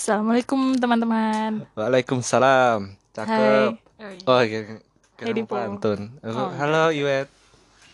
Assalamualaikum 0.00 0.80
teman-teman. 0.80 1.68
Waalaikumsalam. 1.76 2.96
Cakep. 3.12 3.76
Hai. 4.00 4.16
Oh, 4.24 4.40
kira 4.40 4.80
mau 5.28 5.36
Dipo. 5.36 5.52
pantun. 5.52 6.16
Oh, 6.24 6.48
Halo, 6.56 6.88
Iwet. 6.88 7.28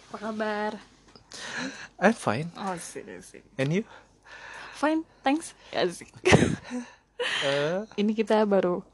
Apa 0.06 0.30
kabar? 0.30 0.78
I'm 1.98 2.14
fine. 2.14 2.46
Oh, 2.54 2.78
sih, 2.78 3.02
sih. 3.26 3.42
And 3.58 3.74
you? 3.74 3.82
Fine, 4.78 5.02
thanks. 5.26 5.50
Asik. 5.74 6.14
Eh, 7.42 7.82
Ini 7.98 8.14
kita 8.14 8.46
baru 8.46 8.86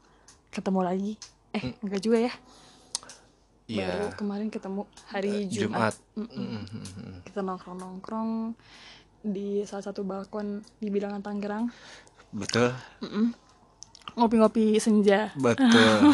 ketemu 0.49 0.81
lagi. 0.81 1.13
Eh, 1.53 1.77
enggak 1.85 2.01
juga 2.01 2.17
ya. 2.17 2.33
Iya. 3.69 3.87
Baru 3.93 4.07
kemarin 4.17 4.49
ketemu 4.49 4.89
hari 5.13 5.45
Jumat. 5.53 5.93
Jumat. 5.93 5.93
Mm-mm. 6.17 6.65
Mm-mm. 6.65 7.11
Kita 7.29 7.45
nongkrong-nongkrong 7.45 8.57
di 9.23 9.63
salah 9.63 9.85
satu 9.87 10.01
balkon 10.03 10.65
di 10.81 10.91
bilangan 10.91 11.23
Tangerang. 11.23 11.71
Betul. 12.33 12.73
Mm-mm. 13.05 13.29
Ngopi-ngopi 14.17 14.81
senja. 14.81 15.29
Betul. 15.37 16.13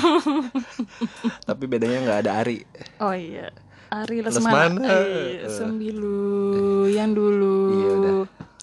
Tapi 1.48 1.64
bedanya 1.68 2.04
nggak 2.04 2.20
ada 2.28 2.32
Ari. 2.44 2.60
Oh 3.00 3.16
iya. 3.16 3.52
Ari 3.90 4.22
Lesmana. 4.22 4.76
Lesmana. 4.76 4.88
Eh, 4.92 5.48
sembilu 5.48 6.86
yang 6.92 7.16
dulu. 7.16 7.58
Iya, 7.72 7.90
udah. 7.96 8.14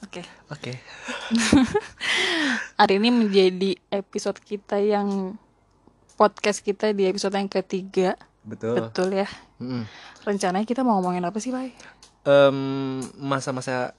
Oke. 0.06 0.22
Oke. 0.52 0.72
Hari 2.80 2.94
ini 3.00 3.08
menjadi 3.10 3.70
episode 3.90 4.38
kita 4.38 4.76
yang 4.78 5.34
podcast 6.16 6.60
kita 6.60 6.92
di 6.92 7.08
episode 7.08 7.34
yang 7.36 7.48
ketiga. 7.48 8.14
Betul. 8.44 8.88
Betul 8.88 9.08
ya. 9.16 9.28
Mm-mm. 9.58 9.88
Rencananya 10.22 10.68
kita 10.68 10.84
mau 10.84 11.00
ngomongin 11.00 11.24
apa 11.24 11.40
sih, 11.40 11.50
Bay? 11.50 11.72
Em, 12.24 12.58
masa-masa 13.20 13.96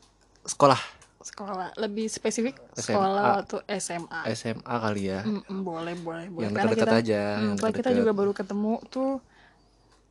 sekolah 0.47 0.96
Sekolah. 1.27 1.75
Lebih 1.75 2.07
spesifik 2.07 2.55
SMA. 2.71 2.95
sekolah 2.95 3.23
atau 3.43 3.59
SMA. 3.67 4.21
SMA 4.31 4.75
kali 4.79 5.03
ya. 5.11 5.19
Mm-mm, 5.27 5.59
boleh, 5.59 5.95
boleh, 5.99 6.31
boleh. 6.31 6.43
Yang 6.47 6.53
Karena 6.55 6.71
kita- 6.73 6.95
aja, 6.95 7.21
mm, 7.35 7.55
yang 7.59 7.75
kita 7.75 7.91
juga 7.91 8.11
baru 8.15 8.31
ketemu 8.31 8.73
tuh 8.87 9.19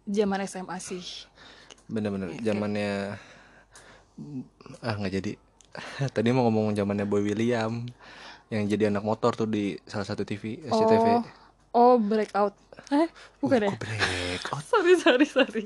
zaman 0.05 0.45
SMA 0.45 0.77
sih. 0.77 1.05
Bener-bener 1.89 2.37
Iya, 2.37 2.53
zamannya 2.53 2.93
ah 4.85 4.95
nggak 4.97 5.15
jadi. 5.15 5.33
Tadi 6.17 6.29
mau 6.33 6.45
ngomong 6.49 6.77
zamannya 6.77 7.09
Boy 7.09 7.25
William 7.25 7.85
yang 8.47 8.63
jadi 8.69 8.93
anak 8.93 9.03
motor 9.03 9.33
tuh 9.35 9.49
di 9.49 9.81
salah 9.89 10.07
satu 10.07 10.23
TV 10.23 10.63
SCTV. 10.63 11.07
Oh, 11.09 11.25
oh 11.73 11.95
breakout. 11.97 12.55
Eh, 12.93 13.09
bukan 13.41 13.67
ya? 13.67 13.71
Kok 13.73 13.81
break 13.81 14.45
out? 14.53 14.63
Sorry, 14.71 14.95
sorry, 15.01 15.27
sorry. 15.27 15.65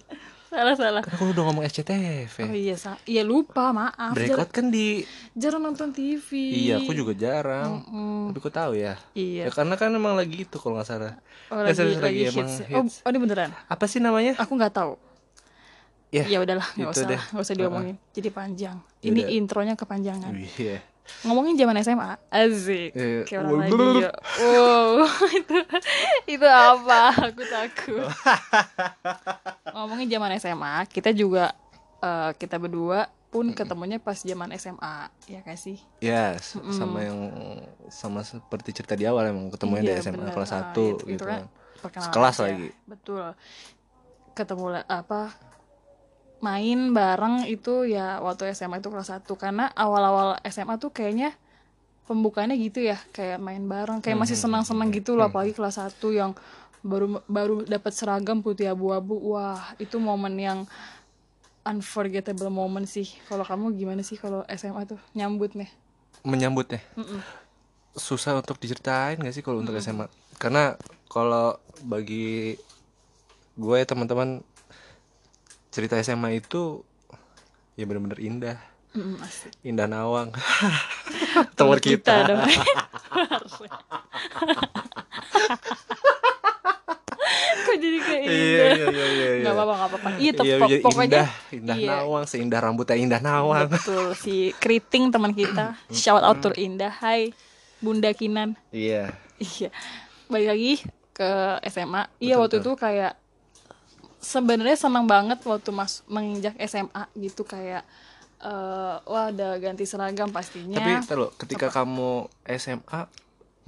Salah, 0.51 0.75
salah. 0.75 1.03
Kan 1.07 1.15
aku 1.15 1.31
udah 1.31 1.43
ngomong 1.47 1.63
SCTV. 1.63 2.35
Oh 2.43 2.51
iya, 2.51 2.75
sa 2.75 2.99
iya 3.07 3.23
lupa, 3.23 3.71
maaf. 3.71 4.19
Breakout 4.19 4.51
kan 4.51 4.67
di 4.67 5.07
Jarang, 5.31 5.63
nonton 5.63 5.95
TV. 5.95 6.27
Iya, 6.67 6.83
aku 6.83 6.91
juga 6.91 7.15
jarang. 7.15 7.87
Mm-mm. 7.87 8.35
Tapi 8.35 8.39
aku 8.43 8.51
tahu 8.51 8.73
ya. 8.75 8.99
Iya. 9.15 9.47
Ya 9.47 9.51
karena 9.55 9.79
kan 9.79 9.95
emang 9.95 10.19
lagi 10.19 10.43
itu 10.43 10.57
kalau 10.59 10.75
nggak 10.75 10.89
salah. 10.91 11.15
Oh, 11.55 11.63
Ya, 11.63 11.71
lagi, 11.71 11.79
serius, 11.79 12.03
lagi, 12.03 12.21
emang 12.27 12.35
hits. 12.51 12.55
Oh, 12.67 12.83
hits. 12.83 12.95
oh, 13.07 13.09
ini 13.15 13.19
beneran. 13.23 13.51
Apa 13.71 13.85
sih 13.87 14.03
namanya? 14.03 14.35
Aku 14.43 14.59
nggak 14.59 14.75
tahu. 14.75 14.99
Ya, 16.11 16.27
Ya 16.27 16.43
udahlah, 16.43 16.67
nggak 16.75 16.91
usah, 16.91 17.07
nggak 17.07 17.45
usah 17.47 17.55
diomongin. 17.55 17.95
Jadi 18.11 18.29
panjang. 18.35 18.77
Ya 18.99 19.07
Ini 19.15 19.23
udah. 19.23 19.31
intronya 19.39 19.75
kepanjangan. 19.79 20.35
Iya. 20.35 20.83
Ngomongin 21.21 21.55
zaman 21.55 21.77
SMA, 21.79 22.11
asik. 22.29 22.91
Eh, 22.93 23.23
Kayak 23.25 23.41
orang 23.43 23.59
lagi 23.61 23.85
ya. 24.01 24.13
Wow, 24.41 25.05
itu 25.39 25.57
itu 26.29 26.47
apa? 26.47 27.01
Aku 27.29 27.43
takut. 27.45 28.07
Ngomongin 29.75 30.09
zaman 30.09 30.31
SMA, 30.37 30.75
kita 30.87 31.11
juga 31.11 31.53
eh, 32.01 32.31
kita 32.35 32.57
berdua 32.57 33.07
pun 33.29 33.55
ketemunya 33.55 33.97
pas 33.97 34.19
zaman 34.19 34.51
SMA, 34.53 34.97
ya 35.25 35.41
kan 35.41 35.55
sih? 35.55 35.79
Ya, 36.01 36.35
s- 36.35 36.59
sama 36.73 36.99
yang 37.01 37.21
sama 37.89 38.21
seperti 38.21 38.75
cerita 38.75 38.93
di 38.93 39.07
awal 39.07 39.31
emang 39.31 39.47
ketemunya 39.49 39.83
di 39.85 39.93
Iya, 39.93 40.03
SMA 40.03 40.19
bener. 40.19 40.35
kelas 40.35 40.51
Ah, 40.51 40.75
1 40.75 40.83
itu- 40.97 41.07
itu 41.07 41.15
gitu 41.15 41.25
kan 41.25 41.47
Sekelas 41.81 42.37
aja. 42.37 42.45
lagi. 42.51 42.69
Betul. 42.85 43.33
Ketemu 44.33 44.65
apa 44.83 45.31
main 46.41 46.97
bareng 46.97 47.45
itu 47.49 47.85
ya 47.85 48.21
waktu 48.25 48.53
SMA 48.57 48.81
itu 48.81 48.89
kelas 48.89 49.13
1 49.13 49.29
karena 49.37 49.69
awal-awal 49.77 50.41
SMA 50.49 50.81
tuh 50.81 50.89
kayaknya 50.89 51.37
pembukaannya 52.09 52.59
gitu 52.59 52.83
ya, 52.83 52.99
kayak 53.15 53.39
main 53.39 53.63
bareng, 53.71 54.03
kayak 54.03 54.19
masih 54.19 54.35
Hmm, 54.35 54.51
senang-senang 54.51 54.91
gitu 54.91 55.15
loh 55.15 55.31
apalagi 55.31 55.55
kelas 55.55 55.79
1 55.79 56.11
yang 56.11 56.35
baru 56.81 57.21
baru 57.29 57.55
dapat 57.69 57.93
seragam 57.93 58.41
putih 58.41 58.73
abu-abu. 58.73 59.15
Wah, 59.37 59.77
itu 59.77 60.01
momen 60.01 60.35
yang 60.41 60.59
unforgettable 61.63 62.49
moment 62.49 62.89
sih. 62.89 63.07
Kalau 63.29 63.45
kamu 63.45 63.77
gimana 63.77 64.03
sih 64.03 64.17
kalau 64.17 64.43
SMA 64.49 64.89
tuh 64.89 64.99
nyambutnya? 65.13 65.69
Menyambutnya. 66.25 66.81
Mm-mm. 66.97 67.21
Susah 67.95 68.39
untuk 68.39 68.57
diceritain 68.59 69.21
gak 69.21 69.35
sih 69.35 69.45
kalau 69.45 69.61
untuk 69.61 69.77
SMA? 69.79 70.09
Karena 70.41 70.75
kalau 71.13 71.61
bagi 71.85 72.57
gue 73.61 73.79
teman-teman 73.85 74.41
cerita 75.71 75.95
SMA 75.99 76.37
itu 76.37 76.83
ya 77.75 77.85
bener-bener 77.85 78.19
indah. 78.19 78.59
Asik. 79.21 79.55
Indah 79.63 79.87
Nawang. 79.87 80.35
Teman 81.57 81.79
kita. 81.79 82.27
dong. 82.27 82.43
Kok 87.61 87.77
jadi 87.77 87.99
kayak 88.01 88.23
Iya, 88.23 88.33
indah? 88.33 88.41
iya, 88.41 88.67
iya, 88.67 88.87
iya, 88.89 89.29
iya. 89.37 89.45
Gak 89.45 89.53
apa-apa, 89.53 89.73
gak 89.73 89.89
apa-apa. 89.89 90.09
Iya, 90.13 90.19
Iya, 90.19 90.33
pok- 90.33 90.47
jadi 90.67 90.83
pokoknya 90.83 91.07
indah, 91.07 91.29
indah 91.53 91.77
iya. 91.77 91.89
Nawang, 91.95 92.25
seindah 92.27 92.61
rambutnya 92.61 92.97
indah 92.97 93.21
Nawang. 93.21 93.69
Betul, 93.69 94.05
si 94.17 94.35
Kriting 94.57 95.11
teman 95.11 95.33
kita. 95.33 95.77
Shout 95.89 96.23
out 96.25 96.41
to 96.41 96.51
Indah. 96.57 96.91
Hai, 96.93 97.31
Bunda 97.79 98.11
Kinan. 98.11 98.57
Iya. 98.71 99.15
Iya. 99.39 99.71
Balik 100.27 100.49
lagi 100.49 100.73
ke 101.13 101.31
SMA. 101.65 102.09
Iya, 102.19 102.41
waktu 102.41 102.59
itu 102.59 102.73
kayak 102.75 103.15
sebenarnya 104.21 104.77
senang 104.77 105.09
banget 105.09 105.41
waktu 105.49 105.71
mas 105.73 106.05
menginjak 106.07 106.55
SMA 106.69 107.09
gitu 107.17 107.43
kayak 107.43 107.83
eh 108.41 108.95
wah 109.05 109.29
ada 109.29 109.57
ganti 109.61 109.85
seragam 109.85 110.33
pastinya. 110.33 110.81
Tapi 110.81 111.17
lo, 111.17 111.29
ketika 111.37 111.69
kamu 111.69 112.25
SMA 112.57 113.01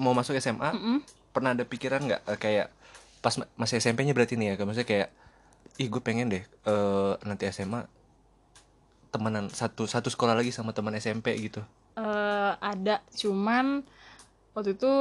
mau 0.01 0.13
masuk 0.17 0.37
SMA, 0.41 0.73
Mm-mm. 0.73 0.99
pernah 1.33 1.53
ada 1.53 1.65
pikiran 1.65 2.01
nggak 2.05 2.23
eh, 2.29 2.39
kayak 2.41 2.67
pas 3.21 3.35
ma- 3.37 3.51
masih 3.57 3.79
SMP-nya 3.81 4.17
berarti 4.17 4.35
nih 4.41 4.57
ya, 4.57 4.65
maksudnya 4.65 4.89
kayak 4.89 5.09
ih 5.81 5.89
gue 5.89 6.03
pengen 6.05 6.29
deh 6.33 6.45
eh, 6.45 7.13
nanti 7.25 7.45
SMA 7.53 7.85
temenan 9.13 9.53
satu 9.53 9.85
satu 9.85 10.09
sekolah 10.09 10.33
lagi 10.33 10.49
sama 10.49 10.73
teman 10.73 10.97
SMP 10.97 11.37
gitu. 11.37 11.61
eh 11.93 12.53
ada 12.57 13.05
cuman 13.13 13.85
waktu 14.57 14.73
itu 14.73 14.93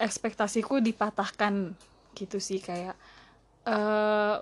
ekspektasiku 0.00 0.80
dipatahkan 0.80 1.76
gitu 2.16 2.40
sih 2.40 2.60
kayak 2.60 2.96
eh 3.66 4.36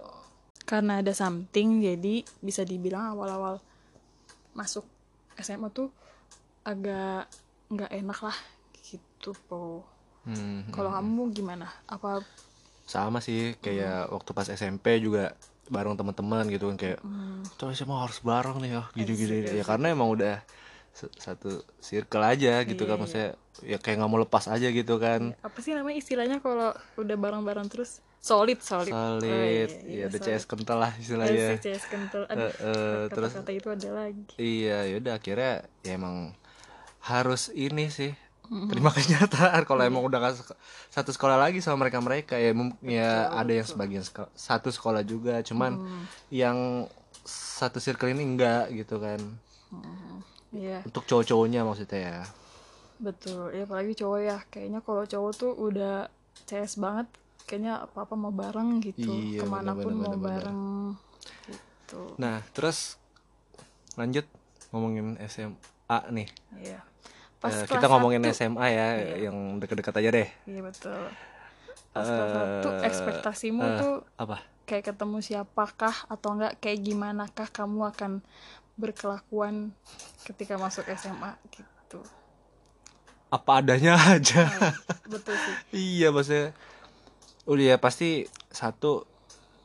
karena 0.64 1.00
ada 1.04 1.12
something 1.12 1.84
jadi 1.84 2.24
bisa 2.40 2.64
dibilang 2.64 3.12
awal-awal 3.16 3.60
masuk 4.56 4.84
SMA 5.36 5.68
tuh 5.72 5.88
agak 6.64 7.28
nggak 7.68 7.90
enak 7.92 8.18
lah 8.24 8.36
gitu 8.80 9.36
po. 9.48 9.84
Hmm, 10.24 10.64
kalau 10.72 10.88
kamu 10.92 11.22
gimana? 11.36 11.68
Apa 11.84 12.24
sama 12.84 13.24
sih 13.24 13.56
kayak 13.64 14.12
waktu 14.12 14.30
pas 14.36 14.48
SMP 14.52 15.00
juga 15.00 15.32
bareng 15.72 15.96
teman-teman 15.96 16.44
gitu 16.52 16.68
kan 16.68 16.76
kayak 16.76 17.00
hmm, 17.00 17.48
tuh 17.56 17.72
SMA 17.72 17.96
harus 17.96 18.20
bareng 18.20 18.60
nih 18.60 18.70
ya 18.76 18.82
gini-gini 18.92 19.36
ya 19.56 19.64
karena 19.64 19.96
emang 19.96 20.12
udah 20.12 20.44
satu 20.94 21.64
circle 21.80 22.22
aja 22.22 22.60
gitu 22.62 22.84
Iya, 22.84 22.90
kan 22.92 22.96
maksudnya 23.00 23.30
ya 23.64 23.78
kayak 23.80 23.96
nggak 23.98 24.10
mau 24.12 24.20
lepas 24.20 24.44
aja 24.52 24.68
gitu 24.70 25.00
kan. 25.00 25.32
Apa 25.40 25.58
sih 25.64 25.72
namanya 25.72 25.96
istilahnya 25.98 26.38
kalau 26.44 26.76
udah 27.00 27.16
bareng-bareng 27.16 27.66
terus 27.72 28.04
solid 28.24 28.58
solid 28.64 28.88
Oh, 28.88 29.20
solid 29.20 29.68
iya, 29.84 30.00
ya 30.00 30.04
ada 30.08 30.16
solid. 30.16 30.32
CS 30.32 30.44
kental 30.48 30.78
lah 30.80 30.92
Iya 30.92 31.02
istilahnya 31.04 31.44
sih, 31.52 31.58
CS 31.60 31.84
kental. 31.92 32.22
Aduh, 32.24 32.40
Eh, 32.40 32.52
eh, 32.64 33.00
terus 33.12 33.32
kata-kata 33.32 33.52
itu 33.52 33.68
ada 33.68 33.88
lagi. 33.92 34.24
iya 34.40 34.78
yaudah 34.88 35.14
akhirnya 35.14 35.52
ya 35.84 35.92
emang 35.94 36.32
harus 37.04 37.52
ini 37.52 37.92
sih 37.92 38.16
terima 38.44 38.88
kenyataan 38.96 39.64
kalau 39.64 39.82
emang 39.84 40.00
udah 40.00 40.32
satu 40.88 41.10
sekolah 41.12 41.36
lagi 41.36 41.60
sama 41.60 41.84
mereka 41.84 42.00
mereka 42.00 42.34
ya 42.36 42.52
mum- 42.52 42.76
ya 42.80 43.28
ada 43.30 43.52
yang 43.52 43.64
sebagian 43.64 44.00
seko- 44.00 44.32
satu 44.32 44.68
sekolah 44.68 45.00
juga 45.02 45.40
cuman 45.40 45.80
yang 46.28 46.88
satu 47.24 47.76
circle 47.76 48.08
ini 48.08 48.24
enggak 48.24 48.72
gitu 48.72 49.00
kan 49.00 49.20
Iya, 50.54 50.86
untuk 50.86 51.02
cowok-cowoknya 51.04 51.66
maksudnya 51.66 52.00
ya 52.00 52.18
betul. 53.02 53.50
Ya 53.50 53.66
apalagi 53.66 53.92
cowok 53.98 54.20
ya. 54.22 54.38
Kayaknya 54.48 54.80
kalau 54.86 55.02
cowok 55.02 55.32
tuh 55.34 55.50
udah 55.50 56.06
CS 56.46 56.78
banget. 56.78 57.10
Kayaknya 57.44 57.84
apa-apa 57.84 58.14
mau 58.14 58.30
bareng 58.30 58.80
gitu. 58.80 59.04
Iya, 59.06 59.40
Ke 59.40 59.46
mana 59.46 59.72
pun 59.72 59.92
bener, 59.92 59.94
mau 59.94 60.04
bener, 60.06 60.16
bener. 60.16 60.28
bareng. 60.30 60.60
Gitu. 61.44 62.00
nah 62.16 62.40
terus 62.50 62.96
lanjut 63.94 64.24
ngomongin 64.70 65.14
SMA 65.22 65.60
nih 66.10 66.28
Iya. 66.56 66.80
Eh, 66.80 66.88
kelas 67.38 67.64
kita 67.66 67.86
ngomongin 67.86 68.24
satu- 68.24 68.34
SMA 68.34 68.66
ya 68.68 68.86
yang 69.20 69.36
deket-deket 69.56 69.94
aja 69.94 70.10
deh 70.10 70.28
Iya 70.44 70.60
betul. 70.64 71.00
Pas 71.92 72.02
kelas 72.02 72.30
satu 72.30 72.68
ekspektasimu 72.82 73.62
eh, 73.62 73.76
tuh 73.78 73.94
apa 74.16 74.40
kayak 74.64 74.90
ketemu 74.90 75.20
siapakah 75.20 75.92
atau 76.08 76.34
enggak 76.34 76.56
kayak 76.58 76.80
gimana 76.82 77.28
kah 77.28 77.46
kamu 77.46 77.84
akan 77.86 78.12
berkelakuan 78.74 79.70
ketika 80.24 80.56
masuk 80.56 80.88
SMA 80.90 81.36
gitu. 81.50 82.00
apa 83.28 83.50
adanya 83.54 83.94
aja 84.14 84.48
betul 85.04 85.36
sih 85.36 85.54
iya 85.74 86.08
maksudnya 86.08 86.56
udah 87.44 87.64
ya 87.64 87.76
pasti 87.76 88.24
satu 88.48 89.04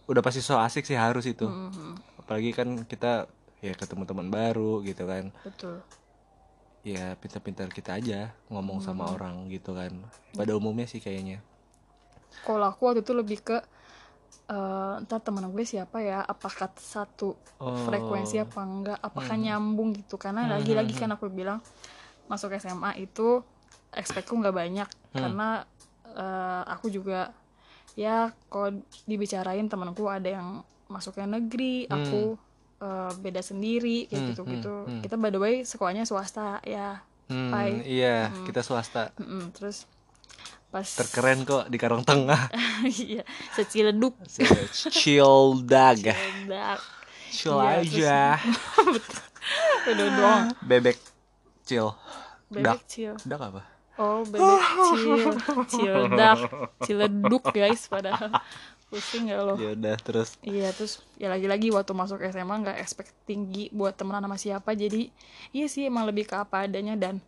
udah 0.09 0.21
pasti 0.25 0.41
so 0.43 0.57
asik 0.59 0.83
sih 0.83 0.97
harus 0.97 1.23
itu. 1.29 1.45
Mhm, 1.47 1.95
apalagi 2.19 2.51
kan 2.51 2.83
kita 2.83 3.29
ya 3.59 3.73
ketemu 3.75 4.03
teman 4.07 4.27
baru 4.27 4.81
gitu 4.83 5.05
kan. 5.05 5.29
Betul. 5.45 5.79
Ya 6.81 7.13
pintar-pintar 7.19 7.67
kita 7.69 7.99
aja 7.99 8.31
ngomong 8.47 8.79
sama 8.79 9.11
orang 9.11 9.47
gitu 9.51 9.75
kan. 9.75 9.91
Pada 10.33 10.55
umumnya 10.55 10.87
sih 10.87 11.03
kayaknya. 11.03 11.43
Kalau 12.43 12.65
aku 12.71 12.87
waktu 12.87 13.01
itu 13.03 13.13
lebih 13.13 13.39
ke 13.43 13.57
eh 14.49 14.95
ntar 15.05 15.21
teman 15.21 15.45
gue 15.51 15.61
siapa 15.61 16.01
ya? 16.01 16.25
Apakah 16.25 16.71
satu 16.75 17.37
Oh. 17.59 17.75
frekuensi 17.85 18.39
apa 18.39 18.63
enggak? 18.63 18.97
Apakah 19.03 19.35
nyambung 19.35 19.91
gitu? 19.91 20.15
Karena 20.15 20.47
lagi-lagi 20.47 20.95
kan 20.95 21.11
aku 21.11 21.27
bilang 21.27 21.59
masuk 22.31 22.55
SMA 22.55 22.95
itu 22.97 23.43
expectku 23.91 24.33
nggak 24.39 24.55
banyak. 24.55 24.87
Karena 25.11 25.67
eh, 26.07 26.63
aku 26.65 26.87
juga 26.89 27.35
ya 27.99 28.31
kalau 28.47 28.79
dibicarain 29.03 29.67
temanku 29.67 30.07
ada 30.07 30.31
yang 30.31 30.63
masuknya 30.87 31.35
negeri 31.35 31.83
aku 31.85 32.39
eh, 32.79 33.11
beda 33.19 33.43
sendiri 33.43 34.07
kayak 34.07 34.23
gitu 34.31 34.41
gitu 34.47 34.73
kita 35.03 35.19
by 35.19 35.29
the 35.29 35.37
way 35.37 35.55
sekolahnya 35.61 36.07
swasta 36.07 36.63
ya. 36.63 37.03
Hmm, 37.27 37.51
Pai. 37.51 37.83
iya 37.85 38.31
kita 38.47 38.63
swasta. 38.63 39.11
Mm-mm, 39.19 39.51
terus 39.51 39.83
pas 40.69 40.85
terkeren 40.85 41.43
kok 41.43 41.67
di 41.67 41.77
Karang 41.77 42.01
Tengah. 42.01 42.49
Iya 43.05 43.27
seciledug 43.51 44.15
chill 44.89 45.59
dag 45.61 45.99
Udah, 46.47 46.79
chill 47.27 47.59
Iya, 47.59 47.83
aja. 47.83 48.19
udah 49.91 50.07
dong 50.09 50.41
bebek 50.63 50.95
chill. 51.67 51.91
Bebek 52.47 52.65
dak. 52.65 52.79
chill. 52.87 53.13
Dak 53.27 53.41
apa 53.43 53.61
oh 53.99 54.23
bebek 54.23 54.63
chill. 54.95 55.19
Cildak 55.71 56.39
ciledug 56.81 57.43
guys 57.51 57.85
padahal. 57.91 58.31
Pusing 58.89 59.29
ya 59.29 59.45
lo. 59.45 59.53
Ya 59.59 59.77
udah 59.77 59.95
terus? 60.01 60.39
Iya 60.41 60.73
terus 60.73 61.05
ya 61.21 61.29
lagi-lagi 61.29 61.69
waktu 61.69 61.93
masuk 61.93 62.23
SMA 62.25 62.55
nggak 62.65 62.79
expect 62.81 63.13
tinggi 63.29 63.69
buat 63.69 63.93
temenan 63.93 64.25
sama 64.25 64.39
siapa 64.39 64.73
jadi 64.73 65.13
iya 65.53 65.69
sih 65.69 65.85
emang 65.85 66.09
lebih 66.09 66.25
ke 66.25 66.33
apa 66.33 66.65
adanya 66.65 66.97
dan 66.97 67.21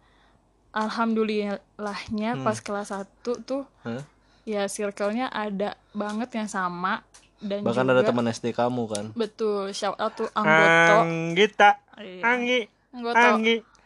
alhamdulillahnya 0.71 2.39
pas 2.41 2.57
kelas 2.63 2.95
1 2.95 3.21
tuh 3.45 3.67
Hah? 3.83 4.01
ya 4.47 4.65
circle-nya 4.65 5.29
ada 5.29 5.75
banget 5.91 6.33
yang 6.33 6.49
sama 6.49 7.03
dan 7.43 7.61
bahkan 7.61 7.85
juga 7.85 7.93
ada 7.99 8.09
teman 8.09 8.25
SD 8.29 8.53
kamu 8.53 8.83
kan? 8.89 9.05
Betul 9.13 9.73
shout 9.73 9.97
out 9.97 10.13
tuh 10.13 10.29
Anggoto 10.33 10.93
Anggita. 11.05 11.81
Iya. 11.97 12.21
Anggi. 12.25 12.59
Anggoto 12.93 13.27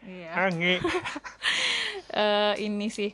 iya. 0.06 0.32
Anggi 0.36 0.76
eh 2.16 2.56
ini 2.60 2.88
sih 2.88 3.12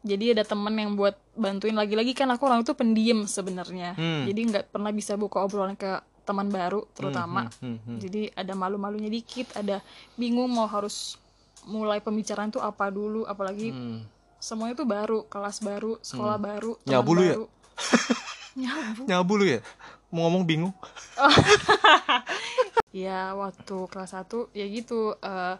jadi 0.00 0.32
ada 0.32 0.42
temen 0.42 0.72
yang 0.72 0.96
buat 0.96 1.12
bantuin 1.34 1.76
lagi-lagi 1.76 2.12
kan 2.12 2.24
aku 2.26 2.48
orang 2.48 2.64
itu 2.64 2.72
pendiam 2.72 3.24
sebenarnya 3.26 3.92
Hmm. 3.92 4.24
jadi 4.24 4.40
nggak 4.42 4.64
pernah 4.70 4.88
bisa 4.90 5.14
buka 5.14 5.40
obrolan 5.40 5.76
ke 5.76 5.88
teman 6.22 6.48
baru 6.48 6.88
terutama 6.90 7.52
hmm, 7.58 7.76
hmm. 7.78 7.98
jadi 7.98 8.22
ada 8.32 8.54
malu-malunya 8.54 9.08
dikit 9.08 9.52
ada 9.52 9.84
bingung 10.14 10.48
mau 10.48 10.64
harus 10.64 11.20
mulai 11.62 11.98
pembicaraan 11.98 12.48
tuh 12.48 12.60
apa 12.60 12.88
dulu 12.88 13.24
apalagi 13.24 13.68
Hmm. 13.68 14.00
semuanya 14.38 14.72
tuh 14.74 14.88
baru 14.88 15.26
kelas 15.26 15.60
baru 15.60 16.00
sekolah 16.00 16.38
baru 16.38 16.80
teman 16.80 16.92
Nyabu 16.96 17.10
lu 17.12 17.22
ya? 17.22 17.34
baru. 17.34 17.46
nyabu 18.56 19.02
nyabu 19.04 19.32
lu 19.36 19.44
ya 19.46 19.60
mau 20.08 20.26
ngomong 20.26 20.42
bingung 20.42 20.74
ya 22.96 23.32
waktu 23.32 23.76
kelas 23.86 24.12
1 24.16 24.26
ya 24.50 24.66
gitu 24.66 25.14
eh 25.16 25.56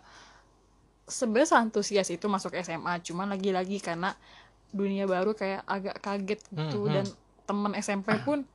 sebenarnya 1.11 1.59
antusias 1.59 2.09
itu 2.09 2.25
masuk 2.25 2.55
SMA 2.57 3.03
cuman 3.03 3.35
lagi-lagi 3.35 3.83
karena 3.83 4.15
dunia 4.71 5.05
baru 5.05 5.35
kayak 5.35 5.67
agak 5.67 5.97
kaget 5.99 6.41
gitu 6.49 6.87
Hmm, 6.87 6.93
dan 6.95 7.07
temen 7.43 7.73
SMP 7.77 8.15
pun 8.23 8.47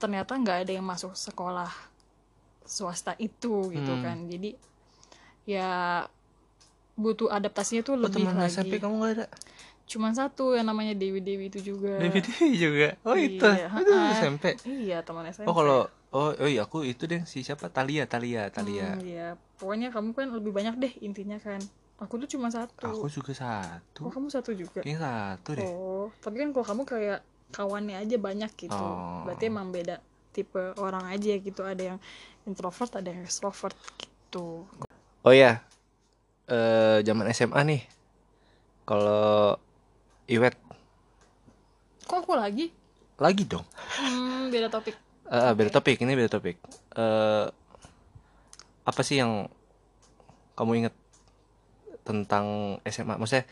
ternyata 0.00 0.32
nggak 0.32 0.64
ada 0.64 0.72
yang 0.72 0.84
masuk 0.84 1.12
sekolah 1.12 1.68
swasta 2.64 3.12
itu 3.20 3.68
gitu 3.70 3.92
Hmm. 3.94 4.02
kan. 4.02 4.16
Jadi 4.26 4.56
ya 5.44 5.68
butuh 6.96 7.28
adaptasinya 7.28 7.84
tuh 7.84 7.94
oh, 7.94 8.08
lebih 8.08 8.24
teman 8.24 8.34
lagi. 8.40 8.50
SMP 8.50 8.80
kamu 8.80 8.94
gak 8.98 9.12
ada? 9.20 9.26
Cuman 9.86 10.12
satu 10.16 10.56
yang 10.56 10.66
namanya 10.66 10.96
Dewi 10.96 11.20
Dewi 11.22 11.46
itu 11.46 11.60
juga. 11.62 12.00
DVD 12.00 12.26
juga? 12.56 12.88
Oh 13.04 13.14
itu. 13.14 13.44
Iya, 13.44 13.68
itu. 13.70 13.92
SMP 14.18 14.44
iya 14.66 14.98
teman 15.04 15.28
SMP 15.28 15.46
oh 15.46 15.54
kalau 15.54 15.80
oh 16.16 16.32
oh 16.32 16.48
iya 16.48 16.64
aku 16.64 16.78
itu 16.88 17.04
deh 17.04 17.22
si 17.28 17.44
siapa 17.44 17.68
Talia 17.68 18.08
Talia 18.08 18.48
Talia 18.48 18.96
Hmm, 18.96 19.04
iya 19.04 19.26
pokoknya 19.60 19.88
kamu 19.92 20.08
kan 20.16 20.28
lebih 20.32 20.52
banyak 20.56 20.74
deh 20.80 20.92
intinya 21.04 21.36
kan 21.36 21.60
aku 22.00 22.16
tuh 22.24 22.28
cuma 22.36 22.48
satu 22.48 22.88
aku 22.88 23.06
juga 23.08 23.32
satu 23.36 24.08
Oh 24.08 24.12
kamu 24.12 24.28
satu 24.32 24.50
juga? 24.56 24.80
kayaknya 24.80 25.00
satu 25.04 25.50
deh 25.56 25.68
Oh, 25.68 26.08
tapi 26.24 26.40
kan 26.40 26.48
kalau 26.56 26.66
kamu 26.66 26.82
kayak 26.88 27.20
kawannya 27.52 27.96
aja 27.96 28.16
banyak 28.20 28.50
gitu. 28.58 28.74
Oh. 28.74 29.24
Berarti 29.24 29.44
emang 29.48 29.72
beda 29.72 29.96
tipe 30.34 30.60
orang 30.76 31.08
aja 31.08 31.32
gitu. 31.40 31.64
Ada 31.64 31.94
yang 31.94 31.98
introvert, 32.44 32.92
ada 32.92 33.08
yang 33.08 33.24
extrovert 33.24 33.72
gitu. 33.96 34.68
oh 35.26 35.34
ya 35.34 35.64
eh 36.46 36.98
zaman 37.02 37.26
SMA 37.32 37.60
nih 37.66 37.82
kalau 38.86 39.56
Iwet 40.30 40.54
Kok 42.06 42.22
aku 42.22 42.32
lagi? 42.38 42.70
lagi 43.16 43.42
dong 43.48 43.64
Hmm, 43.96 44.52
beda 44.52 44.68
topik. 44.68 44.94
Eh, 45.26 45.52
beda 45.58 45.70
topik 45.74 45.98
ini 45.98 46.14
beda 46.14 46.30
topik 46.30 46.56
eh 46.94 47.46
apa 48.86 49.00
sih 49.02 49.18
yang 49.18 49.50
kamu 50.54 50.86
ingat 50.86 50.94
tentang 52.06 52.78
SMA 52.86 53.18
maksudnya 53.18 53.42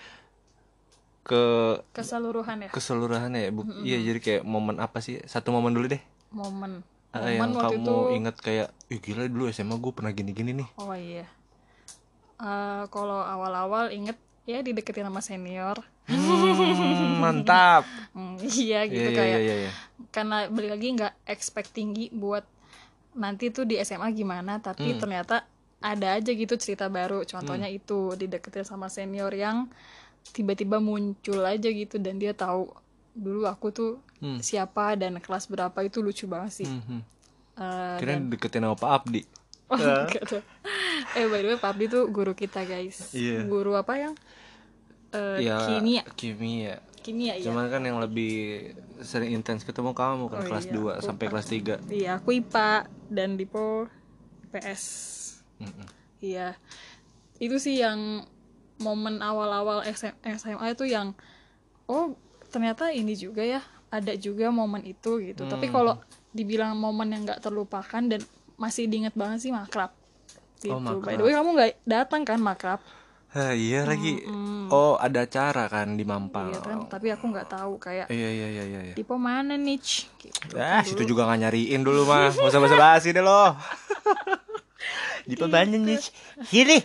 ke 1.25 1.43
Keseluruhan 1.91 2.62
ya, 2.62 2.71
keseluruhannya 2.71 3.41
ya 3.43 3.50
Bu- 3.50 3.67
iya 3.82 3.99
jadi 3.99 4.21
kayak 4.23 4.43
momen 4.47 4.79
apa 4.79 5.03
sih 5.03 5.19
satu 5.26 5.50
momen 5.50 5.75
dulu 5.75 5.91
deh 5.91 6.03
momen. 6.31 6.87
Eh, 7.11 7.19
Momen 7.19 7.32
yang 7.35 7.50
waktu 7.59 7.75
kamu 7.75 7.82
itu. 7.82 8.17
ingat 8.23 8.37
kayak 8.38 8.69
ih 8.91 9.00
gila 9.03 9.26
dulu 9.26 9.50
SMA 9.50 9.75
gue 9.75 9.93
pernah 9.94 10.12
gini-gini 10.15 10.55
nih 10.55 10.69
Oh 10.79 10.94
iya. 10.94 11.26
Eh, 12.38 12.82
kalau 12.91 13.19
awal-awal 13.19 13.91
inget 13.91 14.15
ya 14.44 14.61
dideketin 14.61 15.06
sama 15.06 15.19
senior. 15.19 15.82
Hmm, 16.06 17.17
mantap 17.19 17.85
Hmm, 18.11 18.37
iya 18.61 18.85
gitu 18.85 19.01
Iya, 19.01 19.11
iya, 19.11 19.17
kayak. 19.17 19.41
iya, 19.41 19.55
iya. 19.59 19.71
karena 20.09 20.47
balik 20.47 20.71
lagi 20.71 20.89
nggak 20.93 21.15
expect 21.25 21.73
tinggi 21.73 22.06
buat 22.09 22.45
nanti 23.12 23.49
tuh 23.49 23.65
di 23.65 23.75
SMA 23.79 24.12
gimana 24.12 24.59
tapi 24.59 24.87
Hmm. 24.89 25.01
ternyata 25.01 25.43
ada 25.81 26.15
aja 26.15 26.31
gitu 26.31 26.55
cerita 26.55 26.87
baru 26.89 27.23
contohnya 27.23 27.67
itu 27.67 28.12
dideketin 28.12 28.62
sama 28.62 28.87
senior 28.87 29.31
yang 29.31 29.67
tiba-tiba 30.26 30.78
muncul 30.78 31.40
aja 31.40 31.67
gitu 31.67 31.97
dan 31.97 32.17
dia 32.17 32.33
tahu 32.33 32.71
dulu 33.12 33.45
aku 33.45 33.69
tuh 33.69 33.93
Hmm. 34.17 34.38
siapa 34.38 34.95
dan 34.95 35.19
kelas 35.19 35.47
berapa 35.47 35.76
itu 35.81 35.99
lucu 35.99 36.25
banget 36.25 36.52
sih 36.57 36.69
Hmm, 36.69 36.83
hmm. 36.83 37.02
Eh, 37.55 37.97
kira 37.99 38.19
deketin 38.19 38.62
sama 38.62 38.75
Pak 38.75 38.90
Abdi 38.93 39.23
oh, 39.69 39.78
tuh. 40.25 40.43
eh 41.14 41.25
by 41.25 41.38
the 41.38 41.49
way 41.49 41.57
Pak 41.57 41.71
Abdi 41.73 41.85
tuh 41.88 42.07
guru 42.09 42.33
kita 42.33 42.62
guys 42.62 43.11
Iya. 43.11 43.43
guru 43.45 43.75
apa 43.75 43.95
yang 43.97 44.14
Eh, 45.14 45.47
ya 45.47 45.56
kimia 45.64 46.02
kimia 46.14 46.75
kimia 47.00 47.38
ya 47.38 47.47
cuman 47.47 47.71
kan 47.71 47.80
yang 47.80 47.97
lebih 47.97 48.75
sering 48.99 49.30
intens 49.33 49.62
ketemu 49.62 49.94
kamu 49.94 50.26
kan 50.26 50.42
Oh, 50.42 50.47
kelas 50.47 50.66
iya, 50.66 50.75
2 50.75 50.90
aku 50.92 51.06
sampai 51.06 51.26
kelas 51.28 51.47
3 51.47 51.78
iya 51.88 52.11
aku 52.18 52.35
IPA 52.35 52.71
dan 53.09 53.38
Dipo 53.38 53.87
PS 54.50 54.85
Mm-mm. 55.56 55.87
Iya, 56.18 56.56
itu 57.37 57.61
sih 57.61 57.78
yang 57.78 58.25
momen 58.76 59.21
awal-awal 59.21 59.85
SM 59.85 60.16
SMA 60.35 60.73
itu 60.73 60.83
yang 60.85 61.12
oh 61.85 62.16
ternyata 62.49 62.88
ini 62.88 63.12
juga 63.12 63.44
ya 63.44 63.61
ada 63.87 64.16
juga 64.16 64.49
momen 64.49 64.83
itu 64.83 65.21
gitu. 65.21 65.44
Tapi 65.44 65.68
Hmm. 65.68 65.75
kalau 65.75 65.94
dibilang 66.30 66.75
momen 66.75 67.12
yang 67.12 67.23
nggak 67.23 67.38
terlupakan 67.38 68.02
dan 68.02 68.25
masih 68.56 68.88
diinget 68.88 69.12
banget 69.12 69.44
sih 69.44 69.52
makrab. 69.52 69.92
Gitu. 70.56 70.73
Oh, 70.73 70.80
By 70.80 70.97
makrab. 70.97 71.14
the 71.14 71.23
way 71.23 71.35
kamu 71.35 71.50
nggak 71.52 71.71
datang 71.85 72.23
kan 72.25 72.40
makrab? 72.40 72.80
Hah, 73.35 73.50
iya 73.50 73.83
lagi 73.83 74.23
Mm-mm. 74.23 74.71
oh 74.71 74.95
ada 74.95 75.26
acara 75.26 75.67
kan 75.67 75.99
di 75.99 76.07
Mampang 76.07 76.55
Iya 76.55 76.61
kan, 76.62 76.79
tapi 76.87 77.11
aku 77.11 77.35
nggak 77.35 77.50
tahu 77.50 77.83
kayak 77.83 78.07
iya 78.07 78.31
iya 78.31 78.47
iya 78.47 78.64
iya 78.64 78.81
iya. 78.91 78.95
di 78.95 79.03
mana 79.03 79.59
nih? 79.59 79.79
Gitu. 79.83 80.55
Ah, 80.55 80.87
situ 80.87 81.03
juga 81.03 81.26
gak 81.26 81.43
nyariin 81.43 81.83
dulu 81.83 82.07
mah. 82.07 82.31
Gak 82.31 82.47
usah 82.47 82.62
basa-basi 82.62 83.11
deh 83.11 83.21
lo. 83.21 83.59
Di 85.29 85.35
mana 85.41 85.64
nih? 85.67 85.99
Sini. 86.45 86.79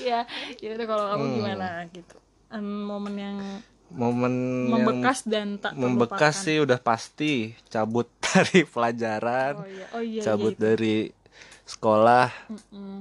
Iya, 0.00 0.26
ya 0.62 0.68
udah 0.74 0.86
kalau 0.88 1.04
kamu 1.12 1.24
Hmm. 1.24 1.34
gimana 1.38 1.68
gitu. 1.92 2.16
Em, 2.50 2.66
momen 2.84 3.14
yang 3.14 3.38
Momen 3.94 4.34
membekas 4.66 5.22
dan 5.22 5.54
tak 5.62 5.78
yang 5.78 5.94
membekas 5.94 6.34
terlupakan. 6.34 6.46
sih 6.50 6.56
udah 6.58 6.78
pasti 6.82 7.32
cabut 7.70 8.10
dari 8.26 8.66
pelajaran, 8.66 9.54
Oh 9.62 9.68
iya, 9.70 9.86
oh 9.94 10.02
iya. 10.02 10.20
cabut 10.24 10.50
iya, 10.50 10.58
itu. 10.58 10.64
dari 10.66 10.96
sekolah. 11.62 12.26
Mm. 12.74 13.00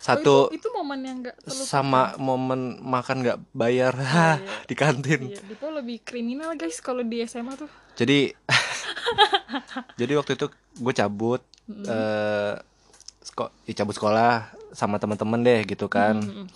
Satu 0.00 0.48
Oh, 0.48 0.48
itu, 0.48 0.64
itu 0.64 0.68
momen 0.72 1.00
yang 1.04 1.20
gak 1.20 1.36
sama 1.44 2.16
momen 2.16 2.80
makan 2.80 3.20
nggak 3.20 3.38
bayar 3.52 3.92
iya. 3.92 4.40
di 4.70 4.74
kantin. 4.74 5.28
Iya, 5.28 5.44
Dipo 5.44 5.68
lebih 5.68 6.00
kriminal 6.00 6.56
guys 6.56 6.80
kalau 6.80 7.04
di 7.04 7.20
SMA 7.28 7.52
tuh. 7.54 7.68
Jadi 8.00 8.32
jadi 10.00 10.12
waktu 10.16 10.40
itu 10.40 10.48
gue 10.80 10.94
cabut 10.96 11.44
eh 11.68 12.54
sko- 13.20 13.52
ya 13.68 13.74
cabut 13.76 13.92
sekolah 13.92 14.48
sama 14.72 14.96
teman-teman 14.96 15.44
deh 15.44 15.60
gitu 15.68 15.86
kan. 15.86 16.16
Mm-mm. 16.16 16.48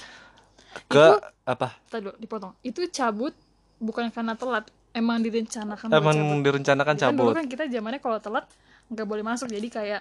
ke 0.90 1.06
apa 1.46 1.78
tadi 1.86 2.10
dipotong 2.18 2.50
itu 2.66 2.82
cabut 2.90 3.30
bukan 3.78 4.10
karena 4.10 4.34
telat 4.34 4.66
emang 4.90 5.22
direncanakan 5.22 5.86
emang 5.86 6.16
cabut. 6.18 6.42
direncanakan 6.42 6.94
kan 6.98 7.14
dulu 7.14 7.30
cabut 7.30 7.34
kan 7.38 7.46
kita 7.46 7.64
zamannya 7.70 8.02
kalau 8.02 8.18
telat 8.18 8.42
nggak 8.90 9.06
boleh 9.06 9.22
masuk 9.22 9.46
jadi 9.46 9.68
kayak 9.70 10.00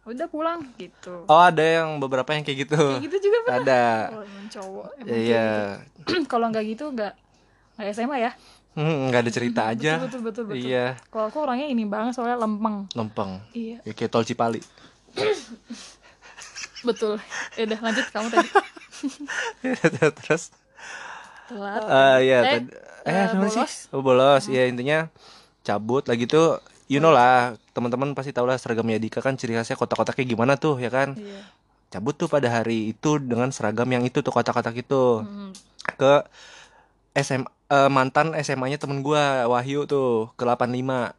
udah 0.00 0.26
pulang 0.26 0.60
gitu. 0.74 1.28
Oh 1.28 1.40
ada 1.40 1.60
yang 1.60 2.00
beberapa 2.00 2.32
yang 2.32 2.42
kayak 2.42 2.66
gitu. 2.66 2.80
Kayak 2.80 3.04
gitu 3.04 3.16
juga 3.28 3.38
pernah 3.44 3.60
ada. 3.60 3.84
Kalau 4.08 4.24
emang 4.24 4.48
cowok 4.48 4.86
emang 4.96 5.16
iya 5.16 5.46
kayak 5.46 5.50
gitu. 6.08 6.12
kalau 6.32 6.46
nggak 6.48 6.64
gitu 6.66 6.84
nggak 6.90 7.12
nggak 7.76 7.88
SMA 7.92 8.16
ya? 8.18 8.32
Hmm, 8.70 9.10
nggak 9.10 9.20
ada 9.26 9.32
cerita 9.34 9.60
aja. 9.66 9.92
betul 9.98 10.22
betul 10.22 10.22
betul, 10.22 10.44
betul. 10.54 10.62
iya. 10.62 10.86
Kalau 11.10 11.26
aku 11.28 11.38
orangnya 11.42 11.66
ini 11.68 11.84
banget 11.84 12.14
soalnya 12.14 12.38
lempeng. 12.38 12.86
Lempeng. 12.94 13.42
Iya. 13.50 13.82
Ya, 13.82 13.92
kayak 13.92 14.10
tol 14.10 14.24
Cipali. 14.24 14.62
Betul. 16.80 17.20
Ya 17.60 17.62
udah 17.68 17.78
lanjut 17.84 18.06
kamu 18.08 18.28
tadi. 18.32 18.48
Terus? 20.24 20.48
Telat. 21.48 21.82
Eh 21.84 22.18
ya 22.24 22.38
Eh, 22.40 22.60
eh, 23.04 23.10
eh, 23.10 23.24
gimana 23.32 23.50
sih? 23.52 23.60
bolos. 23.60 23.74
oh, 23.92 24.00
bolos. 24.00 24.44
Ya 24.48 24.64
intinya 24.64 25.12
cabut. 25.60 26.08
Lagi 26.08 26.24
tuh 26.24 26.56
you 26.90 26.98
know 26.98 27.14
lah 27.14 27.54
teman-teman 27.70 28.12
pasti 28.12 28.34
tahu 28.34 28.50
lah 28.50 28.58
seragam 28.58 28.84
Yadika 28.84 29.22
kan 29.22 29.38
ciri 29.38 29.54
khasnya 29.54 29.78
kotak-kotaknya 29.78 30.26
gimana 30.26 30.58
tuh 30.58 30.74
ya 30.76 30.90
kan? 30.90 31.14
Iya. 31.14 31.46
Cabut 31.90 32.18
tuh 32.18 32.26
pada 32.26 32.50
hari 32.50 32.90
itu 32.90 33.22
dengan 33.22 33.54
seragam 33.54 33.86
yang 33.86 34.02
itu 34.02 34.18
tuh 34.20 34.34
kotak-kotak 34.34 34.74
itu. 34.74 35.22
Mm. 35.22 35.54
ke 35.90 36.22
SM 37.14 37.42
eh, 37.46 37.90
mantan 37.90 38.30
SMA-nya 38.38 38.78
temen 38.78 39.02
gua 39.02 39.46
Wahyu 39.46 39.86
tuh 39.86 40.30
ke 40.34 40.46
85 40.46 41.14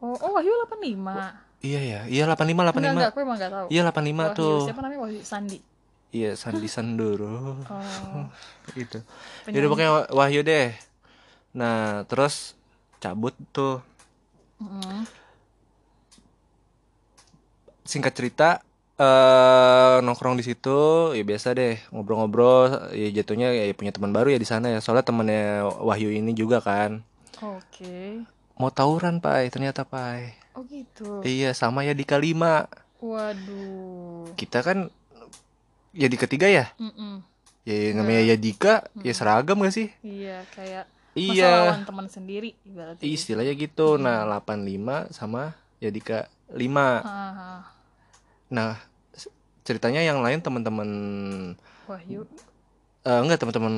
oh 0.00 0.16
oh 0.16 0.30
Wahyu 0.40 0.52
85 0.64 1.60
iya 1.60 1.80
ya 1.84 2.00
iya 2.08 2.22
85 2.24 2.48
enggak 2.48 2.72
85 2.72 2.96
enggak 2.96 3.10
aku 3.12 3.18
emang 3.20 3.36
enggak 3.36 3.52
tahu. 3.52 3.66
Iya 3.68 3.80
85 3.84 3.92
Wahyu 3.92 4.32
tuh. 4.32 4.56
siapa 4.64 4.80
namanya? 4.80 5.00
Wahyu 5.04 5.20
Sandi. 5.20 5.58
Iya 6.10 6.30
Sandi 6.34 6.68
Sandoro. 6.68 7.60
Oh. 7.68 8.24
Gitu. 8.78 8.98
Jadi 9.44 9.64
pokoknya 9.68 9.90
Wah- 9.92 10.10
Wahyu 10.24 10.40
deh. 10.40 10.72
Nah 11.52 12.08
terus 12.08 12.56
cabut 12.98 13.36
tuh 13.52 13.84
Mm. 14.60 15.08
singkat 17.80 18.12
cerita 18.12 18.62
eh 19.00 19.96
nongkrong 20.04 20.36
di 20.36 20.44
situ 20.44 21.10
ya 21.16 21.24
biasa 21.24 21.56
deh 21.56 21.80
ngobrol-ngobrol 21.88 22.92
ya 22.92 23.08
jatuhnya 23.08 23.48
ya 23.56 23.72
punya 23.72 23.96
teman 23.96 24.12
baru 24.12 24.36
ya 24.36 24.38
di 24.38 24.44
sana 24.44 24.68
ya. 24.68 24.84
Soalnya 24.84 25.08
temannya 25.08 25.64
Wahyu 25.80 26.12
ini 26.12 26.36
juga 26.36 26.60
kan. 26.60 27.00
Oke. 27.40 28.20
Mau 28.60 28.68
tawuran 28.68 29.24
pai 29.24 29.48
ternyata 29.48 29.88
pai. 29.88 30.36
Oh 30.52 30.60
gitu? 30.68 31.24
Iya 31.24 31.56
sama 31.56 31.80
ya 31.88 31.96
di 31.96 32.04
kelima 32.04 32.68
waduh. 33.00 34.28
Kita 34.36 34.60
kan 34.60 34.92
ya 35.96 36.06
di 36.06 36.20
ketiga 36.20 36.46
ya? 36.52 36.68
Mm-mm. 36.76 37.24
ya 37.64 37.96
namanya 37.96 38.36
Yadika 38.36 38.84
ya 39.00 39.16
seragam 39.16 39.64
gak 39.64 39.72
sih? 39.72 39.88
Iya 40.04 40.44
kayak 40.52 40.84
iya. 41.22 41.52
lawan 41.68 41.84
teman 41.84 42.06
sendiri 42.06 42.56
ibaratnya 42.62 43.04
istilahnya 43.04 43.52
gitu. 43.52 43.96
Nah 43.96 44.24
85 44.24 45.12
sama 45.12 45.52
Yadika 45.76 46.24
5 46.48 46.60
Ah, 46.72 47.00
ah. 47.02 47.60
nah 48.48 48.76
s- 49.10 49.30
ceritanya 49.62 50.00
yang 50.00 50.18
lain 50.18 50.38
teman-teman 50.38 50.88
Wahyu. 51.86 52.24
Eh, 53.00 53.16
enggak 53.16 53.40
teman-teman 53.40 53.72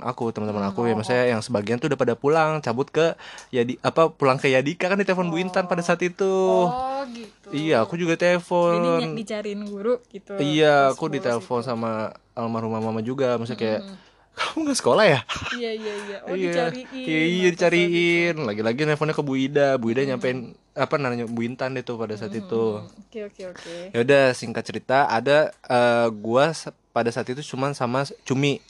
aku 0.00 0.32
teman-teman 0.32 0.64
aku 0.64 0.88
ya. 0.88 0.96
Oh, 0.96 0.96
maksudnya 0.96 1.28
yang 1.28 1.44
sebagian 1.44 1.76
tuh 1.76 1.92
udah 1.92 1.98
pada 1.98 2.16
pulang 2.16 2.56
cabut 2.58 2.88
ke 2.88 3.12
Yadi 3.52 3.76
apa 3.78 4.08
pulang 4.08 4.40
ke 4.40 4.48
Yadika 4.48 4.88
kan 4.88 4.96
ditelepon 4.96 5.28
Bu 5.28 5.36
Intan 5.36 5.68
pada 5.68 5.84
saat 5.84 6.00
itu. 6.00 6.24
Oh 6.24 7.04
gitu. 7.12 7.52
Iya 7.52 7.84
aku 7.84 8.00
juga 8.00 8.16
jadi 8.16 8.40
telepon. 8.40 9.12
dicariin 9.12 9.62
guru 9.62 10.00
gitu 10.08 10.40
iya 10.40 10.88
aku 10.88 11.12
ditelepon 11.12 11.60
gitu. 11.60 11.68
sama 11.68 12.16
almarhumah 12.32 12.80
mama 12.80 13.04
juga. 13.04 13.36
Maksudnya 13.36 13.60
kayak 13.60 13.80
Mm. 13.84 13.96
Kamu 14.32 14.68
nggak 14.68 14.78
sekolah 14.80 15.04
ya? 15.04 15.20
Iya 15.56 15.70
iya 15.76 15.94
iya. 16.08 16.16
Oh 16.24 16.32
iya. 16.32 16.52
dicariin 16.52 16.88
iya, 16.92 17.20
iya 17.28 17.48
dicariin. 17.52 18.36
Lagi-lagi 18.40 18.88
nelfonnya 18.88 19.12
ke 19.12 19.24
Bu 19.24 19.36
Ida. 19.36 19.76
Bu 19.76 19.92
Ida 19.92 20.08
nyampein 20.08 20.56
apa 20.72 20.94
nanya 20.96 21.28
Bu 21.28 21.44
Intan 21.44 21.76
deh 21.76 21.84
tuh 21.84 22.00
pada 22.00 22.16
saat 22.16 22.32
itu. 22.32 22.80
oke 22.80 23.18
oke 23.28 23.42
oke. 23.52 23.74
Ya 23.92 23.98
udah 24.00 24.32
singkat 24.32 24.64
cerita 24.64 25.04
ada 25.04 25.52
eh, 25.68 26.08
gua 26.08 26.56
pada 26.96 27.12
saat 27.12 27.28
itu 27.28 27.44
cuman 27.44 27.76
sama 27.76 28.08
Cumi. 28.24 28.64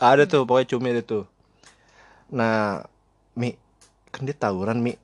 Ada 0.00 0.24
tuh 0.24 0.48
pokoknya 0.48 0.68
Cumi 0.72 0.88
ada 0.96 1.02
tuh. 1.04 1.24
Nah 2.32 2.82
Mi 3.36 3.52
kan 4.08 4.24
dia 4.24 4.36
tawuran 4.36 4.80
Mi. 4.80 4.96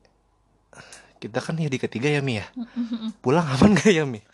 Kita 1.20 1.42
kan 1.44 1.58
ya 1.60 1.68
di 1.68 1.76
ketiga 1.76 2.08
ya 2.08 2.24
Mi 2.24 2.40
ya? 2.40 2.46
Pulang 3.20 3.44
aman 3.44 3.76
gak 3.76 3.92
ya 3.92 4.08
Mi 4.08 4.24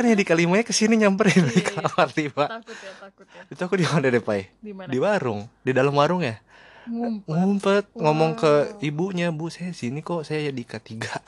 kan 0.00 0.06
ya 0.06 0.14
di 0.14 0.24
kalimanya 0.24 0.62
ke 0.62 0.72
sini 0.72 0.96
nyamperin 0.96 1.44
di 1.44 1.54
Iya, 1.54 1.60
iya. 1.60 1.76
kamar 1.78 2.08
tiba 2.10 2.44
takut 2.48 2.72
ya 2.74 2.92
takut 2.96 3.26
ya. 3.28 3.42
Itu 3.46 3.60
aku 3.60 3.74
di 3.74 3.84
mana 3.84 4.06
deh 4.06 4.18
Pai? 4.18 4.48
Di 4.56 4.72
mana? 4.72 4.88
Di 4.88 4.96
warung. 4.96 5.44
Di 5.60 5.70
dalam 5.70 5.92
warung 5.92 6.20
ya? 6.20 6.40
Ngumpet. 6.82 7.28
Ngumpet. 7.28 7.84
Ngomong 7.94 8.32
ke 8.34 8.52
ibunya 8.80 9.28
bu 9.28 9.46
saya 9.46 9.70
sini 9.70 10.00
kok 10.00 10.24
saya 10.24 10.48
di 10.48 10.64
ketiga 10.64 11.12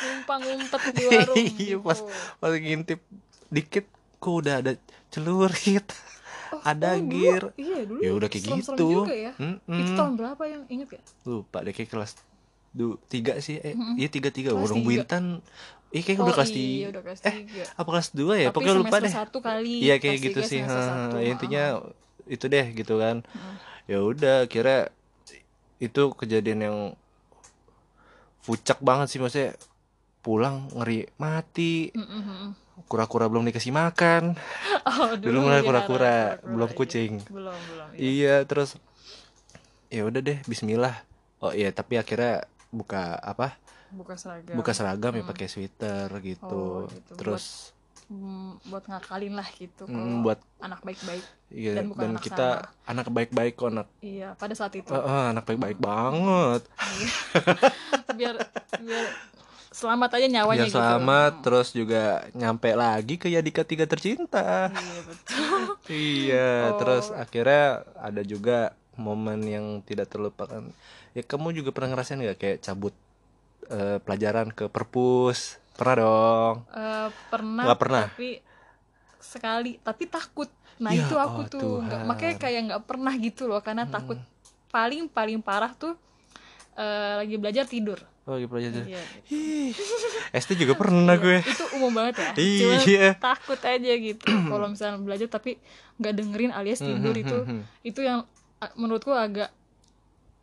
numpang 0.00 0.40
ngumpet 0.42 0.80
di 0.90 1.04
warung 1.06 1.36
Iya, 1.36 1.50
gitu. 1.76 1.78
pas- 1.80 2.04
pas 2.36 2.50
ngintip 2.50 3.00
dikit 3.48 3.86
kok 4.16 4.34
udah 4.34 4.54
ada 4.58 4.72
celurit 5.08 5.86
Oh, 6.50 6.58
ada 6.66 6.92
oh, 6.92 6.98
dulu- 6.98 7.14
gear. 7.14 7.42
iya 7.54 7.78
dulu 7.84 8.00
ya 8.00 8.10
udah 8.12 8.26
kayak 8.26 8.42
gitu. 8.58 8.74
juga 8.74 9.14
ya. 9.14 9.30
Mm-mm. 9.38 9.70
itu 9.76 9.90
tahun 9.94 10.18
berapa 10.18 10.42
yang 10.44 10.62
inget 10.66 10.88
gak 10.90 11.02
lupa 11.22 11.62
deh 11.62 11.70
kayak 11.70 11.86
kelas 11.88 12.18
du 12.70 13.02
tiga 13.10 13.42
sih 13.42 13.58
eh 13.58 13.74
iya 13.98 14.08
tiga 14.08 14.30
tiga. 14.30 14.54
Tiga. 14.54 14.78
Buintan 14.78 15.42
Ih 15.90 16.06
kayak 16.06 16.22
oh 16.22 16.30
udah 16.30 16.34
kelas 16.38 16.52
iya 16.54 16.54
tiga. 16.54 16.88
udah 16.94 17.02
kelas 17.02 17.20
eh 17.26 17.36
apa 17.74 17.88
kelas 17.90 18.08
dua 18.14 18.34
ya? 18.38 18.48
Tapi 18.50 18.54
pokoknya 18.62 18.74
lupa 18.78 18.96
deh. 19.02 19.10
satu 19.10 19.38
kali. 19.42 19.82
Iya 19.82 19.98
kayak 19.98 20.18
kelas 20.22 20.26
gitu 20.30 20.40
sih. 20.46 20.60
ha, 20.62 21.18
intinya 21.18 21.82
itu 22.30 22.46
deh 22.46 22.66
gitu 22.78 22.94
kan. 23.02 23.26
Mm. 23.26 23.56
ya 23.90 23.98
udah 24.06 24.38
kira 24.46 24.94
itu 25.82 26.14
kejadian 26.14 26.60
yang 26.62 26.78
fucek 28.38 28.78
banget 28.78 29.10
sih 29.10 29.18
maksudnya 29.18 29.58
pulang 30.22 30.70
ngeri 30.78 31.10
mati. 31.18 31.90
Kura-kura 32.86 33.26
belum 33.26 33.50
dikasih 33.50 33.74
makan. 33.74 34.38
Oh 34.86 35.18
dulu 35.22 35.50
mulai 35.50 35.66
kura-kura 35.66 36.38
kura-kura, 36.38 36.46
belum 36.54 36.70
iya. 36.70 36.78
kucing. 36.78 37.12
Belum 37.26 37.50
belum 37.50 37.86
iya. 37.98 38.06
iya 38.14 38.36
terus 38.46 38.78
ya 39.90 40.06
udah 40.06 40.22
deh 40.22 40.38
Bismillah. 40.46 41.02
Oh 41.42 41.50
iya 41.50 41.74
tapi 41.74 41.98
akhirnya 41.98 42.46
buka 42.70 43.18
apa? 43.18 43.58
Buka 43.90 44.14
seragam. 44.14 44.54
Buka 44.54 44.70
seragam 44.70 45.12
ya 45.12 45.20
Hmm. 45.20 45.30
pakai 45.30 45.46
sweater 45.46 46.06
gitu. 46.20 46.46
Oh, 46.46 46.86
gitu. 46.86 47.12
terus 47.14 47.74
Hmm, 48.06 48.58
buat 48.66 48.82
ngakalin 48.82 49.38
lah 49.38 49.46
gitu 49.54 49.86
mm, 49.86 49.94
kalau 49.94 50.26
buat 50.26 50.38
anak 50.58 50.82
baik-baik 50.82 51.22
iya 51.46 51.78
dan 51.78 51.86
bukan 51.86 52.02
dan 52.02 52.10
anak 52.10 52.22
kita 52.26 52.46
anak 52.82 53.06
baik-baik 53.06 53.54
kok 53.54 53.70
anak 53.70 53.86
iya 54.02 54.34
pada 54.34 54.50
saat 54.50 54.74
itu. 54.74 54.90
Eh, 54.90 54.98
eh, 54.98 55.24
anak 55.30 55.46
baik-baik 55.46 55.78
banget. 55.78 56.66
Iya. 56.74 57.08
biar 58.18 58.34
biar 58.82 59.06
selamat 59.70 60.10
aja 60.18 60.26
nyawanya 60.26 60.58
ya 60.58 60.66
gitu. 60.66 60.74
selamat 60.74 61.32
terus 61.38 61.68
juga 61.70 62.02
nyampe 62.34 62.74
lagi 62.74 63.14
ke 63.14 63.30
Yadika 63.30 63.62
tiga 63.62 63.86
tercinta. 63.86 64.74
Iya 64.74 65.00
betul. 65.06 65.62
Iya 65.86 66.50
Oh. 66.66 66.78
terus 66.82 67.06
akhirnya 67.14 67.64
ada 67.94 68.22
juga 68.26 68.74
momen 68.94 69.40
yang 69.42 69.66
tidak 69.80 70.08
terlupakan 70.08 70.66
ya 71.10 71.22
kamu 71.22 71.52
juga 71.52 71.70
pernah 71.70 71.92
ngerasain 71.92 72.18
nggak 72.18 72.36
kayak 72.36 72.58
cabut 72.60 72.94
eh, 73.66 73.98
pelajaran 73.98 74.48
ke 74.48 74.66
perpus 74.66 75.56
pernah 75.72 75.94
dong 75.96 76.54
Eh, 76.68 77.08
pernah 77.28 77.64
Nggak 77.64 77.80
pernah? 77.80 78.02
tapi 78.06 78.30
sekali 79.16 79.76
tapi 79.78 80.04
takut 80.06 80.48
nah 80.76 80.90
Ya, 80.90 81.02
itu 81.02 81.14
aku 81.14 81.40
oh 81.40 81.46
tuh 81.46 81.70
nggak. 81.78 81.92
Hmm. 81.94 82.06
makanya 82.06 82.34
kayak 82.38 82.60
nggak 82.66 82.82
pernah 82.84 83.12
gitu 83.14 83.44
loh 83.44 83.60
karena 83.60 83.84
takut 83.86 84.16
paling 84.68 85.06
paling 85.06 85.38
parah 85.38 85.70
tuh 85.70 85.92
eh, 86.72 87.14
lagi 87.18 87.36
belajar 87.36 87.64
tidur 87.64 88.00
oh 88.22 88.32
lagi 88.32 88.46
pelajaran 88.46 88.84
Iya. 88.86 89.02
Ih, 89.28 89.76
ST 90.32 90.54
juga 90.54 90.72
pernah 90.74 91.14
gue 91.14 91.40
itu 91.42 91.64
umum 91.74 91.92
banget 91.92 92.16
ya 92.18 92.30
Iya. 92.34 92.80
Cuma 92.80 93.08
takut 93.14 93.60
aja 93.60 93.92
gitu 93.94 94.24
kalau 94.46 94.66
misalnya 94.66 94.96
belajar 94.98 95.28
tapi 95.28 95.60
nggak 95.96 96.12
dengerin 96.14 96.50
alias 96.50 96.80
tidur 96.80 97.12
Hmm, 97.12 97.22
itu 97.22 97.36
hmm, 97.38 97.48
hmm. 97.50 97.62
itu 97.82 98.00
yang 98.00 98.20
menurutku 98.74 99.10
agak 99.10 99.48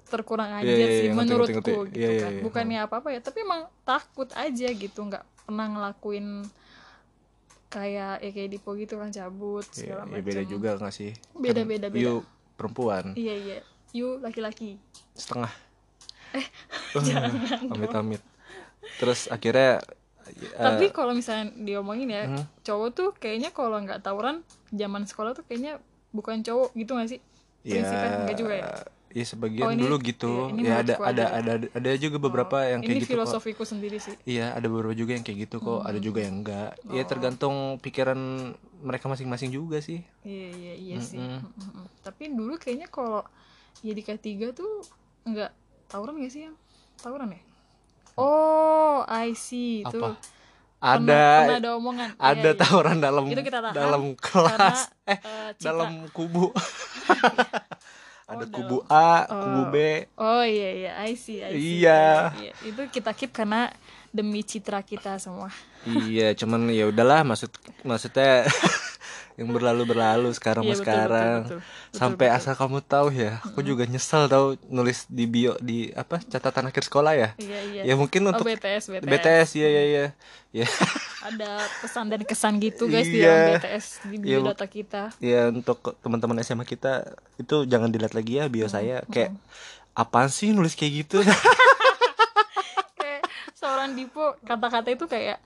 terkurang 0.07 0.49
Iya, 0.49 0.61
iya, 0.63 0.65
sih 0.65 0.77
iya, 1.03 1.11
ngerti, 1.11 1.17
menurutku 1.19 1.51
ngerti, 1.53 1.71
ngerti. 1.71 1.91
gitu 1.91 1.99
Iya, 1.99 2.09
iya, 2.09 2.21
kan. 2.21 2.31
iya. 2.31 2.41
bukannya 2.41 2.79
apa 2.81 2.95
apa 2.97 3.09
ya 3.11 3.19
tapi 3.19 3.37
emang 3.43 3.61
takut 3.83 4.29
aja 4.33 4.67
gitu 4.69 4.99
nggak 5.03 5.23
pernah 5.43 5.67
ngelakuin 5.67 6.27
kayak 7.67 8.23
ya 8.23 8.29
kayak 8.31 8.49
Dipo 8.49 8.71
gitu 8.73 8.95
kan 8.95 9.11
cabut 9.11 9.67
ya, 9.67 9.75
segala 9.75 10.01
ya 10.01 10.09
macam 10.09 10.23
beda 10.23 10.41
juga 10.43 10.69
nggak 10.75 10.93
sih? 10.93 11.11
Beda, 11.33 11.61
Kan 11.61 11.67
beda, 11.67 11.87
beda. 11.89 11.99
you 11.99 12.13
perempuan. 12.55 13.11
Iya 13.13 13.35
iya. 13.35 13.57
You 13.91 14.17
laki-laki. 14.17 14.79
Setengah. 15.13 15.51
Eh 16.31 16.47
amit 17.73 17.91
amit. 17.91 18.21
Terus 18.95 19.27
akhirnya 19.27 19.83
eh, 20.25 20.55
tapi 20.57 20.89
kalau 20.89 21.11
misalnya 21.11 21.51
diomongin 21.53 22.07
ya 22.07 22.23
Hmm. 22.25 22.43
cowok 22.61 22.89
tuh 22.89 23.09
kayaknya 23.13 23.51
kalau 23.51 23.75
nggak 23.77 23.99
tawuran 23.99 24.41
zaman 24.71 25.03
sekolah 25.03 25.35
tuh 25.35 25.43
kayaknya 25.43 25.83
bukan 26.09 26.39
cowok 26.39 26.71
gitu 26.73 26.95
gak 26.95 27.09
sih 27.09 27.19
prinsipnya 27.69 28.09
enggak 28.21 28.37
juga 28.37 28.53
ya? 28.55 28.65
Ya 29.07 29.23
sebagian 29.23 29.65
Oh, 29.65 29.71
ini- 29.71 29.81
dulu 29.81 29.95
gitu. 29.99 30.51
iya, 30.53 30.67
ya 30.67 30.75
ada 30.83 30.93
ada 31.01 31.25
ada 31.31 31.51
ada 31.73 31.89
juga 31.95 32.17
beberapa 32.19 32.59
yang 32.61 32.79
kayak 32.79 32.91
ini 32.91 32.99
gitu 32.99 33.07
kok. 33.07 33.13
filosofiku 33.17 33.63
sendiri 33.63 33.97
sih. 33.97 34.13
Iya 34.25 34.51
ada 34.51 34.67
beberapa 34.67 34.93
juga 34.93 35.15
yang 35.15 35.23
kayak 35.23 35.39
gitu 35.43 35.57
kok 35.57 35.81
ada 35.81 35.97
juga 35.97 36.19
yang 36.21 36.43
enggak. 36.43 36.75
Ya 36.85 37.01
Oh. 37.01 37.07
tergantung 37.07 37.55
pikiran 37.79 38.19
mereka 38.77 39.07
masing-masing 39.07 39.49
juga 39.49 39.79
sih. 39.79 40.03
Iya 40.21 40.47
iya 40.53 40.73
iya 40.75 40.97
sih. 40.99 41.17
Mm-mm. 41.17 41.39
Mm-mm. 41.41 41.85
tapi 41.99 42.29
dulu 42.29 42.55
kayaknya 42.55 42.87
kalau 42.87 43.23
ya 43.79 43.91
di 43.91 44.01
K3 44.01 44.25
tuh 44.51 44.83
nggak 45.23 45.49
tawuran 45.87 46.19
gak 46.19 46.29
sih 46.29 46.41
yang? 46.45 46.55
Tawuran 46.97 47.31
ya? 47.31 47.41
Oh 48.15 49.01
I 49.03 49.33
see. 49.33 49.81
Itu 49.81 49.97
apa? 49.97 50.13
pernah, 50.13 50.19
ada 50.77 51.01
pernah 51.41 51.57
ada 51.57 51.71
omongan 51.73 52.09
Iya, 52.11 52.21
ada 52.29 52.49
iya. 52.49 52.53
tawuran 52.55 52.97
dalam 52.97 53.23
Itu 53.25 53.41
kita 53.41 53.59
tahan 53.59 53.73
dalam 53.73 54.01
karena 54.13 54.53
kelas 54.53 54.81
eh 55.03 55.11
eh, 55.11 55.17
citra- 55.51 55.65
dalam 55.65 55.91
kubu 56.09 56.45
ada 58.27 58.37
dalam- 58.37 58.51
kubu 58.51 58.77
A 58.85 59.25
kubu 59.25 59.59
Oh. 59.59 59.67
B 59.67 59.75
oh 60.15 60.43
iya 60.43 60.69
iya 60.75 60.91
I 61.01 61.13
see, 61.13 61.39
I 61.39 61.51
see. 61.51 61.81
Iya. 61.81 62.29
Iya, 62.35 62.51
itu 62.63 62.81
kita 62.89 63.11
keep 63.11 63.31
karena 63.31 63.71
demi 64.09 64.41
citra 64.41 64.81
kita 64.81 65.17
semua 65.17 65.49
iya 65.87 66.33
cuman 66.33 66.67
ya 66.69 66.85
udahlah 66.85 67.21
maksud 67.23 67.49
maksudnya 67.81 68.45
yang 69.37 69.47
berlalu 69.47 69.85
berlalu 69.85 70.29
sekarang 70.31 70.65
Iya, 70.65 70.73
betul, 70.73 70.81
sekarang. 70.83 71.39
betul, 71.39 71.57
betul. 71.57 71.59
Betul, 71.61 71.93
sampai 71.93 72.25
betul. 72.27 72.37
asal 72.39 72.53
kamu 72.53 72.77
tahu 72.83 73.07
ya 73.09 73.31
aku 73.39 73.59
juga 73.61 73.83
nyesel 73.85 74.23
tahu 74.25 74.47
nulis 74.67 75.05
di 75.07 75.25
bio 75.25 75.53
di 75.59 75.93
apa 75.93 76.17
catatan 76.19 76.67
akhir 76.67 76.83
sekolah 76.83 77.13
ya. 77.13 77.29
Iya 77.37 77.59
iya. 77.63 77.81
Ya 77.83 77.93
mungkin 77.93 78.21
oh 78.23 78.33
untuk 78.33 78.43
BTS 78.43 78.89
BTS, 78.91 79.05
BTS 79.05 79.49
ya 79.55 79.67
ya 79.67 79.83
ya 79.85 80.05
ya. 80.55 80.67
Ada 81.23 81.49
pesan 81.77 82.05
dan 82.07 82.21
kesan 82.21 82.57
gitu 82.57 82.87
guys 82.87 83.05
di 83.05 83.19
Iya. 83.19 83.29
dalam 83.29 83.49
BTS 83.55 83.85
di 84.03 84.15
Iya, 84.17 84.37
Bu. 84.37 84.43
biodata 84.43 84.65
kita. 84.65 85.03
ya 85.19 85.41
untuk 85.47 85.77
teman-teman 85.97 86.37
SMA 86.39 86.63
kita 86.63 87.05
itu 87.35 87.61
jangan 87.63 87.87
dilihat 87.87 88.11
lagi 88.11 88.37
ya 88.37 88.47
bio 88.47 88.65
Hmm, 88.65 88.73
saya. 88.73 88.97
kayak 89.05 89.37
apaan 89.93 90.27
sih 90.27 90.49
nulis 90.49 90.73
kayak 90.73 91.05
gitu? 91.05 91.21
Kayak 92.95 93.21
seorang 93.53 93.93
Dipo 93.93 94.33
kata-kata 94.41 94.89
itu 94.89 95.05
kayak 95.05 95.37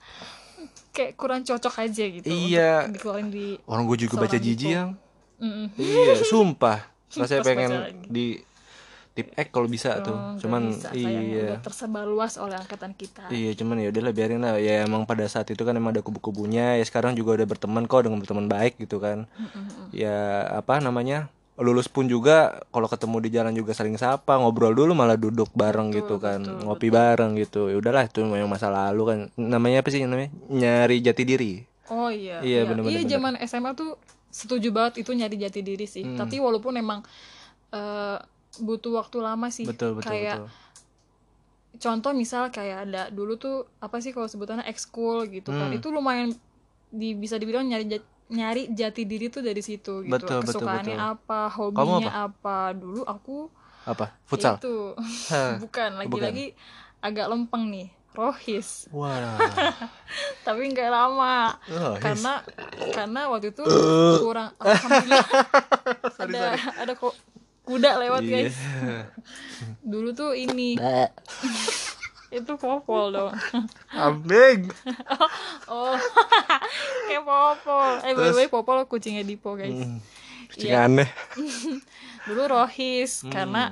kayak 0.91 1.15
kurang 1.15 1.41
cocok 1.41 1.73
aja 1.81 2.03
gitu 2.05 2.27
Iya. 2.27 2.87
dikeluarin 2.87 3.27
di 3.27 3.55
orang 3.63 3.83
gue 3.85 3.97
juga 4.01 4.15
baca 4.19 4.35
jijik 4.35 4.59
Dipo. 4.61 4.75
yang 4.75 4.89
Mm-mm. 5.39 5.67
iya 5.75 6.13
sumpah. 6.31 6.85
Saya 7.09 7.41
pengen 7.41 7.71
di 8.05 8.37
tip 9.11 9.33
X 9.33 9.49
kalau 9.49 9.67
bisa 9.67 9.99
tuh. 9.99 10.13
Oh, 10.13 10.15
nggak 10.31 10.39
cuman 10.39 10.61
bisa, 10.69 10.87
iya. 10.93 11.43
Udah 11.49 11.59
tersebar 11.59 12.05
luas 12.05 12.37
oleh 12.37 12.55
angkatan 12.55 12.93
kita. 12.93 13.27
Iya 13.27 13.51
cuman 13.53 13.75
ya 13.77 13.89
udahlah 13.89 14.13
biarin 14.13 14.39
lah. 14.39 14.55
Ya 14.55 14.85
emang 14.85 15.03
pada 15.03 15.25
saat 15.25 15.49
itu 15.49 15.59
kan 15.61 15.73
emang 15.73 15.91
ada 15.91 15.99
kubu-kubunya. 15.99 16.77
Ya 16.77 16.83
sekarang 16.83 17.15
juga 17.15 17.35
udah 17.35 17.47
berteman 17.49 17.83
kok 17.83 18.05
dengan 18.05 18.19
berteman 18.19 18.47
baik 18.47 18.77
gitu 18.77 18.99
kan. 18.99 19.25
Ya 19.91 20.13
apa 20.47 20.77
namanya 20.77 21.27
lulus 21.61 21.85
pun 21.85 22.09
juga 22.09 22.59
kalau 22.69 22.89
ketemu 22.89 23.17
di 23.21 23.29
jalan 23.29 23.53
juga 23.53 23.71
saling 23.71 23.93
sapa 23.95 24.35
ngobrol 24.35 24.73
dulu 24.73 24.91
malah 24.91 25.13
duduk 25.15 25.53
bareng 25.53 25.93
gitu 25.93 26.17
kan 26.17 26.41
betul, 26.41 26.65
ngopi 26.65 26.87
bareng 26.89 27.31
gitu. 27.37 27.69
Ya 27.69 27.77
udahlah 27.77 28.03
itu 28.03 28.21
yang 28.21 28.49
masa 28.49 28.67
lalu 28.67 29.01
kan. 29.05 29.19
Namanya 29.37 29.85
apa 29.85 29.89
sih 29.89 30.01
namanya? 30.01 30.33
Nyari 30.49 30.97
jati 30.99 31.21
diri. 31.21 31.53
Oh 31.87 32.09
iya 32.09 32.41
Iya, 32.41 32.65
bener, 32.65 32.87
iya 32.87 33.03
bener, 33.03 33.11
zaman 33.11 33.33
SMA 33.43 33.71
tuh 33.73 33.99
setuju 34.31 34.71
banget 34.71 35.03
itu 35.03 35.11
nyari 35.11 35.35
jati 35.35 35.59
diri 35.59 35.85
sih. 35.85 36.01
Hmm. 36.01 36.15
tapi 36.15 36.39
walaupun 36.39 36.73
emang 36.73 37.03
eh, 37.69 38.17
butuh 38.59 38.97
waktu 38.97 39.17
lama 39.19 39.47
sih 39.47 39.63
betul 39.63 39.95
betul 39.95 40.07
kayak 40.07 40.43
betul. 40.43 40.49
contoh 41.79 42.11
misal 42.11 42.47
kayak 42.47 42.83
ada 42.85 43.07
dulu 43.07 43.35
tuh 43.35 43.67
apa 43.79 43.99
sih 43.99 44.11
kalau 44.11 44.27
sebutannya 44.27 44.67
ekskul 44.67 45.23
gitu 45.27 45.51
kan. 45.51 45.67
Hmm. 45.67 45.77
itu 45.79 45.87
lumayan 45.87 46.31
di, 46.87 47.15
bisa 47.15 47.35
dibilang 47.35 47.63
nyari 47.65 47.87
jat- 47.87 48.10
nyari 48.31 48.71
jati 48.71 49.03
diri 49.03 49.27
tuh 49.27 49.43
dari 49.43 49.59
situ 49.59 50.07
gitu. 50.07 50.11
Betul, 50.11 50.39
kesukaannya 50.47 50.95
betul. 50.95 51.11
apa 51.19 51.41
hobinya 51.51 52.09
apa? 52.25 52.71
apa? 52.71 52.79
dulu 52.79 53.01
aku 53.03 53.37
apa? 53.83 54.15
Futsal? 54.23 54.55
itu. 54.57 54.95
Bukan 55.63 55.89
lagi-lagi 55.99 56.55
agak 57.03 57.27
lempeng 57.27 57.67
nih 57.67 57.89
rohis. 58.11 58.91
Wah 58.91 59.39
tapi 60.45 60.67
nggak 60.71 60.91
lama. 60.91 61.55
Oh, 61.71 61.95
karena 61.99 62.43
karena 62.91 63.21
waktu 63.31 63.55
itu 63.55 63.63
kurang 64.23 64.51
alhamdulillah. 64.59 65.27
Ada 66.21 66.53
ada 66.85 66.93
kok 66.93 67.17
kuda 67.65 67.97
lewat 67.97 68.21
iya. 68.27 68.31
guys. 68.45 68.57
Dulu 69.81 70.13
tuh 70.13 70.31
ini 70.37 70.77
itu 72.31 72.51
popol 72.55 73.11
dong. 73.11 73.31
Ambing. 73.91 74.67
Oh. 75.67 75.95
Kayak 77.07 77.23
popol. 77.23 77.89
Eh 78.01 78.11
by 78.11 78.25
the 78.25 78.37
way 78.37 78.47
popol 78.47 78.83
kucingnya 78.85 79.21
Dipo 79.21 79.53
guys. 79.53 79.71
Hmm, 79.73 79.99
kucing 80.47 80.67
Iya. 80.69 80.83
aneh. 80.85 81.09
Dulu 82.27 82.43
rohis 82.45 83.21
Hmm. 83.21 83.31
karena 83.31 83.63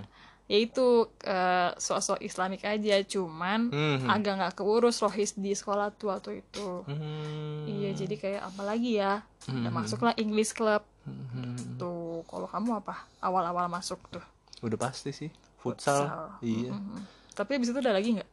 ya 0.46 0.58
itu 0.58 0.88
eh, 1.22 1.70
sosok 1.76 2.20
islamik 2.20 2.64
aja 2.64 3.00
cuman 3.02 3.70
Hmm. 3.70 4.08
agak 4.08 4.34
nggak 4.36 4.56
keurus 4.56 5.00
rohis 5.00 5.34
di 5.34 5.52
sekolah 5.52 5.92
tuh 5.92 6.10
waktu 6.10 6.40
itu. 6.40 6.84
Hmm. 6.84 7.64
iya 7.66 7.92
jadi 7.92 8.16
kayak 8.16 8.42
apa 8.46 8.62
lagi 8.66 8.96
ya 8.96 9.22
udah 9.46 9.72
masuklah 9.72 10.14
English 10.16 10.52
Club. 10.52 10.84
Hmm. 11.02 11.76
tuh 11.76 12.22
kalau 12.26 12.46
kamu 12.46 12.78
apa? 12.78 13.08
Awal-awal 13.20 13.66
masuk 13.68 14.00
tuh. 14.10 14.22
Udah 14.60 14.78
pasti 14.78 15.10
sih. 15.10 15.32
Futsal, 15.58 16.06
Futsal. 16.06 16.28
iya. 16.42 16.72
Mhm. 16.72 17.02
tapi 17.30 17.56
abis 17.56 17.70
itu 17.70 17.78
udah 17.78 17.92
lagi 17.92 18.16
nggak 18.16 18.30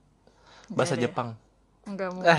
bahasa 0.71 0.95
ya? 0.99 1.07
Jepang. 1.07 1.39
Nggak 1.87 2.09
mau 2.15 2.23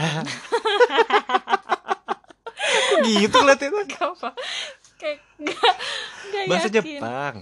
Kok 2.88 3.00
gitu 3.04 3.38
ngeliatin 3.40 3.72
nggak 3.72 4.04
apa. 4.04 4.30
Kayak 5.00 5.20
nggak 5.40 5.74
nggak 6.28 6.44
bahasa 6.50 6.68
yakin. 6.68 6.76
Jepang. 6.76 7.36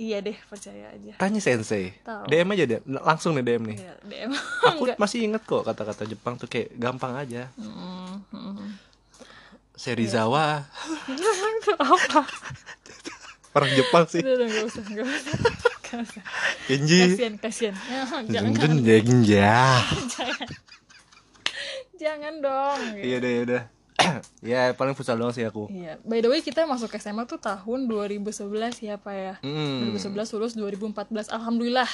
Iya 0.00 0.16
deh 0.24 0.38
percaya 0.48 0.96
aja. 0.96 1.12
Tanya 1.20 1.40
sensei. 1.44 1.92
Tahu. 2.00 2.24
DM 2.24 2.48
aja 2.56 2.64
deh 2.64 2.80
langsung 3.04 3.36
nih 3.36 3.44
DM 3.44 3.62
nih. 3.68 3.76
Iya, 3.84 3.92
DM 4.00 4.32
aku 4.72 4.82
Nggak. 4.88 4.96
masih 4.96 5.18
inget 5.28 5.42
kok 5.44 5.60
kata-kata 5.60 6.08
Jepang 6.08 6.40
tuh 6.40 6.48
kayak 6.48 6.72
gampang 6.72 7.12
aja. 7.20 7.52
Mm, 7.60 8.24
mm. 8.32 8.68
Serizawa 9.76 10.64
itu 11.60 11.72
apa. 11.76 12.24
Orang 13.52 13.70
Jepang 13.76 14.08
sih. 14.08 14.24
Udah 14.24 14.34
udah 14.40 14.46
nggak 14.48 14.64
usah 14.72 14.82
Nggak 14.88 15.04
usah. 15.04 15.34
Kenji 16.68 16.98
kasian 17.14 17.34
kasian. 17.38 17.74
Ya, 17.90 18.02
jangan 18.40 18.52
Jeng 18.54 18.76
jeng 18.86 19.20
ya. 19.26 19.82
Jangan. 20.14 20.48
Jangan 22.00 22.34
dong 22.40 22.80
iya 22.96 23.16
deh 23.20 23.30
iya 23.30 23.44
deh. 23.44 23.62
Ya 24.40 24.72
paling 24.72 24.96
futsal 24.96 25.20
doang 25.20 25.34
sih 25.36 25.44
aku. 25.44 25.68
Iya, 25.68 26.00
by 26.00 26.24
the 26.24 26.28
way 26.32 26.40
kita 26.40 26.64
masuk 26.64 26.88
SMA 26.96 27.28
tuh 27.28 27.36
tahun 27.36 27.84
2011 27.84 28.80
ya 28.80 28.96
Pak 28.96 29.14
ya. 29.14 29.34
Hmm, 29.44 29.92
2011 29.92 30.34
lulus 30.40 30.52
2014. 30.56 31.28
Alhamdulillah 31.28 31.90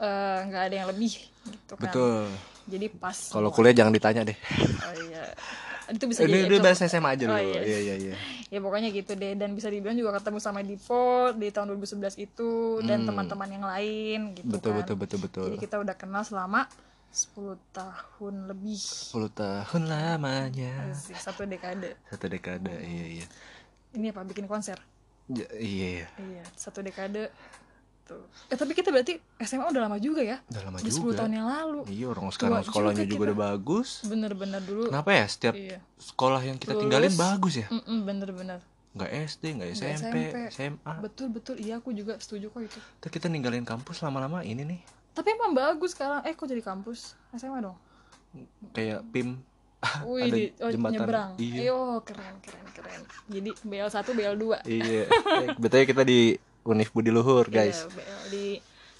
eh, 0.00 0.38
nggak 0.48 0.62
ada 0.72 0.74
yang 0.74 0.88
lebih 0.88 1.12
gitu 1.20 1.74
kan. 1.76 1.84
betul. 1.84 2.32
Jadi 2.64 2.86
pas. 2.96 3.28
kalau 3.28 3.52
kuliah 3.52 3.76
jangan 3.76 3.92
ditanya 3.92 4.24
deh. 4.24 4.38
Oh 4.80 4.94
iya. 5.04 5.24
Itu 5.86 6.04
bisa 6.06 6.20
ini 6.22 6.44
jadi 6.44 6.56
bahas 6.58 6.80
SMA 6.80 7.10
aja 7.10 7.24
dulu 7.24 7.34
Oh, 7.34 7.40
iya. 7.40 7.60
iya 7.60 7.78
iya 7.82 7.94
iya 8.00 8.14
Ya 8.46 8.58
pokoknya 8.58 8.88
gitu 8.88 9.12
deh 9.12 9.34
dan 9.34 9.52
bisa 9.52 9.66
dibilang 9.66 9.94
juga 9.94 10.16
ketemu 10.16 10.38
sama 10.38 10.60
Dipo 10.60 11.04
di 11.32 11.48
tahun 11.48 11.74
2011 11.74 12.16
itu 12.18 12.50
dan 12.80 13.02
Hmm. 13.02 13.08
teman-teman 13.08 13.48
yang 13.50 13.64
lain 13.64 14.20
gitu 14.32 14.48
betul 14.48 14.70
kan. 14.72 14.78
betul 14.80 14.96
betul 14.96 15.18
betul 15.20 15.46
Jadi 15.46 15.58
kita 15.60 15.76
udah 15.76 15.94
kenal 15.94 16.22
selama 16.22 16.64
10 17.10 17.34
tahun 17.70 18.34
lebih. 18.48 18.80
10 18.80 19.28
tahun 19.30 19.82
lamanya 19.84 20.94
Satu 20.94 21.44
dekade. 21.44 21.94
satu 22.06 22.26
dekade 22.26 22.74
iya 22.80 23.06
iya 23.20 23.26
Ini 23.92 24.10
apa 24.10 24.24
bikin 24.24 24.44
konser? 24.44 24.78
Ya, 25.26 25.46
iya 25.54 25.88
iya 26.00 26.08
Iya, 26.16 26.42
satu 26.54 26.80
dekade 26.80 27.28
tuh. 28.04 28.20
Eh 28.46 28.54
tapi 28.54 28.72
kita 28.72 28.88
berarti 28.88 29.16
SMA 29.38 29.64
udah 29.64 29.82
lama 29.82 29.96
juga 29.96 30.20
ya? 30.20 30.38
udah 30.44 30.62
lama 30.62 30.76
Udah 30.76 30.86
10 30.86 31.00
juga 31.00 31.12
tahun 31.18 31.32
yang 31.34 31.48
lalu. 31.48 31.80
iya 31.88 32.06
orang 32.06 32.28
sekarang 32.28 32.52
Tua 32.54 32.66
sekolahnya 32.66 33.02
juga 33.02 33.10
juga 33.10 33.24
udah 33.24 33.38
bagus 33.42 33.88
Bener-bener 34.02 34.60
dulu. 34.60 34.82
kenapa 34.86 35.10
ya 35.10 35.24
setiap 35.24 35.54
Iya. 35.54 35.78
sekolah 35.96 36.40
yang 36.40 36.56
kita 36.56 36.72
Lulus. 36.72 36.82
tinggalin 36.82 37.12
bagus 37.14 37.54
ya 37.56 37.66
bener-bener. 37.82 38.60
nggak 38.92 39.10
SD 39.26 39.44
nggak 39.52 39.68
Nggak 39.70 39.90
SMP, 39.90 40.16
SMP. 40.22 40.38
SMA 40.52 40.92
Betul 41.00 41.26
betul. 41.28 41.54
Iya 41.56 41.74
aku 41.76 41.90
juga 41.90 42.14
setuju 42.16 42.46
kok 42.48 42.62
itu. 42.62 42.78
Ntar 42.98 43.10
kita 43.10 43.26
ninggalin 43.26 43.62
kampus 43.62 43.98
lama-lama 44.00 44.40
ini 44.40 44.62
nih 44.62 44.80
Tapi 45.12 45.28
emang 45.30 45.50
bagus 45.52 45.92
sekarang. 45.92 46.22
Eh 46.22 46.30
kok 46.30 46.44
jadi 46.44 46.60
kampus 46.60 47.16
SMA 47.32 47.58
dong? 47.60 47.78
kayak 48.70 49.00
PIM 49.08 49.38
Wih, 50.04 50.24
ada 50.24 50.32
di, 50.32 50.44
oh, 50.58 50.70
jembatan 50.70 50.96
nyebrang. 50.98 51.30
iya 51.36 51.60
Ayo, 51.62 51.78
keren 52.00 52.34
keren 52.40 52.66
keren. 52.70 53.00
Jadi 53.26 53.50
BL1 53.62 54.06
BL2. 54.08 54.44
iya 54.64 55.04
Eh, 55.40 55.48
betulnya 55.54 55.86
kita 55.86 56.02
di 56.02 56.34
Unif 56.64 56.90
Budi 56.90 57.08
Luhur 57.08 57.46
guys 57.46 57.84
Iya, 57.84 57.92
BL 57.92 58.22
di 58.28 58.44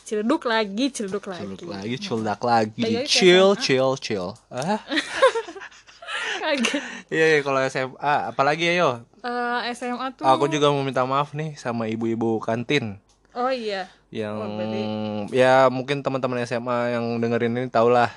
Ciledug 0.05 0.45
lagi, 0.45 0.93
Ciledug 0.93 1.25
lagi. 1.25 1.41
Cilik 1.49 1.65
lagi, 1.65 1.97
cildak 1.97 2.41
lagi, 2.41 2.77
lagi 2.79 3.09
chill, 3.09 3.57
chill, 3.57 3.97
chill. 3.97 4.37
Ah, 4.49 4.77
Kaget. 6.45 6.83
iya, 7.09 7.27
iya 7.27 7.41
kalau 7.41 7.57
SMA, 7.65 7.97
apalagi 8.29 8.69
ya 8.69 8.75
yo. 8.77 8.91
Eh, 9.19 9.73
SMA 9.73 10.13
tuh. 10.13 10.29
Aku 10.29 10.45
juga 10.47 10.69
mau 10.69 10.85
minta 10.85 11.01
maaf 11.03 11.33
nih 11.33 11.57
sama 11.57 11.89
ibu-ibu 11.89 12.37
kantin 12.39 13.01
Oh 13.33 13.49
iya. 13.49 13.89
yang 14.13 14.37
Oh, 14.37 14.49
berarti- 14.55 15.33
ya 15.33 15.67
mungkin 15.67 16.05
teman-teman 16.05 16.45
SMA 16.45 16.93
yang 16.93 17.17
dengerin 17.17 17.57
ini 17.57 17.67
tau 17.67 17.89
lah 17.89 18.13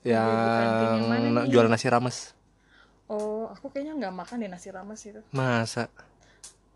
yang, 0.00 0.30
jual 1.46 1.66
nasi 1.66 1.90
rames. 1.90 2.38
Oh, 3.04 3.50
aku 3.50 3.68
kayaknya 3.68 3.98
nggak 3.98 4.14
makan 4.16 4.36
deh 4.38 4.48
nasi 4.48 4.70
rames 4.70 5.02
itu. 5.02 5.20
Masa 5.28 5.90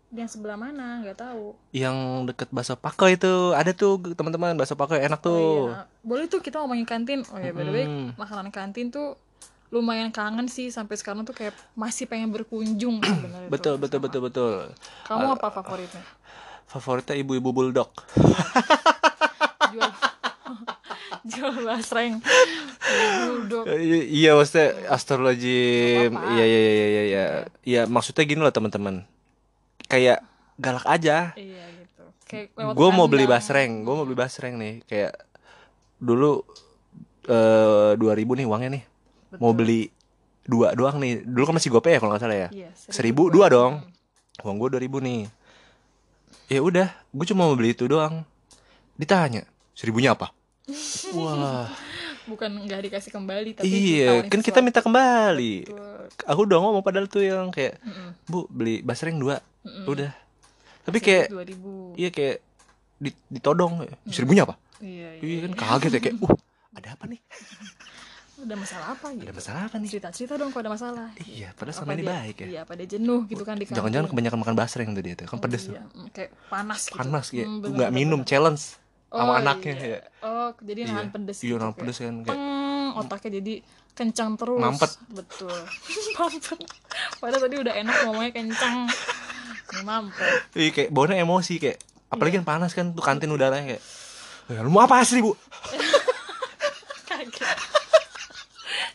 Yang 0.07 0.29
sebelah 0.33 0.55
mana? 0.55 1.01
Nggak 1.01 1.19
tahu. 1.19 1.51
yang 1.71 1.95
deket 2.23 2.47
bakso 2.49 2.73
pako 2.73 3.07
itu 3.07 3.27
ada 3.51 3.71
tuh 3.71 3.99
teman-teman 4.09 4.53
bakso 4.53 4.73
pako 4.73 4.95
enak 4.95 5.19
tuh. 5.19 5.35
Oh, 5.67 5.67
iya. 5.69 5.83
Boleh 5.99 6.25
tuh 6.25 6.39
kita 6.39 6.57
ngomongin 6.57 6.83
kantin. 6.83 7.27
Oh 7.27 7.37
ya, 7.37 7.51
by 7.51 7.61
the 7.61 7.71
way, 7.71 7.83
Hmm. 7.83 8.15
makanan 8.15 8.47
kantin 8.49 8.87
tuh 8.87 9.19
lumayan 9.67 10.07
kangen 10.09 10.47
sih 10.47 10.69
sampai 10.69 10.95
sekarang 10.95 11.21
tuh 11.21 11.33
kayak 11.33 11.51
masih 11.73 12.07
pengen 12.07 12.31
berkunjung 12.31 13.03
sebenarnya 13.03 13.51
betul 13.51 13.75
tuh 13.75 13.81
betul 13.81 13.99
sama. 13.99 14.05
betul 14.05 14.21
betul 14.23 14.53
kamu 15.03 15.27
apa 15.29 15.47
favoritnya 15.51 16.03
favoritnya 16.65 17.15
ibu-ibu 17.17 17.51
bulldog 17.51 17.91
jual 19.75 19.91
jual 21.27 21.53
basreng 21.61 22.23
bulldog 23.19 23.67
I- 23.67 24.07
iya 24.15 24.31
maksudnya 24.33 24.71
astrologi 24.87 25.59
Apa-apa. 26.05 26.31
iya 26.31 26.45
iya 26.45 26.59
iya 26.63 26.71
iya 26.71 27.03
iya 27.03 27.23
iya 27.61 27.81
maksudnya 27.85 28.23
gini 28.23 28.39
loh 28.39 28.55
teman-teman 28.55 29.03
kayak 29.87 30.19
galak 30.59 30.85
aja. 30.87 31.31
Iya 31.33 31.63
gitu. 31.83 32.03
Gue 32.75 32.89
mau 32.91 33.07
beli 33.07 33.23
basreng 33.23 33.87
gue 33.87 33.93
mau 33.95 34.05
beli 34.05 34.17
basreng 34.19 34.55
nih. 34.59 34.83
Kayak 34.85 35.13
dulu 35.97 36.43
eh 37.27 37.95
2000 37.95 38.39
nih 38.43 38.45
uangnya 38.47 38.69
nih. 38.79 38.83
Mau 39.39 39.51
beli 39.51 39.91
dua 40.47 40.71
doang 40.75 40.99
nih. 40.99 41.23
Dulu 41.23 41.43
kan 41.47 41.55
masih 41.59 41.71
gope 41.71 41.91
ya 41.91 41.99
kalau 41.99 42.15
nggak 42.15 42.23
salah 42.23 42.37
ya? 42.47 42.49
Iya, 42.51 42.69
seribu 42.75 43.27
dua 43.27 43.51
dong. 43.51 43.83
Uang 44.43 44.55
gue 44.61 44.69
dua 44.77 44.81
ribu 44.81 45.03
nih. 45.03 45.27
Ya 46.47 46.63
udah 46.63 46.87
gue 46.91 47.25
cuma 47.27 47.47
mau 47.47 47.55
beli 47.55 47.75
itu 47.75 47.87
doang. 47.87 48.23
Ditanya 48.95 49.43
seribunya 49.75 50.15
apa? 50.15 50.31
Wah 51.15 51.67
bukan 52.27 52.51
nggak 52.67 52.91
dikasih 52.91 53.11
kembali 53.15 53.49
tapi 53.55 53.71
iya 53.71 54.19
kan 54.27 54.43
kita 54.43 54.59
minta 54.59 54.83
kembali. 54.83 55.63
Betul. 55.63 56.27
aku 56.27 56.39
udah 56.43 56.57
ngomong 56.59 56.83
padahal 56.83 57.07
tuh 57.07 57.23
yang 57.23 57.47
kayak 57.49 57.79
Mm-mm. 57.79 58.11
bu 58.27 58.45
beli 58.51 58.83
basreng 58.83 59.15
dua 59.15 59.39
Mm-mm. 59.67 59.85
udah. 59.85 60.11
Tapi 60.81 60.97
kayak 60.97 61.25
iya 61.93 62.09
kayak 62.09 62.39
di- 62.97 63.19
ditodong. 63.29 63.83
Seribunya 64.07 64.43
apa? 64.43 64.55
Iya, 64.77 65.17
iya. 65.17 65.21
iya 65.21 65.39
kan 65.43 65.53
kaget 65.53 65.91
ya 65.91 66.01
kayak 66.01 66.15
uh 66.23 66.33
ada 66.71 66.89
apa 66.93 67.03
nih? 67.05 67.19
Ada 68.37 68.53
masalah 68.53 68.87
apa 68.93 69.07
gitu? 69.11 69.23
Ada 69.23 69.33
masalah 69.33 69.61
apa 69.65 69.75
nih? 69.75 69.89
Cerita 69.89 70.09
cerita 70.09 70.33
dong 70.35 70.49
kalau 70.49 70.63
ada 70.63 70.71
masalah. 70.71 71.07
Iya 71.19 71.51
padahal 71.51 71.73
Apa 71.73 71.79
selama 71.81 71.91
ini 71.91 71.99
dia- 71.99 72.11
baik 72.13 72.35
ya. 72.37 72.47
iya 72.47 72.61
pada 72.63 72.83
jenuh 72.83 73.19
gitu 73.25 73.41
kan 73.41 73.55
di 73.55 73.65
kampung. 73.65 73.77
jangan-jangan 73.81 74.07
kebanyakan 74.07 74.39
makan 74.39 74.55
basreng 74.55 74.89
tadi 74.93 75.09
itu 75.11 75.23
kan 75.23 75.37
pedes 75.37 75.63
tuh. 75.63 75.73
Iya, 75.73 75.83
mm, 75.85 76.07
kayak 76.11 76.31
panas 76.47 76.81
gitu. 76.85 76.97
Panas 76.97 77.25
ya 77.31 77.43
Hmm, 77.43 77.59
nggak 77.65 77.89
minum 77.91 78.21
bener. 78.21 78.29
challenge 78.29 78.63
sama 79.07 79.23
Oh, 79.25 79.35
anaknya 79.35 79.73
iya. 79.73 79.87
ya 79.89 79.99
oh 80.21 80.49
jadi 80.59 80.79
Iya. 80.79 80.89
nahan 80.93 81.07
pedes 81.09 81.37
iya 81.37 81.47
gitu, 81.47 81.55
nahan 81.57 81.71
kayak 81.71 81.79
pedes 81.81 81.97
kan 81.97 82.15
kayak 82.19 82.27
peng 82.29 82.45
otaknya 82.97 83.29
jadi 83.35 83.53
kencang 83.93 84.31
terus. 84.35 84.59
Mampet. 84.59 84.91
betul. 85.09 85.57
Mampet. 86.17 86.59
Padahal 87.17 87.41
tadi 87.41 87.55
udah 87.57 87.73
enak 87.73 87.95
ngomongnya 88.03 88.31
kencang 88.31 88.75
mampet 89.81 90.41
Iya 90.53 90.69
kayak 90.71 90.89
bawanya 90.89 91.15
emosi 91.17 91.57
kayak 91.57 91.77
apalagi 92.07 92.37
kan 92.37 92.45
panas 92.47 92.71
kan 92.71 92.91
tuh 92.91 93.01
kantin 93.01 93.27
udaranya 93.27 93.65
kayak 93.69 93.83
"Ya, 94.47 94.59
lu 94.59 94.69
mau 94.69 94.79
apa 94.79 94.97
asli 94.97 95.19
bu? 95.19 95.35
kaget 97.03 97.57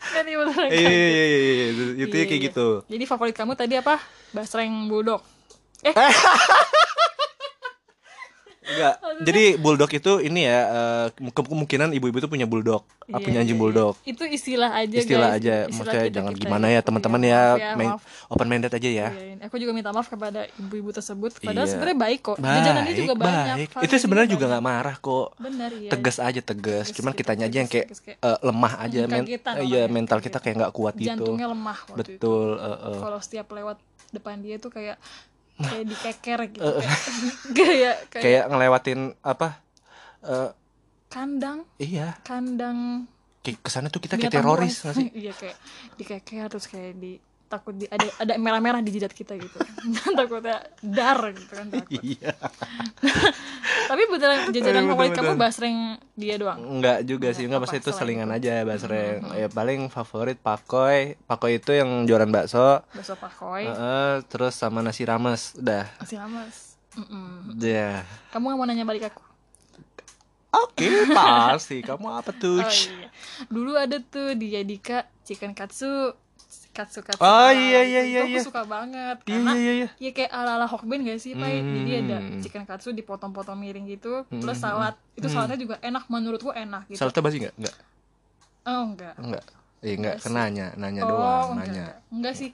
kan 0.02 0.24
iya 0.24 0.37
beneran 0.38 0.68
Iya 0.68 0.88
iya 0.88 1.06
iya 1.24 1.24
iya 1.24 1.52
iya. 1.52 1.66
Itu 1.98 2.14
Iya, 2.14 2.24
kayak 2.26 2.40
iya. 2.40 2.48
gitu. 2.48 2.68
jadi 2.85 3.04
favorit 3.06 3.32
kamu 3.32 3.52
tadi 3.52 3.74
apa? 3.74 3.96
Basreng 4.30 4.87
bulldog 4.87 5.20
eh 5.82 5.92
Enggak. 8.72 8.94
Jadi 9.22 9.42
bulldog 9.54 9.90
itu 9.90 10.12
ini 10.18 10.40
ya 10.42 10.58
ke- 11.12 11.44
kemungkinan 11.44 11.92
ibu-ibu 11.92 12.18
tuh 12.18 12.26
punya 12.26 12.44
bulldog, 12.44 12.82
ah, 13.04 13.12
Iya, 13.12 13.16
punya 13.20 13.38
anjing 13.40 13.54
iya, 13.54 13.62
bulldog. 13.62 13.94
iya. 13.98 14.11
itu 14.11 14.22
istilah 14.26 14.70
aja 14.72 14.96
Istilah 14.96 15.30
guys. 15.30 15.38
aja, 15.38 15.54
Istilah 15.58 15.72
maksudnya 15.72 16.02
kita- 16.02 16.14
jangan 16.14 16.32
kita 16.32 16.42
gimana 16.42 16.66
ya 16.68 16.80
teman-teman 16.80 17.20
Iya, 17.22 17.30
ya, 17.30 17.42
maaf 17.44 17.76
main 17.76 17.90
open 18.28 18.46
minded 18.46 18.72
aja 18.72 18.88
ya. 18.88 19.08
Iya, 19.11 19.35
aku 19.42 19.56
juga 19.56 19.72
minta 19.72 19.90
maaf 19.90 20.06
kepada 20.06 20.40
ibu-ibu 20.56 20.90
tersebut 20.90 21.30
padahal 21.37 21.62
Iya. 21.62 21.70
sebenarnya 21.70 21.98
baik 22.00 22.20
kok 22.22 22.37
jajanannya 22.38 22.94
juga 22.94 23.14
banyak 23.14 23.44
baik. 23.54 23.62
Itu 23.62 23.74
variasinya 23.74 24.00
sebenarnya 24.00 24.30
juga 24.30 24.40
banyak. 24.40 24.52
nggak 24.52 24.64
marah 24.66 24.96
kok. 24.98 25.28
benar 25.38 25.70
iya 25.72 25.90
Tegas 25.90 26.16
aja 26.18 26.40
tegas. 26.40 26.87
Cuman 26.90 27.11
gitu, 27.11 27.20
kitanya 27.20 27.44
aja 27.46 27.56
yang 27.58 27.68
kayak 27.68 27.87
eh, 28.18 28.38
lemah 28.42 28.72
aja, 28.78 29.00
men- 29.04 29.28
iya 29.62 29.82
mental 29.87 30.18
kita 30.18 30.38
kayak 30.38 30.56
nggak 30.58 30.72
kuat 30.72 30.94
gitu. 30.94 31.08
jantungnya 31.08 31.46
lemah 31.46 31.78
itu 31.85 32.16
Betul. 32.18 32.48
eh. 32.56 32.98
kalau 32.98 33.18
setiap 33.18 33.46
lewat 33.48 33.76
depan 34.11 34.38
dia 34.38 34.56
tuh 34.56 34.68
kayak 34.68 34.96
kayak 35.58 35.84
dikeker 35.84 36.40
gitu 36.50 36.70
kayak 36.72 37.00
kayak 37.58 37.96
kayak 38.08 38.22
Kayak 38.24 38.44
ngelewatin 38.48 39.00
apa? 39.20 39.48
eh, 40.22 40.50
kandang 41.08 41.68
iya, 41.76 42.16
kandang 42.22 43.04
kayak 43.42 43.58
ke 43.60 43.68
sana 43.68 43.90
tuh 43.90 44.00
kita 44.00 44.16
kayak 44.16 44.32
teroris 44.32 44.80
nggak 44.80 44.94
sih? 44.96 45.08
iya 45.26 45.32
kayak 45.34 45.56
dikeker 45.98 46.46
terus 46.48 46.66
kayak 46.66 46.94
di 46.96 47.18
takut 47.52 47.74
di 47.74 47.84
ada 47.86 48.08
ada 48.16 48.32
merah-merah 48.34 48.80
di 48.80 48.88
jidat 48.90 49.10
kita 49.10 49.36
gitu 49.36 49.60
takutnya 50.16 50.64
dar 50.80 51.20
gitu 51.30 51.52
kan 51.52 51.68
takut 51.68 51.92
Iya. 51.94 52.32
tapi 53.90 54.02
beneran 54.06 54.48
jajanan 54.48 54.84
favorit 54.86 55.12
kamu 55.12 55.32
basreng 55.34 55.76
dia 56.14 56.34
doang 56.34 56.56
Enggak 56.72 57.04
juga 57.04 57.28
sih, 57.30 57.44
enggak 57.44 57.62
pasti 57.62 57.76
itu 57.78 57.90
selingan 57.90 58.30
itu? 58.30 58.48
aja 58.48 58.64
basreng. 58.64 59.20
Ya 59.34 59.48
paling 59.48 59.86
favorit 59.86 60.38
pakoy. 60.38 61.18
Pakoy 61.22 61.56
itu 61.56 61.70
yang 61.70 62.04
jualan 62.04 62.26
bakso. 62.26 62.80
bakso 62.88 63.12
pakoy 63.14 63.64
Heeh, 63.64 64.24
terus 64.26 64.54
sama 64.54 64.80
nasi 64.80 65.04
rames. 65.04 65.52
Udah. 65.54 65.84
masih 65.98 66.16
lamas 66.16 66.56
Mm-mm. 66.92 67.56
Ya. 67.58 68.04
kamu 68.30 68.44
nggak 68.46 68.58
mau 68.58 68.66
nanya 68.66 68.84
balik 68.84 69.08
aku 69.08 69.22
Oke, 70.52 70.84
pasti. 71.08 71.80
Kamu 71.80 72.12
apa 72.12 72.28
tuh? 72.30 72.60
Oh 72.62 72.68
iya. 72.68 73.08
Dulu 73.46 73.72
ada 73.72 73.96
tuh 73.98 74.36
di 74.36 74.52
Yadika 74.52 75.08
chicken 75.22 75.52
katsu 75.52 76.12
katsu 76.72 77.00
katsu. 77.00 77.20
Oh, 77.20 77.28
ala 77.28 77.52
iya, 77.52 77.80
itu. 77.80 77.90
iya, 77.90 78.02
iya, 78.02 78.20
Itu 78.20 78.26
iya. 78.26 78.40
aku 78.40 78.48
suka 78.48 78.62
banget 78.64 79.16
Iya, 79.20 79.28
karena 79.30 79.52
iya, 79.54 79.72
iya. 79.74 79.88
ya 79.94 80.11
kayak 80.11 80.30
ala 80.30 80.50
ala 80.56 80.66
Hokben 80.66 81.00
gak 81.02 81.16
sih, 81.16 81.32
Pai? 81.32 81.61
Jadi 81.61 81.92
ada 82.00 82.16
Hmm. 82.18 82.40
chicken 82.40 82.64
katsu 82.64 82.90
dipotong-potong 82.90 83.54
miring 83.54 83.85
gitu, 83.87 84.24
plus 84.26 84.56
salad. 84.56 84.96
Itu 85.12 85.28
saladnya 85.28 85.56
juga 85.56 85.76
enak 85.78 86.08
menurutku 86.08 86.48
enak 86.50 86.88
gitu. 86.88 86.98
Saladnya 86.98 87.20
basi 87.20 87.37
enggak? 87.38 87.54
Enggak. 87.56 87.76
Oh 88.62 88.82
enggak. 88.87 89.14
Enggak. 89.16 89.44
Iya, 89.78 89.94
enggak, 89.94 90.16
kan 90.18 90.30
nanya, 90.32 90.66
nanya 90.74 91.02
oh, 91.02 91.08
doang, 91.08 91.46
enggak, 91.50 91.58
nanya. 91.61 91.82
enggak. 91.82 91.96
Enggak 92.11 92.35
sih. 92.37 92.50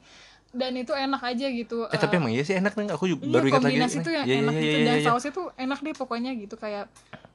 Dan 0.49 0.73
itu 0.75 0.91
enak 0.91 1.23
aja 1.23 1.47
gitu. 1.47 1.79
Eh, 1.87 1.99
tapi 1.99 2.15
emang 2.17 2.33
iya 2.33 2.41
sih 2.41 2.57
enak 2.57 2.73
nih. 2.73 2.89
Aku 2.91 3.05
juga 3.07 3.21
Iya, 3.21 3.31
baru 3.31 3.47
ingat 3.47 3.61
lagi. 3.61 3.67
kombinasi 3.71 3.95
nih. 3.95 4.03
tuh 4.03 4.13
yang 4.13 4.25
Iya, 4.25 4.37
enak 4.41 4.53
iya, 4.53 4.61
gitu 4.61 4.75
iya, 4.75 4.85
dan 4.85 4.97
iya. 4.97 5.07
sausnya 5.07 5.33
tuh 5.33 5.47
enak 5.55 5.79
deh 5.79 5.95
pokoknya 5.95 6.31
gitu 6.35 6.55
kayak 6.55 6.85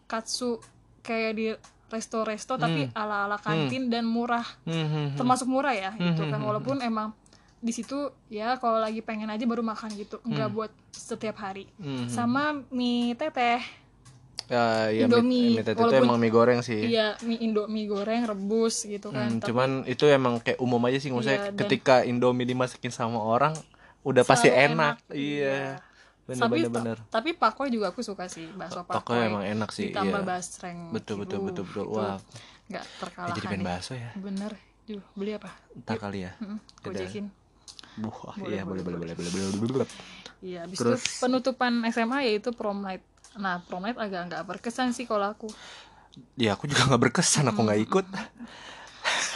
katsu 0.04 0.58
kayak 1.00 1.32
di 1.34 1.46
resto-resto 1.88 2.56
tapi 2.56 2.90
ala-ala 2.94 3.38
kantin 3.38 3.88
dan 3.88 4.04
murah 4.04 4.46
Hmm, 4.64 4.74
hmm, 4.74 4.88
hmm. 4.88 5.08
termasuk 5.16 5.46
murah 5.46 5.72
ya 5.72 5.92
gitu 5.94 6.22
Hmm, 6.22 6.30
kan 6.30 6.38
hmm, 6.38 6.48
walaupun 6.48 6.78
emang 6.80 7.12
di 7.58 7.72
situ 7.72 7.96
ya 8.28 8.56
kalau 8.56 8.76
lagi 8.78 9.00
pengen 9.00 9.28
aja 9.28 9.44
baru 9.44 9.62
makan 9.62 9.94
gitu 9.94 10.20
nggak 10.22 10.46
Hmm. 10.46 10.58
buat 10.58 10.72
setiap 10.90 11.40
hari 11.40 11.68
Hmm, 11.76 12.04
hmm. 12.04 12.08
sama 12.08 12.44
mie 12.70 13.14
teteh 13.14 13.62
Ya, 14.46 14.92
iya, 14.92 15.08
Indomie, 15.08 15.24
mie, 15.50 15.56
mie 15.56 15.64
teteh 15.64 15.72
itu 15.74 15.82
walaupun- 15.82 16.04
emang 16.04 16.18
mie 16.20 16.28
goreng 16.30 16.60
sih. 16.60 16.92
iya 16.92 17.16
mie 17.22 17.40
indomie 17.40 17.88
goreng 17.88 18.24
rebus 18.24 18.84
gitu 18.84 19.08
kan 19.08 19.30
Hmm, 19.30 19.40
Tapi 19.40 19.48
cuman 19.48 19.70
itu 19.86 20.04
emang 20.06 20.36
kayak 20.38 20.60
umum 20.60 20.84
aja 20.84 21.00
sih 21.00 21.10
maksudnya 21.10 21.48
Iya, 21.48 21.56
ketika 21.56 22.04
Indomie 22.04 22.44
dimasakin 22.44 22.92
sama 22.92 23.18
orang 23.18 23.56
udah 24.02 24.20
pasti 24.22 24.52
enak. 24.52 25.00
enak, 25.00 25.16
Iya. 25.16 25.80
Bener 26.24 26.40
tapi 26.40 26.56
bener 26.62 26.72
bener. 26.72 26.98
tapi 27.12 27.30
pakoy 27.36 27.68
juga 27.68 27.92
aku 27.92 28.00
suka 28.00 28.32
sih 28.32 28.48
bakso 28.56 28.88
Pakoy 28.88 28.96
pakoy 28.96 29.20
emang 29.28 29.44
enak 29.44 29.70
sih, 29.70 29.92
ditambah 29.92 30.24
iya. 30.24 30.28
basreng 30.28 30.80
Betul 30.90 31.16
betul 31.22 31.40
betul 31.44 31.68
betul. 31.68 31.86
Wah, 31.92 32.16
nggak 32.66 32.80
ya 32.80 32.98
terkalahkan 32.98 33.36
jadi 33.36 33.40
pengen 33.44 33.60
ya. 33.60 33.68
bakso 33.68 33.94
ya. 33.94 34.10
bener 34.16 34.52
Duh, 34.84 35.04
beli 35.16 35.32
apa 35.34 35.52
Ntar 35.78 35.96
kali 35.98 36.24
ya. 36.24 36.32
Gojekin 36.80 37.28
Wah, 38.00 38.36
Boleh, 38.36 38.52
iya 38.52 38.64
boleh 38.64 38.82
boleh, 38.82 38.98
boleh 38.98 39.14
boleh 39.14 39.32
boleh 39.32 39.48
boleh. 39.54 39.74
boleh. 39.86 39.90
Iya, 40.42 40.66
habis 40.66 40.76
Terus- 40.76 40.98
itu 41.00 41.22
penutupan 41.22 41.72
SMA 41.88 42.26
yaitu 42.26 42.50
prom 42.50 42.82
night. 42.82 43.06
Nah, 43.34 43.62
prom 43.62 43.80
night 43.80 43.96
agak 43.96 44.28
nggak 44.28 44.44
berkesan 44.44 44.92
sih 44.92 45.06
kalau 45.06 45.30
aku. 45.30 45.48
Ya 46.36 46.54
aku 46.54 46.66
juga 46.66 46.84
nggak 46.84 47.00
berkesan 47.00 47.48
aku 47.48 47.62
nggak 47.62 47.80
ikut. 47.82 48.06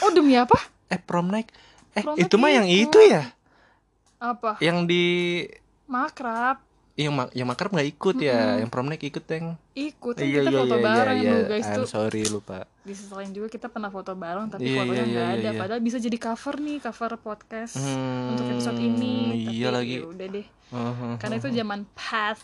Oh, 0.02 0.10
demi 0.10 0.36
apa? 0.36 0.58
Eh 0.88 0.98
prom 0.98 1.30
night. 1.30 1.48
Eh 1.94 2.02
Prom 2.02 2.14
night 2.14 2.26
itu 2.26 2.36
mah 2.36 2.50
yang 2.50 2.66
itu. 2.66 2.98
itu 2.98 3.00
ya. 3.08 3.24
Apa? 4.18 4.58
Yang 4.58 4.78
di 4.86 5.04
Makrab. 5.86 6.67
Yang 6.98 7.14
mak 7.14 7.30
yang 7.32 7.46
makrab 7.46 7.70
nggak 7.70 7.90
ikut 7.90 8.16
ya. 8.20 8.58
Yang 8.58 8.70
prom 8.70 8.86
night 8.86 9.00
ikut 9.00 9.22
yang. 9.24 9.54
Ikut 9.72 10.16
kan 10.18 10.26
Iya 10.26 10.42
kita 10.42 10.50
iya 10.50 10.58
foto 10.58 10.66
iya 10.68 10.76
iya 10.76 10.88
bareng 10.90 11.18
iya. 11.18 11.30
dulu 11.30 11.44
guys 11.48 11.68
I'm 11.68 11.78
tuh. 11.78 11.86
sorry 11.88 12.22
lupa. 12.26 12.58
Disesalin 12.82 13.30
juga 13.32 13.48
kita 13.48 13.68
pernah 13.68 13.88
foto 13.88 14.12
bareng 14.12 14.50
tapi 14.50 14.66
Iya, 14.66 14.82
fotonya 14.82 14.98
iya, 14.98 15.06
nggak 15.06 15.22
iya, 15.24 15.38
ada. 15.38 15.50
iya. 15.52 15.60
Padahal 15.60 15.82
bisa 15.82 15.98
jadi 15.98 16.18
cover 16.18 16.56
nih, 16.58 16.78
cover 16.82 17.12
podcast 17.18 17.76
Hmm, 17.78 18.34
untuk 18.34 18.46
episode 18.50 18.80
ini. 18.80 19.16
iya 19.48 19.70
tapi 19.70 19.76
lagi. 19.78 19.96
ya 19.96 20.08
udah 20.08 20.28
deh. 20.28 20.48
Uh-huh. 20.68 21.14
Karena 21.16 21.36
itu 21.38 21.50
zaman 21.50 21.80
path. 21.94 22.44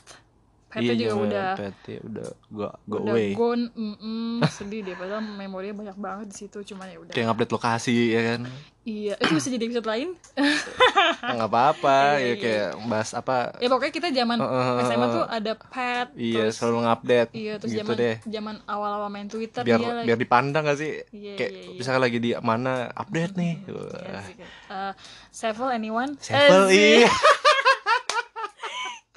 Path 0.73 0.81
Iya, 0.81 0.93
juga 0.97 1.13
udah 1.19 1.47
PT 1.53 1.85
udah 2.01 2.27
go 2.49 2.67
go 2.83 2.97
udah 2.99 3.13
away. 3.13 3.31
gone, 3.31 3.69
mm-mm, 3.71 4.41
sedih 4.49 4.81
deh. 4.81 4.93
Padahal 4.93 5.21
memorinya 5.21 5.75
banyak 5.79 5.97
banget 5.97 6.27
di 6.27 6.37
situ. 6.39 6.57
Cuman 6.65 6.85
ya 6.87 6.97
udah. 6.97 7.13
Kayak 7.13 7.25
ngupdate 7.27 7.53
lokasi 7.53 7.93
ya 8.09 8.21
kan. 8.27 8.41
Iya, 8.83 9.15
itu 9.15 9.31
bisa 9.31 9.47
jadi 9.47 9.63
episode 9.63 9.85
lain. 9.85 10.09
Nggak 11.23 11.47
apa-apa 11.47 11.97
Iya, 12.13 12.19
ya 12.19 12.25
iya. 12.25 12.35
kayak 12.35 12.69
bahas 12.83 13.09
apa. 13.13 13.55
ya 13.55 13.67
pokoknya 13.67 13.93
kita 13.93 14.09
zaman 14.11 14.37
Heeh, 14.37 14.75
SMA 14.83 15.07
tuh 15.07 15.23
ada 15.25 15.51
pet 15.55 16.07
Iya, 16.13 16.35
terus, 16.41 16.53
selalu 16.57 16.77
ngupdate. 16.83 17.29
iya 17.31 17.53
terus 17.55 17.71
gitu 17.71 17.79
zaman 17.85 17.95
deh. 17.95 18.15
zaman 18.27 18.55
awal-awal 18.65 19.07
main 19.07 19.25
Twitter 19.25 19.61
Biar 19.61 19.79
dia 19.79 19.87
lagi 19.93 20.05
biar 20.05 20.17
dipandang 20.19 20.63
gak 20.65 20.77
sih? 20.77 20.99
Iya, 21.07 21.33
kayak 21.33 21.51
iya, 21.53 21.61
iya. 21.63 21.77
misalkan 21.77 22.01
lagi 22.01 22.17
di 22.19 22.31
mana 22.35 22.71
update 22.91 23.33
nih. 23.33 23.53
Iya 23.63 24.19
sih, 24.21 24.35
kan. 24.35 24.47
Eh, 24.69 24.93
Sevel 25.29 25.69
anyone 25.69 26.11
Sevel, 26.17 26.63
Eh, 26.67 26.75
iya. 26.99 27.11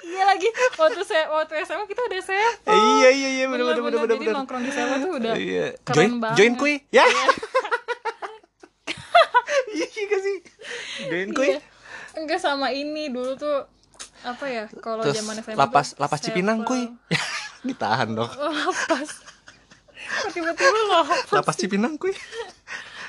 iya 0.07 0.23
lagi 0.25 0.47
waktu 0.73 1.01
saya 1.03 1.27
waktu 1.27 1.53
SMA 1.61 1.83
kita 1.85 2.01
udah 2.01 2.19
Eh, 2.63 2.79
iya 2.95 3.09
iya 3.09 3.29
iya 3.33 3.45
bener 3.45 3.63
bener 3.65 3.81
bener 3.81 3.83
Bener-bener, 3.83 4.07
bener 4.07 4.17
jadi 4.23 4.35
nongkrong 4.35 4.63
di 4.63 4.71
Sevel 4.71 4.97
tuh 4.97 5.11
udah 5.15 5.33
Iya. 5.35 5.65
keren 5.83 5.95
Join 5.95 6.13
banget. 6.17 6.37
join 6.37 6.53
kui 6.55 6.73
ya. 6.89 7.03
Iya. 7.03 7.27
Gedein 11.07 11.31
kuy. 11.31 11.49
Iya. 11.49 11.59
Enggak 12.17 12.39
sama 12.41 12.67
ini 12.69 13.07
dulu 13.07 13.37
tuh 13.37 13.63
apa 14.25 14.45
ya 14.49 14.65
kalau 14.81 15.05
zaman 15.05 15.39
SMA 15.39 15.55
lapas 15.55 15.93
tuh 15.93 16.01
lapas 16.01 16.19
Cipinang 16.19 16.65
kuy. 16.65 16.89
Ditahan 17.67 18.11
dong. 18.11 18.29
Oh, 18.29 18.51
lapas. 18.51 19.23
Tiba-tiba 20.29 20.79
lapas. 20.89 21.23
Lapas 21.31 21.55
Cipinang 21.55 21.95
kuy. 21.95 22.13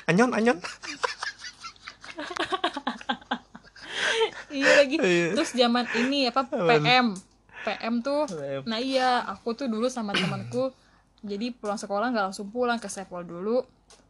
Anyon 0.05 0.31
anyon. 0.31 0.57
iya 4.49 4.71
lagi. 4.75 4.95
Iya. 4.97 5.33
Terus 5.37 5.49
zaman 5.53 5.85
ini 5.93 6.27
apa 6.27 6.45
PM. 6.45 7.15
PM 7.63 7.93
tuh. 8.01 8.25
PM. 8.27 8.61
Nah 8.65 8.79
iya, 8.81 9.23
aku 9.23 9.53
tuh 9.55 9.69
dulu 9.69 9.87
sama 9.87 10.13
temanku 10.13 10.73
jadi 11.19 11.51
pulang 11.51 11.75
sekolah 11.75 12.15
nggak 12.15 12.25
langsung 12.31 12.47
pulang 12.49 12.79
ke 12.79 12.87
Sepol 12.87 13.27
dulu. 13.27 13.63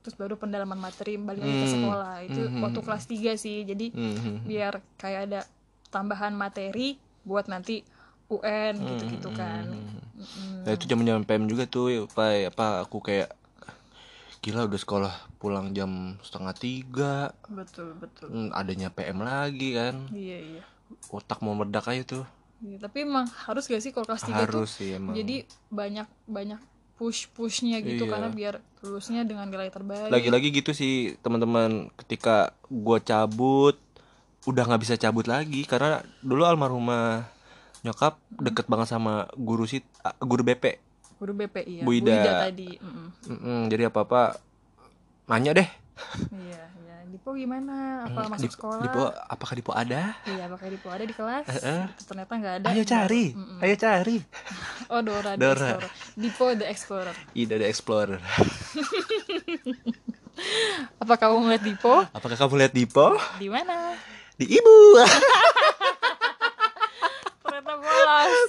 Terus 0.05 0.15
baru 0.15 0.39
pendalaman 0.39 0.79
materi 0.79 1.19
balik 1.19 1.43
lagi 1.43 1.57
ke 1.57 1.67
Hmm. 1.67 1.75
sekolah. 1.75 2.15
Itu 2.23 2.41
Mhm. 2.47 2.61
waktu 2.63 2.79
kelas 2.85 3.03
3 3.09 3.31
sih. 3.35 3.65
Jadi 3.65 3.91
Mhm. 3.91 4.45
biar 4.45 4.79
kayak 4.95 5.21
ada 5.29 5.41
tambahan 5.89 6.31
materi 6.31 6.95
buat 7.25 7.49
nanti 7.49 7.81
UN 8.29 8.77
Hmm, 8.77 8.87
gitu-gitu 8.93 9.29
kan. 9.33 9.65
Mm-mm. 10.13 10.61
Nah 10.61 10.71
itu 10.71 10.85
zaman 10.85 11.01
zaman 11.01 11.23
PM 11.25 11.49
juga 11.49 11.65
tuh, 11.65 12.05
apa 12.05 12.45
apa 12.45 12.65
aku 12.85 13.01
kayak 13.01 13.33
gila 14.39 14.65
udah 14.65 14.79
sekolah 14.79 15.13
pulang 15.35 15.71
jam 15.71 16.15
setengah 16.23 16.55
tiga, 16.55 17.15
Betul, 17.45 17.95
betul. 17.95 18.27
Hmm, 18.31 18.49
adanya 18.51 18.87
PM 18.87 19.19
lagi 19.19 19.75
kan, 19.75 20.07
Iya, 20.09 20.37
iya. 20.39 20.63
otak 21.11 21.39
mau 21.39 21.53
meledak 21.53 21.85
aja 21.85 22.03
tuh. 22.03 22.25
Iya, 22.59 22.75
tapi 22.79 23.03
emang 23.03 23.27
harus 23.47 23.67
gak 23.67 23.79
sih 23.79 23.91
kalau 23.91 24.03
kelas 24.03 24.23
3 24.23 24.31
tuh 24.47 24.63
Harus 24.63 24.71
sih 24.75 24.95
emang. 24.95 25.15
jadi 25.15 25.47
banyak 25.71 26.07
banyak 26.27 26.59
push 26.99 27.31
pushnya 27.31 27.79
gitu 27.79 28.03
Iya. 28.03 28.11
karena 28.11 28.27
biar 28.27 28.53
lulusnya 28.83 29.23
dengan 29.23 29.47
nilai 29.47 29.71
terbaik 29.71 30.11
lagi-lagi 30.11 30.51
gitu 30.51 30.75
sih 30.75 31.15
teman-teman 31.23 31.87
ketika 31.95 32.51
gua 32.67 32.99
cabut 32.99 33.79
udah 34.43 34.67
nggak 34.67 34.83
bisa 34.83 34.99
cabut 34.99 35.23
lagi 35.23 35.63
karena 35.63 36.03
dulu 36.19 36.43
almarhumah 36.43 37.23
nyokap 37.87 38.19
deket 38.27 38.67
banget 38.67 38.91
sama 38.91 39.31
guru 39.39 39.63
ah, 40.03 40.11
guru 40.19 40.43
BP 40.43 40.75
guru 41.19 41.31
BP 41.35 41.55
iya 41.67 41.83
Bu 41.83 41.91
Ida. 41.91 42.47
tadi 42.47 42.79
Mm-mm. 42.79 43.07
Mm-mm, 43.27 43.59
jadi 43.67 43.87
apa 43.87 43.99
apa 44.01 44.21
nanya 45.27 45.51
deh. 45.53 45.69
Iya 46.31 46.63
iya. 46.79 46.95
Dipo 47.05 47.33
gimana? 47.33 48.07
Apa 48.07 48.19
Mm, 48.21 48.29
masuk 48.31 48.43
Dip- 48.45 48.55
sekolah? 48.55 48.81
Dipo 48.81 49.01
apakah 49.27 49.53
Dipo 49.53 49.71
ada? 49.73 50.15
Iya 50.23 50.47
pakai 50.47 50.69
Dipo 50.71 50.87
ada 50.87 51.03
di 51.03 51.11
kelas? 51.11 51.43
Heeh. 51.45 51.81
Gitu, 51.91 52.03
ternyata 52.07 52.31
nggak 52.33 52.55
ada. 52.57 52.67
Ayo 52.69 52.83
cari 52.83 53.23
Mm-mm. 53.31 53.59
ayo 53.59 53.75
cari. 53.75 54.17
Oh 54.91 55.01
Dora, 55.01 55.33
the 55.33 55.43
Dora. 55.43 55.67
Explorer. 55.69 55.91
Dipo 56.15 56.45
the 56.53 56.65
Explorer. 56.65 57.15
Ida 57.33 57.55
the 57.55 57.67
Explorer. 57.67 58.19
Apa 60.97 61.13
kamu 61.15 61.35
ngeliat 61.41 61.61
Dipo 61.61 61.99
apakah 62.07 62.37
kamu 62.37 62.53
lihat 62.57 62.71
Dipo 62.71 63.11
di 63.35 63.51
mana? 63.51 63.91
Di 64.33 64.47
ibu 64.47 64.75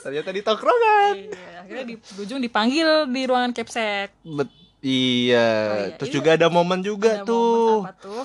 ternyata 0.01 0.31
di 0.31 0.41
tongkrongan. 0.41 1.15
Iya 1.17 1.49
akhirnya 1.61 1.85
di 1.87 1.95
ujung 2.17 2.39
dipanggil 2.39 2.89
di 3.07 3.23
ruangan 3.25 3.53
capsek 3.53 4.09
Bet- 4.23 4.55
iya. 4.81 5.49
Oh, 5.69 5.77
iya. 5.83 5.95
terus 5.95 6.09
Iya. 6.09 6.17
juga 6.17 6.31
ada 6.35 6.47
momen 6.47 6.81
juga 6.81 7.11
Ada 7.17 7.25
tuh. 7.25 7.83
momen 7.83 7.87
apa 7.87 7.93
tuh? 7.97 8.23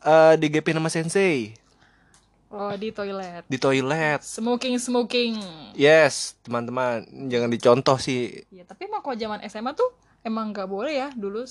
Eh, 0.00 0.34
di 0.36 0.46
GP 0.48 0.66
nama 0.70 0.88
Sensei. 0.88 1.56
Oh 2.48 2.70
di 2.72 2.88
toilet. 2.88 3.42
Di 3.44 3.56
toilet. 3.56 4.20
Smoking 4.20 4.76
smoking. 4.76 5.42
Yes, 5.72 6.38
teman-teman, 6.40 7.02
jangan 7.26 7.48
dicontoh 7.48 7.98
sih. 7.98 8.46
ya 8.48 8.62
tapi 8.62 8.86
emang 8.86 9.00
kalau 9.00 9.16
zaman 9.16 9.42
SMA 9.42 9.72
tuh 9.72 9.90
emang 10.22 10.50
nggak 10.50 10.66
boleh 10.66 10.94
ya 10.94 11.08
dulu 11.10 11.42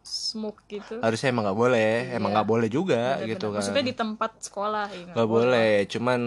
smoke 0.00 0.62
gitu. 0.68 0.98
Harusnya 0.98 1.30
emang 1.30 1.44
nggak 1.44 1.58
boleh, 1.58 1.90
emang 2.12 2.30
Iya. 2.30 2.36
nggak 2.36 2.48
boleh 2.48 2.68
juga 2.68 2.94
Bener-bener. 3.16 3.30
gitu 3.32 3.46
kan. 3.48 3.54
maksudnya 3.56 3.82
di 3.82 3.94
tempat 3.96 4.30
sekolah 4.40 4.86
ya 4.88 5.04
Nggak 5.10 5.28
boleh, 5.28 5.72
cuman 5.88 6.20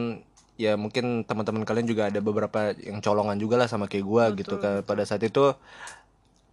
ya 0.56 0.74
mungkin 0.74 1.24
teman-teman 1.24 1.64
kalian 1.64 1.84
juga 1.84 2.08
ada 2.08 2.20
beberapa 2.20 2.72
yang 2.76 3.00
colongan 3.00 3.36
juga 3.36 3.56
lah 3.56 3.68
sama 3.68 3.86
kayak 3.86 4.04
gua 4.04 4.24
Betul, 4.30 4.40
gitu 4.42 4.56
kan. 4.58 4.82
Pada 4.82 5.04
saat 5.04 5.20
itu 5.20 5.52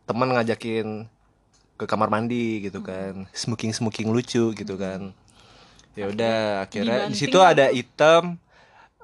teman 0.02 0.28
ngajakin 0.28 1.06
ke 1.74 1.84
kamar 1.84 2.08
mandi 2.08 2.62
gitu 2.62 2.78
Hmm. 2.78 2.86
kan, 2.86 3.14
smoking 3.32 3.70
smoking 3.70 4.08
lucu 4.10 4.50
gitu 4.52 4.74
kan. 4.76 5.14
Ya 5.92 6.08
udah, 6.08 6.64
akhirnya 6.64 7.06
di 7.06 7.14
situ 7.14 7.36
ada 7.36 7.68
item 7.68 8.40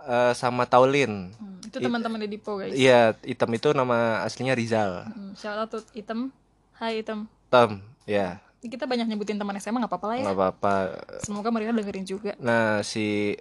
eh, 0.00 0.32
sama 0.32 0.64
Taulin. 0.64 1.36
Hmm, 1.36 1.60
itu 1.60 1.76
teman-teman 1.76 2.16
di 2.18 2.28
Dipo 2.32 2.56
guys 2.56 2.72
Iya, 2.72 3.12
item 3.22 3.50
itu 3.52 3.68
nama 3.70 4.24
aslinya 4.24 4.56
Rizal. 4.56 5.04
hmm, 5.06 5.36
shout 5.36 5.52
out 5.54 5.84
item 5.92 6.32
hai 6.74 7.02
item 7.02 7.28
Tem, 7.48 7.76
ya, 8.04 8.40
kita 8.58 8.84
banyak 8.84 9.04
nyebutin 9.04 9.36
teman 9.36 9.52
SMA 9.56 9.78
nggak 9.78 9.92
apa-apa 9.92 10.06
lah 10.08 10.16
ya 10.16 10.24
nggak 10.24 10.38
apa-apa. 10.38 10.74
semoga 11.20 11.48
mereka 11.48 11.70
dengerin 11.72 12.04
juga 12.04 12.32
Nah 12.38 12.80
si 12.80 13.36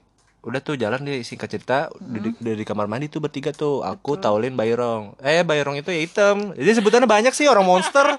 udah 0.47 0.59
tuh 0.59 0.79
jalan 0.79 1.03
deh 1.03 1.19
singkat 1.21 1.51
cerita 1.51 1.91
di, 1.99 2.31
di, 2.33 2.51
di 2.55 2.63
kamar 2.63 2.87
mandi 2.87 3.05
tuh 3.05 3.19
bertiga 3.19 3.51
tuh. 3.51 3.83
Aku 3.83 4.15
Taulin 4.15 4.55
Bayrong. 4.55 5.19
Eh 5.19 5.43
Bayrong 5.43 5.75
itu 5.75 5.91
ya 5.91 5.99
hitam. 5.99 6.55
Jadi 6.55 6.71
sebutannya 6.73 7.03
banyak 7.05 7.35
sih 7.35 7.45
orang 7.45 7.67
monster. 7.67 8.07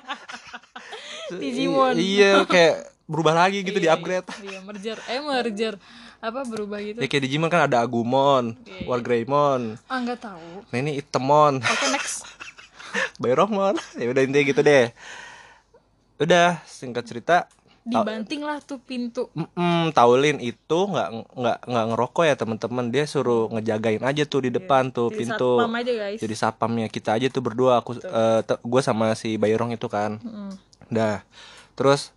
Digimon. 1.32 1.96
Iya 1.96 2.44
kayak 2.44 2.76
berubah 3.08 3.32
lagi 3.34 3.64
gitu 3.64 3.76
di 3.76 3.88
Iya, 3.88 3.96
upgrade 3.96 4.28
iya, 4.44 4.48
iya 4.48 4.60
merger. 4.60 4.98
Eh 5.08 5.20
merger. 5.20 5.74
Apa 6.18 6.44
berubah 6.44 6.78
gitu? 6.80 6.98
Ya 7.00 7.06
kayak 7.06 7.24
Digimon 7.24 7.48
kan 7.48 7.64
ada 7.64 7.80
Agumon 7.80 8.56
Iya, 8.64 8.84
iya. 8.84 8.88
Wargreymon. 8.88 9.80
Ah 9.88 9.98
nggak 9.98 10.20
tahu. 10.20 10.50
Nah 10.68 10.76
ini 10.76 11.00
Itemon. 11.00 11.60
Oke 11.60 11.86
next. 11.88 12.24
Bayrongmon. 13.22 13.76
Ya 13.96 14.06
udah 14.08 14.22
intinya 14.24 14.44
gitu 14.44 14.60
deh. 14.60 14.92
Udah 16.18 16.60
singkat 16.66 17.04
cerita 17.06 17.46
dibanting 17.88 18.42
lah 18.44 18.58
tuh 18.60 18.78
pintu. 18.78 19.32
Mm, 19.32 19.90
Taulin 19.90 20.38
itu 20.38 20.78
nggak 20.78 21.08
nggak 21.34 21.58
nggak 21.64 21.84
ngerokok 21.92 22.24
ya 22.28 22.34
teman-teman. 22.36 22.84
Dia 22.88 23.04
suruh 23.04 23.48
ngejagain 23.50 24.04
aja 24.04 24.22
tuh 24.24 24.44
di 24.44 24.50
depan 24.52 24.92
tuh 24.92 25.08
Jadi 25.08 25.18
pintu. 25.24 25.50
satpam 25.56 25.72
aja 25.74 25.92
guys. 25.96 26.18
Jadi 26.20 26.34
sapamnya 26.36 26.86
kita 26.86 27.16
aja 27.16 27.26
tuh 27.28 27.40
berdua. 27.40 27.80
Aku 27.80 27.96
eh, 27.96 28.40
te- 28.44 28.60
gua 28.62 28.80
sama 28.80 29.16
si 29.16 29.34
Bayrong 29.34 29.72
itu 29.72 29.88
kan. 29.88 30.20
Mm-mm. 30.20 30.52
dah. 30.88 31.24
Terus 31.74 32.12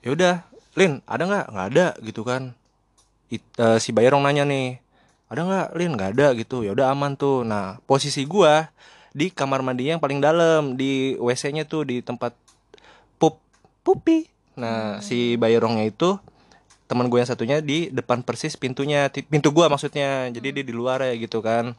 ya 0.00 0.12
udah 0.12 0.34
Lin 0.74 1.04
ada 1.04 1.22
nggak? 1.22 1.46
Nggak 1.52 1.66
ada 1.70 1.86
gitu 2.02 2.22
kan. 2.24 2.56
It- 3.28 3.54
eh, 3.56 3.78
si 3.78 3.92
Bayrong 3.92 4.24
nanya 4.24 4.42
nih 4.42 4.80
ada 5.28 5.40
nggak? 5.44 5.68
Lin 5.76 5.92
nggak 5.94 6.10
ada 6.16 6.26
gitu. 6.34 6.64
Ya 6.64 6.72
udah 6.72 6.90
aman 6.90 7.14
tuh. 7.14 7.44
Nah 7.44 7.78
posisi 7.84 8.24
gua 8.24 8.72
di 9.14 9.30
kamar 9.30 9.62
mandi 9.62 9.86
yang 9.86 10.02
paling 10.02 10.18
dalam 10.18 10.74
di 10.74 11.14
WC-nya 11.16 11.62
tuh 11.64 11.86
di 11.86 12.02
tempat 12.02 12.34
pup 13.14 13.38
pupi 13.86 14.26
nah 14.54 14.98
si 14.98 15.34
Bayrongnya 15.34 15.84
itu 15.84 16.14
teman 16.84 17.06
gue 17.06 17.16
yang 17.16 17.26
satunya 17.26 17.58
di 17.58 17.88
depan 17.88 18.20
persis 18.20 18.54
pintunya 18.54 19.06
pintu 19.08 19.50
gua 19.50 19.66
maksudnya. 19.66 20.28
Jadi 20.28 20.48
dia 20.52 20.62
di 20.62 20.70
luar 20.70 21.00
ya 21.00 21.14
gitu 21.14 21.38
kan. 21.38 21.72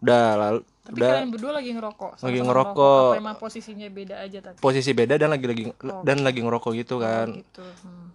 Udah 0.00 0.24
lalu 0.34 0.60
tapi 0.80 0.96
udah 0.96 1.10
kalian 1.12 1.30
berdua 1.30 1.52
lagi 1.52 1.70
ngerokok 1.70 2.10
Lagi 2.10 2.20
sama-sama 2.34 2.46
ngerokok. 2.46 3.04
apa 3.06 3.20
emang 3.20 3.36
posisinya 3.38 3.86
beda 3.86 4.14
aja 4.18 4.38
tapi? 4.40 4.56
Posisi 4.58 4.90
beda 4.90 5.14
dan 5.14 5.28
lagi 5.28 5.46
lagi 5.46 5.62
Oh. 5.68 6.02
dan 6.02 6.18
lagi 6.20 6.40
ngerokok 6.40 6.72
gitu 6.74 6.96
kan. 6.98 7.28
gitu. 7.36 7.62
Hmm. 7.84 8.08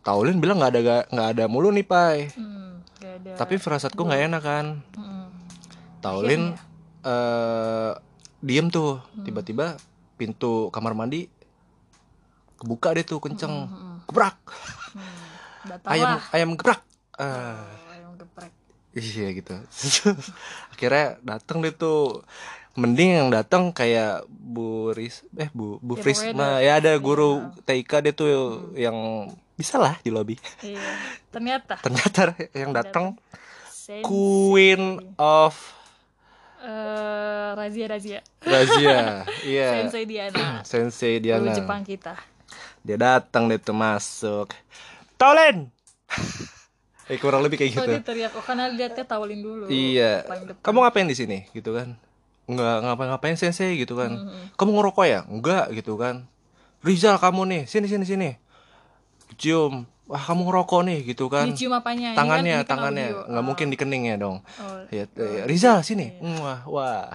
Taulin 0.00 0.36
bilang 0.36 0.56
nggak 0.56 0.70
ada 0.70 0.80
ga- 0.80 1.06
nggak 1.08 1.28
ada 1.32 1.44
mulu 1.46 1.70
nih 1.70 1.82
pai. 1.82 2.30
Hmm, 2.30 2.78
nggak 2.96 3.12
ada. 3.16 3.30
Tapi 3.34 3.54
firasatku 3.56 3.98
nggak 3.98 4.22
enak 4.28 4.42
kan. 4.42 4.66
Hmm. 4.94 5.26
Taulin 5.98 6.52
eh 7.02 7.92
diem 8.38 8.68
tuh. 8.68 9.00
Hmm. 9.00 9.24
tiba-tiba 9.24 9.74
pintu 10.14 10.68
kamar 10.68 10.92
mandi 10.92 11.26
kebuka 12.62 12.94
deh 12.94 13.02
tuh 13.02 13.18
kenceng. 13.18 13.66
Hmm. 13.66 13.98
gebrak. 14.06 14.38
Hmm. 14.94 15.22
Datang 15.66 15.90
ayam 15.90 16.08
lah 16.14 16.24
ayam 16.30 16.50
gebrak. 16.54 16.80
Oh, 17.18 17.62
ayam 17.90 18.10
geprek. 18.18 18.52
Iya 18.94 19.26
gitu. 19.34 19.54
Akhirnya 20.72 21.18
dateng 21.26 21.58
deh 21.66 21.74
tuh. 21.74 22.22
Mending 22.72 23.20
yang 23.20 23.28
datang 23.28 23.68
kayak 23.68 24.24
Bu 24.32 24.96
Ris 24.96 25.28
eh 25.36 25.52
Bu 25.52 25.76
Bu 25.84 26.00
Ya, 26.00 26.56
ya 26.64 26.72
ada 26.80 26.96
guru 26.96 27.52
TIK 27.68 28.00
dia 28.00 28.12
tuh 28.16 28.28
yang 28.72 29.28
bisa 29.60 29.76
lah 29.76 30.00
di 30.00 30.08
lobby. 30.08 30.40
Iya. 30.64 30.80
Ternyata. 31.28 31.84
Ternyata 31.84 32.32
yang 32.56 32.72
datang. 32.72 33.20
Queen 34.00 35.12
of 35.20 35.52
Eh, 36.62 37.48
razia 37.58 37.86
razia. 37.90 38.20
Razia. 38.38 39.26
Iya. 39.50 39.68
Sensei 39.82 40.04
Diana. 40.06 40.46
Sensei 40.62 41.14
guru 41.18 41.22
Diana 41.22 41.50
Jepang 41.50 41.82
kita 41.82 42.14
dia 42.82 42.96
datang 42.96 43.46
deh 43.46 43.56
tuh 43.56 43.72
masuk. 43.72 44.50
Tolen 45.14 45.70
eh 47.10 47.18
kurang 47.18 47.42
lebih 47.42 47.58
kayak 47.58 47.72
oh 47.72 47.82
gitu. 47.82 47.90
dia 47.90 48.02
teriak 48.02 48.32
oh 48.32 48.40
karena 48.40 48.68
lihatnya 48.68 49.04
tawalin 49.04 49.40
dulu. 49.40 49.64
Iya. 49.66 50.22
Kamu 50.60 50.78
ngapain 50.80 51.04
di 51.04 51.14
sini? 51.14 51.46
Gitu 51.50 51.72
kan. 51.72 51.98
Nggak 52.44 52.76
ngapa-ngapain 52.82 53.34
sensei? 53.34 53.74
Gitu 53.76 53.94
kan. 53.94 54.10
Mhm. 54.12 54.54
kamu 54.54 54.70
ngerokok 54.72 55.04
ya? 55.04 55.20
Enggak 55.26 55.70
gitu 55.72 55.94
kan. 55.94 56.26
Rizal 56.80 57.16
kamu 57.16 57.42
nih. 57.46 57.62
Sini 57.64 57.86
sini 57.86 58.02
sini. 58.02 58.30
Cium. 59.34 59.86
Wah 60.04 60.18
kamu 60.20 60.44
ngerokok 60.44 60.80
nih 60.84 60.98
gitu 61.06 61.26
kan. 61.26 61.46
Dicium 61.46 61.72
apanya? 61.72 62.12
Ini 62.12 62.14
kan- 62.14 62.18
tangannya 62.18 62.52
ini 62.52 62.60
kan 62.60 62.68
tangannya 62.68 63.06
nggak 63.24 63.38
Oh. 63.38 63.46
mungkin 63.46 63.66
di 63.68 63.76
keningnya 63.76 64.14
dong. 64.16 64.36
Oh, 64.58 64.78
ya 64.90 65.06
Rizal 65.46 65.80
sini. 65.80 66.12
Wah 66.20 66.66
wah 66.66 67.06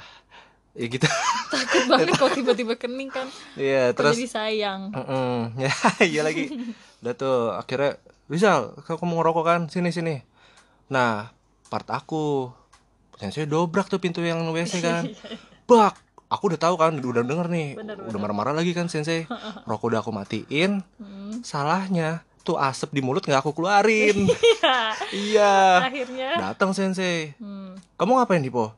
ya 0.78 0.86
gitu. 0.86 1.08
Takut 1.54 1.84
banget 1.90 2.14
kalau 2.16 2.32
tiba-tiba 2.32 2.74
kening 2.78 3.10
kan. 3.10 3.26
Iya 3.58 3.92
Kok 3.92 3.98
terus 3.98 4.16
jadi 4.16 4.30
sayang. 4.30 4.82
Ya 5.66 5.74
iya 6.06 6.22
lagi. 6.22 6.54
Udah 7.02 7.14
tuh 7.18 7.38
akhirnya 7.58 7.98
Rizal 8.30 8.78
kamu 8.86 9.04
mau 9.10 9.16
ngerokok 9.20 9.44
kan? 9.44 9.62
Sini 9.74 9.90
sini. 9.90 10.22
Nah 10.94 11.34
part 11.68 11.90
aku 11.90 12.54
sensei 13.18 13.50
dobrak 13.50 13.90
tuh 13.90 13.98
pintu 13.98 14.22
yang 14.22 14.46
WC 14.54 14.80
kan. 14.86 15.10
Bak 15.66 15.98
aku 16.30 16.54
udah 16.54 16.60
tahu 16.62 16.76
kan 16.78 16.94
udah 16.94 17.26
denger 17.26 17.48
nih. 17.50 17.70
Bener, 17.74 17.98
udah 17.98 18.20
marah-marah 18.22 18.54
lagi 18.54 18.78
kan 18.78 18.86
sensei. 18.88 19.26
Rokok 19.66 19.90
udah 19.92 20.00
aku 20.06 20.14
matiin. 20.14 20.86
Hmm. 21.02 21.42
salahnya 21.42 22.24
tuh 22.48 22.56
asap 22.56 22.96
di 22.96 23.02
mulut 23.04 23.26
nggak 23.26 23.44
aku 23.44 23.52
keluarin. 23.52 24.30
Iya. 24.30 24.78
iya. 25.12 25.56
Akhirnya. 25.84 26.30
datang 26.40 26.72
sensei. 26.72 27.34
Hmm. 27.42 27.76
kamu 28.00 28.24
ngapain 28.24 28.40
Dipo 28.46 28.72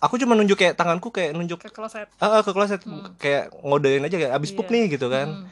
aku 0.00 0.16
cuma 0.16 0.32
nunjuk 0.32 0.56
kayak 0.56 0.74
tanganku 0.74 1.08
kayak 1.08 1.32
nunjuk 1.32 1.60
Ke 1.60 1.68
kloset. 1.68 2.08
ah 2.16 2.28
ah, 2.30 2.40
ke 2.40 2.50
kloset 2.50 2.80
kayak 3.16 3.52
ngodein 3.56 4.00
aja 4.00 4.16
kayak 4.16 4.32
abis 4.32 4.50
pup 4.50 4.64
Hmm. 4.64 4.72
Iya. 4.72 4.80
nih 4.80 4.92
gitu 4.92 5.06
kan 5.06 5.28
Hmm. 5.30 5.44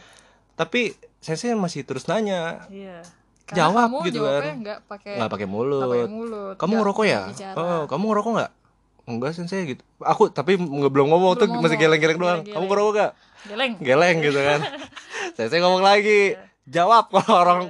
tapi 0.54 0.80
sensei 1.18 1.52
masih 1.52 1.82
terus 1.82 2.04
nanya 2.04 2.64
Iya. 2.66 3.04
Jawab 3.48 3.88
kamu 3.88 4.04
gitu 4.06 4.20
kan. 4.20 4.42
nggak 4.58 4.78
pakai 4.84 5.12
nggak 5.14 5.30
pakai 5.30 5.46
nggak 5.46 5.54
mulut 5.54 6.06
mulut. 6.06 6.54
kamu 6.54 6.72
ngerokok 6.74 7.04
ya 7.06 7.20
bicara. 7.26 7.54
oh 7.56 7.82
kamu 7.86 8.04
ngerokok 8.06 8.32
nggak 8.34 8.50
enggak 9.08 9.32
sensei 9.32 9.60
gitu 9.66 9.82
aku 9.98 10.28
tapi 10.28 10.52
nggak 10.54 10.90
belum 10.90 11.08
ngomong 11.08 11.32
tuh 11.34 11.44
Belum 11.44 11.56
masih 11.58 11.74
ngomong. 11.74 11.80
geleng-geleng 11.82 12.18
doang 12.18 12.40
kamu 12.40 12.44
Geleng-geleng. 12.44 12.68
ngerokok 12.68 12.92
nggak 12.92 13.12
Geleng. 13.46 13.72
geleng 13.78 14.16
gitu 14.20 14.40
kan 14.42 14.60
sensei 15.36 15.58
ngomong 15.58 15.80
lagi 15.80 16.36
jawab 16.66 17.08
kalau 17.10 17.34
orang 17.34 17.60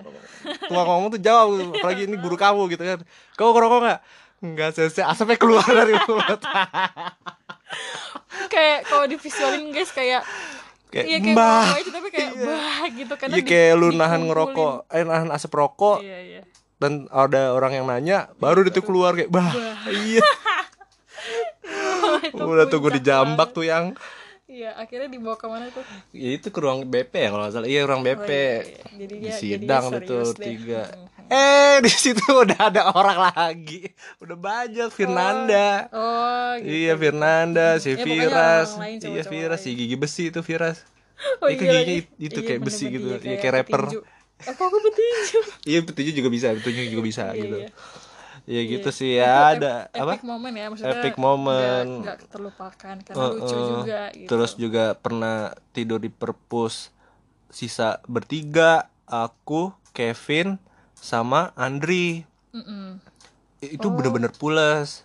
tua 0.64 0.82
ngomong 0.82 1.08
tuh 1.12 1.20
jawab 1.20 1.46
apalagi 1.72 2.02
ini 2.04 2.16
guru 2.16 2.34
kamu 2.34 2.62
gitu 2.68 2.82
kan 2.82 2.98
kamu 3.34 3.48
ngerokok 3.52 3.78
nggak 3.80 4.00
Enggak 4.38 4.70
sensei 4.72 5.03
asapnya 5.03 5.35
keluar 5.35 5.66
dari 5.79 5.98
mulut. 6.01 6.40
Kayak 8.48 8.87
kalau 8.87 9.05
divisualin 9.05 9.68
guys 9.68 9.90
kayak 9.90 10.22
kayak 10.88 11.05
iya 11.05 11.18
kayak 11.18 11.35
mbah 11.35 11.66
aja, 11.74 11.90
tapi 11.90 12.09
kayak 12.09 12.33
bah 12.38 12.83
gitu. 12.88 13.12
Karena 13.14 13.35
Iya 13.35 13.42
di- 13.42 13.48
kayak 13.48 13.72
lu 13.74 13.88
nahan 13.92 14.22
ngerokok, 14.24 14.74
eh 14.88 15.03
nahan 15.03 15.29
asap 15.29 15.53
rokok 15.53 15.98
Iya 16.01 16.18
iya. 16.22 16.42
dan 16.79 16.92
ada 17.09 17.53
orang 17.53 17.72
yang 17.74 17.85
nanya, 17.85 18.18
baru 18.37 18.62
dia 18.62 18.72
tuh 18.72 18.83
keluar 18.83 19.12
kayak 19.12 19.29
bah, 19.29 19.53
iya. 19.90 20.22
Itu 22.24 22.40
Udah 22.40 22.66
tunggu 22.66 22.88
di 22.88 22.98
puncak 22.98 23.07
jambak 23.07 23.37
banget. 23.44 23.55
tuh 23.55 23.64
yang 23.64 23.85
Iya, 24.59 24.71
akhirnya 24.75 25.07
dibawa 25.07 25.37
ke 25.38 25.47
mana 25.47 25.66
tuh? 25.71 25.85
ya 26.11 26.31
itu 26.35 26.49
ke 26.51 26.59
ruang 26.59 26.83
BP 26.83 27.12
ya 27.14 27.29
kalau 27.31 27.42
nggak 27.47 27.55
salah. 27.55 27.68
Iya 27.71 27.81
ruang 27.87 28.03
BP. 28.03 28.18
Oh, 28.18 28.27
iya, 28.27 28.59
iya. 28.59 28.83
Jadi 28.99 29.14
Di 29.14 29.21
dia 29.23 29.37
sidang 29.38 29.85
tuh 29.87 29.99
serius 30.03 30.29
deh. 30.35 30.44
tiga. 30.51 30.83
Hmm. 30.90 31.31
Eh 31.31 31.75
di 31.79 31.90
situ 31.94 32.25
udah 32.42 32.59
ada 32.59 32.83
orang 32.90 33.18
lagi, 33.31 33.81
udah 34.18 34.35
banyak 34.35 34.88
Firnanda. 34.90 35.87
Oh, 35.94 36.59
gitu. 36.59 36.75
Iya 36.75 36.92
Firnanda, 36.97 37.68
si 37.79 37.94
Ya, 37.94 38.03
Firas, 38.03 38.71
lain, 38.75 38.99
iya 38.99 39.23
Firas, 39.23 39.61
si 39.62 39.71
gigi 39.73 39.94
besi 39.94 40.35
itu 40.35 40.40
Firas. 40.42 40.83
Oh, 41.38 41.47
Iya, 41.47 41.55
kan 41.55 41.66
iya 41.66 41.73
giginya 41.79 41.79
lagi. 41.79 41.94
it- 42.01 42.14
itu 42.18 42.38
Iya, 42.42 42.47
kayak 42.49 42.61
besi 42.66 42.85
gitu. 42.88 43.07
iya, 43.07 43.18
Iya, 43.23 43.37
kayak 43.38 43.55
rapper. 43.55 43.83
petinju. 43.87 44.01
Apa 44.38 44.62
aku 44.66 44.77
petinju? 44.81 45.38
Iya 45.71 45.79
petunjuk 45.85 46.14
juga 46.16 46.31
bisa, 46.33 46.47
petunjuk 46.57 46.87
juga 46.88 47.03
bisa 47.05 47.25
Iya, 47.31 47.38
gitu. 47.38 47.57
iya. 47.62 47.68
Ya 48.48 48.64
gitu 48.64 48.88
sih 48.88 49.12
Itu 49.12 49.20
ya 49.20 49.28
ep- 49.28 49.52
ada 49.54 49.72
apa? 49.92 50.16
Epic 50.16 50.24
moment 50.24 50.54
ya 50.54 50.66
maksudnya. 50.66 50.96
Epic 50.96 51.14
moment. 51.16 51.88
Nggak, 52.00 52.16
nggak 52.16 52.32
terlupakan 52.32 52.96
karena 52.98 53.20
Uh, 53.20 53.30
lucu 53.37 53.52
uh. 53.52 53.64
juga 53.76 54.00
gitu. 54.11 54.24
Terus 54.26 54.50
juga 54.56 54.84
pernah 54.96 55.37
tidur 55.70 56.00
di 56.00 56.08
perpus 56.08 56.88
sisa 57.48 58.00
bertiga, 58.04 58.88
aku, 59.04 59.68
Kevin, 59.92 60.56
sama 60.94 61.52
Andri. 61.54 62.24
Mm-mm. 62.50 63.04
Itu 63.61 63.87
Oh. 63.87 63.92
bener-bener 63.92 64.32
pules. 64.32 65.04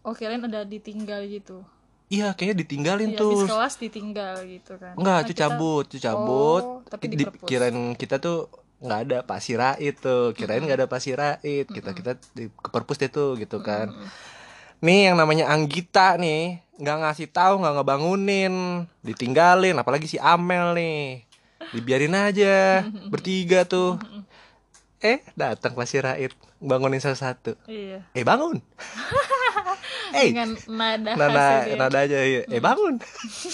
Oh, 0.00 0.12
kalian 0.12 0.40
ada 0.42 0.64
ditinggal 0.64 1.28
gitu. 1.28 1.60
Iya, 2.08 2.32
kayaknya 2.32 2.64
ditinggalin 2.64 3.12
Iya, 3.12 3.20
tuh. 3.20 3.32
habis 3.36 3.52
kelas 3.52 3.74
ditinggal 3.76 4.34
gitu 4.48 4.72
kan. 4.74 4.96
Enggak, 4.96 5.12
Kan 5.14 5.24
itu 5.24 5.32
kita- 5.34 5.42
cabut, 5.44 5.84
itu 5.84 5.98
cabut. 6.00 6.62
Oh, 6.64 6.80
tapi 6.82 7.04
di 7.06 7.16
Di- 7.20 7.28
kirain 7.44 7.76
kita 7.94 8.16
tuh 8.16 8.48
nggak 8.78 9.00
ada 9.06 9.18
Pak 9.22 9.40
Sirait 9.40 9.94
tuh. 9.98 10.30
Kirain 10.32 10.62
nggak 10.62 10.78
ada 10.84 10.88
Pak 10.90 11.00
Sirait. 11.00 11.66
Kita 11.66 11.90
kita 11.90 12.14
di, 12.32 12.46
ke 12.48 12.68
perpus 12.70 12.98
deh 12.98 13.10
tuh 13.10 13.34
gitu 13.34 13.58
kan. 13.58 13.90
Nih 14.78 15.10
yang 15.10 15.18
namanya 15.18 15.50
Anggita 15.50 16.14
nih 16.14 16.62
nggak 16.78 16.96
ngasih 17.02 17.28
tahu 17.28 17.58
nggak 17.58 17.74
ngebangunin 17.74 18.54
ditinggalin 19.02 19.74
apalagi 19.74 20.06
si 20.06 20.16
Amel 20.16 20.78
nih. 20.78 21.26
Dibiarin 21.74 22.14
aja 22.14 22.86
bertiga 23.10 23.66
tuh. 23.66 23.98
Eh 24.98 25.22
datang 25.34 25.74
Pak 25.74 25.86
Sirait 25.86 26.30
bangunin 26.58 26.98
salah 26.98 27.18
satu 27.18 27.54
Iya. 27.66 28.02
eh 28.14 28.22
bangun. 28.22 28.58
Eh 30.08 30.32
Dengan 30.32 30.56
nada 30.72 31.12
nada 31.20 31.68
ya. 31.68 31.76
nada 31.76 31.98
aja 32.00 32.18
iya. 32.24 32.40
eh 32.48 32.58
bangun. 32.58 32.96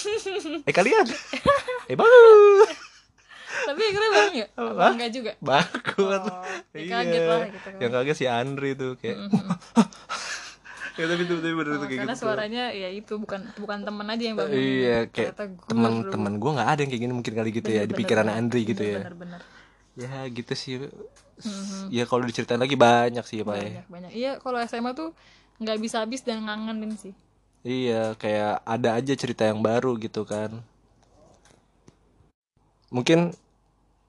Eh 0.69 0.73
kalian. 0.73 1.03
Eh 1.91 1.97
bangun 1.99 2.69
Tapi 3.65 3.81
akhirnya 3.83 4.11
bang 4.11 4.35
ya? 4.35 4.47
Apa 4.55 4.87
enggak 4.93 5.11
juga? 5.11 5.33
bangun 5.41 6.21
Oh, 6.25 6.45
ya 6.73 6.83
kaget 6.85 7.23
lah 7.23 7.41
gitu 7.49 7.69
kan. 7.69 7.81
yang 7.81 7.93
kaget 7.93 8.17
si 8.17 8.27
Andri 8.27 8.71
tuh 8.75 8.93
kayak 8.95 9.19
ya 10.95 11.05
tapi 11.05 11.23
itu 11.23 11.35
tapi 11.35 11.55
bener 11.55 11.73
Oh, 11.75 11.79
tuh 11.81 11.87
kayak 11.89 12.01
karena 12.01 12.15
gitu 12.15 12.23
suaranya 12.23 12.65
ya 12.71 12.89
itu 12.89 13.15
bukan 13.17 13.41
bukan 13.57 13.79
temen 13.83 14.07
aja 14.07 14.23
yang 14.23 14.37
bangun. 14.39 14.55
iya 14.55 14.99
kayak 15.09 15.33
teman-teman 15.67 16.33
gue 16.37 16.51
nggak 16.55 16.69
ada 16.69 16.81
yang 16.81 16.91
kayak 16.91 17.03
gini 17.03 17.13
mungkin 17.13 17.33
kali 17.35 17.51
gitu 17.51 17.67
ya 17.67 17.83
di 17.83 17.91
Bener-bener 17.91 17.99
pikiran 17.99 18.25
banget. 18.25 18.39
Andri 18.39 18.61
gitu 18.65 18.83
ya 18.85 18.99
Bener-bener. 19.03 19.41
ya 19.95 20.11
gitu 20.29 20.53
sih 20.55 20.75
ya 21.89 22.05
kalau 22.05 22.23
diceritain 22.23 22.59
lagi 22.59 22.75
banyak 22.75 23.25
sih 23.25 23.43
pak 23.43 23.55
ya 23.55 23.63
Banyak 23.65 23.87
banyak. 23.91 24.11
Iya 24.13 24.33
kalau 24.39 24.59
SMA 24.61 24.91
tuh 24.93 25.11
nggak 25.59 25.79
bisa 25.79 25.97
habis 25.99 26.23
dan 26.23 26.43
ngangenin 26.43 26.95
sih. 26.95 27.15
iya 27.63 28.15
kayak 28.15 28.63
ada 28.63 28.95
aja 28.95 29.15
cerita 29.15 29.47
yang 29.47 29.59
baru 29.61 29.97
gitu 29.97 30.23
kan 30.23 30.63
mungkin 32.89 33.35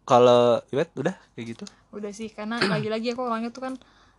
kalau 0.05 0.61
Iwet 0.69 0.93
udah 0.95 1.15
kayak 1.33 1.57
gitu 1.57 1.65
Udah 1.91 2.11
sih 2.13 2.29
karena 2.29 2.61
lagi-lagi 2.73 3.11
aku 3.11 3.25
orangnya 3.25 3.49
tuh 3.49 3.65
kan 3.71 3.73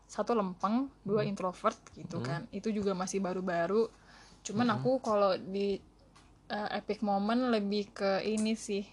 satu 0.07 0.39
lempeng, 0.39 0.87
dua 1.03 1.27
introvert 1.27 1.75
gitu 1.99 2.23
kan. 2.23 2.47
Itu 2.55 2.71
juga 2.71 2.95
masih 2.95 3.19
baru-baru. 3.19 3.91
Cuman 4.47 4.71
aku 4.71 5.03
kalau 5.03 5.35
di 5.35 5.83
uh, 6.47 6.69
epic 6.71 7.03
moment 7.03 7.51
lebih 7.51 7.91
ke 7.91 8.23
ini 8.23 8.55
sih. 8.55 8.87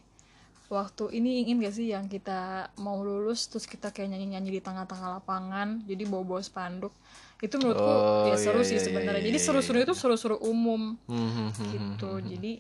Waktu 0.74 1.14
ini 1.14 1.46
ingin 1.46 1.62
gak 1.62 1.76
sih 1.78 1.94
yang 1.94 2.10
kita 2.10 2.74
mau 2.82 2.98
lulus 3.06 3.46
terus 3.46 3.70
kita 3.70 3.94
kayak 3.94 4.10
nyanyi-nyanyi 4.10 4.58
di 4.58 4.62
tengah-tengah 4.64 5.22
lapangan, 5.22 5.86
jadi 5.86 6.10
bawa-bawa 6.10 6.42
spanduk. 6.42 6.90
Itu 7.38 7.62
menurutku 7.62 7.86
Oh, 7.86 8.26
ya 8.26 8.40
seru 8.42 8.66
iya, 8.66 8.70
sih 8.74 8.78
iya, 8.82 8.86
sebenarnya. 8.90 9.22
iya, 9.22 9.28
Jadi 9.30 9.38
iya, 9.38 9.46
seru-seru 9.46 9.78
itu 9.86 9.94
seru-seru 9.94 10.38
umum 10.42 10.98
Hmm, 11.06 11.14
hmm, 11.14 11.30
hmm, 11.30 11.52
hmm. 11.54 11.70
gitu. 11.78 12.10
Jadi 12.26 12.52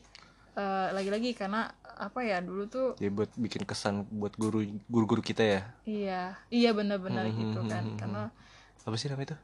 eh, 0.53 0.87
lagi-lagi 0.93 1.33
karena 1.33 1.69
apa 1.93 2.19
ya 2.25 2.41
dulu 2.41 2.65
tuh 2.65 2.87
ya 2.97 3.09
buat 3.13 3.29
bikin 3.37 3.63
kesan 3.69 4.05
buat 4.09 4.33
guru 4.33 4.65
guru-guru 4.89 5.21
kita 5.21 5.43
ya? 5.45 5.61
Iya. 5.85 6.37
Iya 6.49 6.69
benar-benar 6.73 7.25
Hmm, 7.29 7.37
gitu 7.37 7.59
hmm, 7.61 7.69
kan. 7.69 7.83
hmm, 7.85 7.97
karena 7.99 8.21
apa 8.83 8.95
sih 8.97 9.07
namanya 9.09 9.33
itu? 9.33 9.37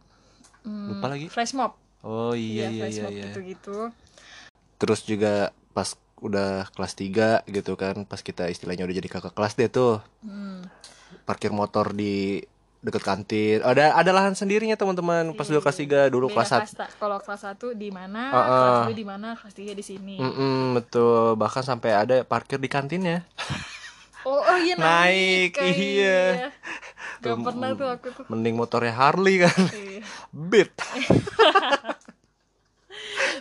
Hmm, 0.65 0.87
lupa 0.91 1.07
lagi. 1.13 1.27
flash 1.29 1.53
mob. 1.55 1.71
Oh 2.01 2.33
iya 2.33 2.67
iya 2.71 2.87
flash 2.87 2.97
iya 2.97 3.03
mob 3.05 3.13
iya. 3.13 3.23
gitu-gitu. 3.29 3.77
Terus 4.79 4.99
juga 5.03 5.51
pas 5.75 5.89
udah 6.19 6.67
kelas 6.75 6.93
3 6.99 7.29
gitu 7.47 7.79
kan 7.79 8.03
pas 8.03 8.19
kita 8.19 8.51
istilahnya 8.51 8.83
udah 8.83 8.95
jadi 8.99 9.09
kakak 9.09 9.33
kelas 9.35 9.53
deh 9.55 9.69
tuh. 9.71 10.03
Hmm. 10.23 10.63
parkir 11.25 11.49
motor 11.53 11.93
di 11.93 12.41
deket 12.79 13.01
kantin. 13.01 13.59
Ada 13.59 13.91
ada 13.91 14.09
lahan 14.09 14.33
sendirinya 14.33 14.73
teman-teman. 14.73 15.33
Pas 15.33 15.43
dulu 15.43 15.59
kelas 15.59 15.77
3 15.77 16.07
dulu 16.07 16.25
Beda 16.27 16.33
kelas 16.39 16.49
1 16.49 16.63
kasta. 16.63 16.85
kalau 16.95 17.17
kelas 17.17 17.41
1 17.45 17.73
di 17.73 17.89
mana 17.89 18.21
Ah, 18.29 18.45
kelas 18.45 18.73
ah. 18.73 18.85
2 18.87 18.93
di 18.93 19.03
mana 19.03 19.27
kelas 19.33 19.53
3 19.53 19.71
di 19.71 19.81
sini. 19.81 20.15
Betul. 20.73 21.33
Bahkan 21.35 21.63
sampai 21.65 21.91
ada 21.93 22.15
parkir 22.23 22.55
di 22.55 22.67
kantinnya. 22.67 23.23
Oh, 24.19 24.35
oh 24.35 24.57
iya 24.59 24.75
Naik, 24.75 25.55
naik, 25.55 25.79
iya. 25.79 26.51
gak 27.23 27.33
Tuh, 27.33 27.39
pernah 27.39 27.71
tuh 27.71 27.87
aku 27.87 28.11
tuh. 28.11 28.27
mending 28.27 28.51
motornya 28.51 28.91
Harley 28.91 29.39
kan? 29.39 29.55
Iya. 29.71 30.03
beat 30.29 30.75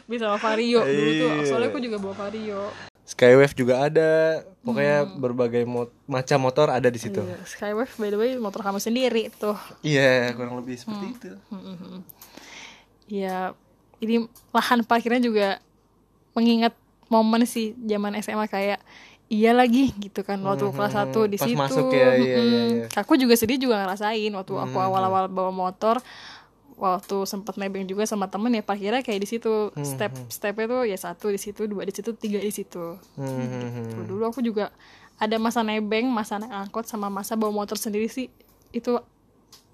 bisa 0.08 0.24
sama 0.24 0.38
Vario. 0.38 0.80
Dulu 0.80 1.10
tuh 1.12 1.28
Iya. 1.34 1.44
soalnya 1.44 1.68
aku 1.68 1.80
juga 1.82 1.96
bawa 1.98 2.14
Vario 2.16 2.62
Skywave 3.08 3.56
juga 3.56 3.80
ada. 3.80 4.10
Pokoknya 4.60 5.08
berbagai 5.08 5.64
mo- 5.64 5.88
macam 6.04 6.44
motor 6.44 6.68
ada 6.68 6.86
di 6.86 7.00
situ. 7.00 7.18
Iya, 7.18 7.40
Skywave 7.42 7.88
by 7.96 8.08
the 8.10 8.18
way 8.18 8.30
motor 8.36 8.60
kamu 8.60 8.76
sendiri 8.76 9.32
tuh. 9.32 9.56
Iya 9.80 10.36
kurang 10.36 10.60
lebih 10.60 10.76
seperti 10.76 11.06
itu. 11.10 11.30
Ya 13.08 13.56
ini 13.98 14.28
lahan 14.52 14.84
parkirnya 14.84 15.18
juga 15.18 15.48
mengingat 16.36 16.76
momen 17.08 17.48
sih 17.48 17.72
zaman 17.80 18.12
SMA 18.20 18.44
kayak 18.46 18.78
iya 19.26 19.52
lagi 19.52 19.92
gitu 19.98 20.20
kan 20.20 20.36
waktu 20.40 20.68
kelas 20.68 20.92
1 20.94 21.24
di 21.24 21.36
Pas 21.36 21.44
situ. 21.44 21.56
masuk 21.56 21.88
ya, 21.90 22.12
iya, 22.14 22.36
iya, 22.36 22.60
iya. 22.64 22.84
aku 22.92 23.16
juga 23.16 23.36
sedih 23.36 23.56
juga 23.58 23.80
ngerasain 23.80 24.28
waktu 24.30 24.52
aku 24.54 24.76
awal-awal 24.78 25.28
bawa 25.28 25.52
motor 25.52 26.00
waktu 26.78 27.26
sempat 27.26 27.58
nebeng 27.58 27.84
juga 27.84 28.06
sama 28.06 28.30
temen 28.30 28.54
ya 28.54 28.62
parkirnya 28.62 29.02
kayak 29.02 29.20
di 29.20 29.28
situ. 29.28 29.74
Step 29.82 30.14
stepnya 30.30 30.66
tuh 30.70 30.82
ya 30.86 30.96
satu 30.96 31.28
di 31.34 31.38
situ 31.42 31.66
dua 31.66 31.82
di 31.82 31.92
situ 31.92 32.14
tiga 32.14 32.38
di 32.38 32.54
situ. 32.54 32.96
Hmm, 33.18 33.90
Tuh, 33.92 34.04
dulu 34.06 34.22
aku 34.30 34.40
juga 34.40 34.70
ada 35.18 35.34
masa 35.42 35.66
nebeng 35.66 36.06
masa 36.06 36.38
naik 36.38 36.70
angkot 36.70 36.86
sama 36.86 37.10
masa 37.10 37.34
bawa 37.34 37.50
motor 37.50 37.74
sendiri 37.74 38.06
sih. 38.06 38.30
Itu 38.70 39.02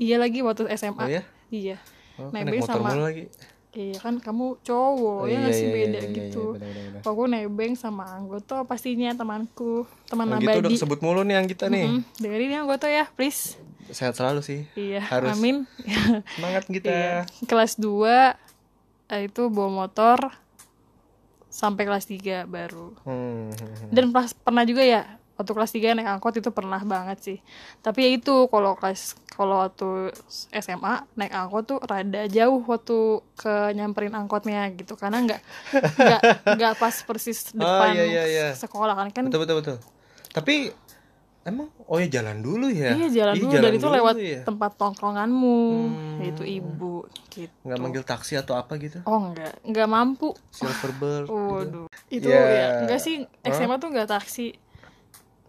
iya 0.01 0.17
lagi 0.17 0.41
waktu 0.41 0.67
SMA 0.75 1.05
Oh 1.05 1.09
ya? 1.09 1.23
iya. 1.53 1.77
Oh, 2.17 2.33
kan 2.33 2.49
nebeng 2.49 2.65
sama 2.65 2.97
lagi. 2.97 3.29
Iya 3.75 3.99
kan 3.99 4.23
kamu 4.23 4.63
cowok 4.63 5.27
ya 5.27 5.35
iya, 5.35 5.51
sih 5.51 5.67
iya, 5.67 5.75
beda 5.75 5.99
iya, 5.99 6.07
iya, 6.07 6.15
gitu. 6.31 6.55
iya, 6.55 7.03
aku 7.03 7.27
nebeng 7.27 7.75
sama 7.75 8.07
Anggoto 8.07 8.63
pastinya 8.71 9.11
temanku 9.19 9.83
teman 10.07 10.31
Yang 10.31 10.39
gitu 10.39 10.47
udah 10.47 10.63
abadi 10.63 10.75
kesebut 10.79 11.01
mulu 11.03 11.27
nih 11.27 11.35
yang 11.43 11.47
kita 11.51 11.67
nih. 11.67 11.85
Hmm, 11.91 12.01
dengerin 12.23 12.55
ya 12.55 12.59
Anggoto 12.63 12.87
ya 12.87 13.05
please 13.19 13.59
Sehat 13.87 14.15
selalu 14.15 14.41
sih. 14.41 14.61
iya 14.75 15.01
Harus. 15.01 15.35
amin 15.35 15.69
Semangat 16.35 16.65
kita. 16.67 16.89
Iya. 16.89 17.17
kelas 17.45 17.77
2 17.77 18.33
eh, 19.07 19.23
itu 19.25 19.43
bawa 19.47 19.87
motor 19.87 20.33
sampai 21.47 21.85
kelas 21.85 22.05
3 22.05 22.47
baru 22.47 22.91
Hmm, 23.03 23.53
dan 23.89 24.11
pas 24.11 24.33
pernah 24.33 24.63
juga 24.63 24.83
ya 24.83 25.03
waktu 25.35 25.51
kelas 25.51 25.71
3 25.73 25.95
naik 25.95 26.09
angkot 26.09 26.35
itu 26.37 26.51
pernah 26.51 26.79
banget 26.81 27.19
sih 27.21 27.39
tapi 27.79 28.03
ya 28.03 28.11
itu 28.13 28.47
kalau 28.49 28.75
kelas 28.75 29.15
kalau 29.29 29.61
waktu 29.61 30.11
SMA 30.53 30.95
naik 31.13 31.31
angkot 31.33 31.63
tuh 31.69 31.79
rada 31.81 32.27
jauh 32.27 32.63
waktu 32.65 32.99
ke 33.35 33.53
nyamperin 33.73 34.15
angkotnya 34.15 34.71
gitu 34.73 34.95
karena 34.95 35.19
nggak 35.21 35.41
nggak 35.97 36.21
nggak 36.57 36.73
pas 36.75 36.95
persis 37.03 37.51
Oh, 37.51 37.59
depan 37.61 37.89
iya, 37.93 38.05
iya, 38.05 38.25
iya. 38.25 38.47
sekolah 38.53 38.95
kan 38.97 39.09
kan 39.11 39.27
Betul 39.27 39.43
betul 39.43 39.57
betul. 39.61 39.77
Tapi 40.31 40.75
emang 41.45 41.69
oh 41.83 41.97
ya 41.97 42.09
jalan 42.11 42.41
dulu 42.41 42.67
ya. 42.67 42.93
iya 42.93 43.07
jalan 43.07 43.35
Ih, 43.35 43.43
dulu 43.43 43.53
dan 43.55 43.71
itu 43.71 43.85
dulu 43.85 43.95
lewat 43.95 44.17
ya. 44.17 44.41
tempat 44.43 44.71
tongkronganmu 44.75 45.61
Hmm. 45.85 46.19
yaitu 46.19 46.43
ibu 46.43 47.05
gitu 47.29 47.53
Nggak 47.63 47.79
manggil 47.79 48.03
taksi 48.03 48.35
atau 48.35 48.55
apa 48.55 48.75
gitu? 48.77 48.99
oh 49.03 49.29
enggak 49.29 49.53
enggak 49.61 49.85
mampu 49.87 50.33
Silverbird. 50.49 51.27
gitu. 51.27 51.37
Waduh, 51.37 51.87
itu 52.09 52.27
Ya. 52.27 52.41
ya 52.41 52.67
enggak 52.81 52.97
sih 52.99 53.23
SMA 53.43 53.77
tuh 53.77 53.89
enggak 53.89 54.09
taksi. 54.11 54.57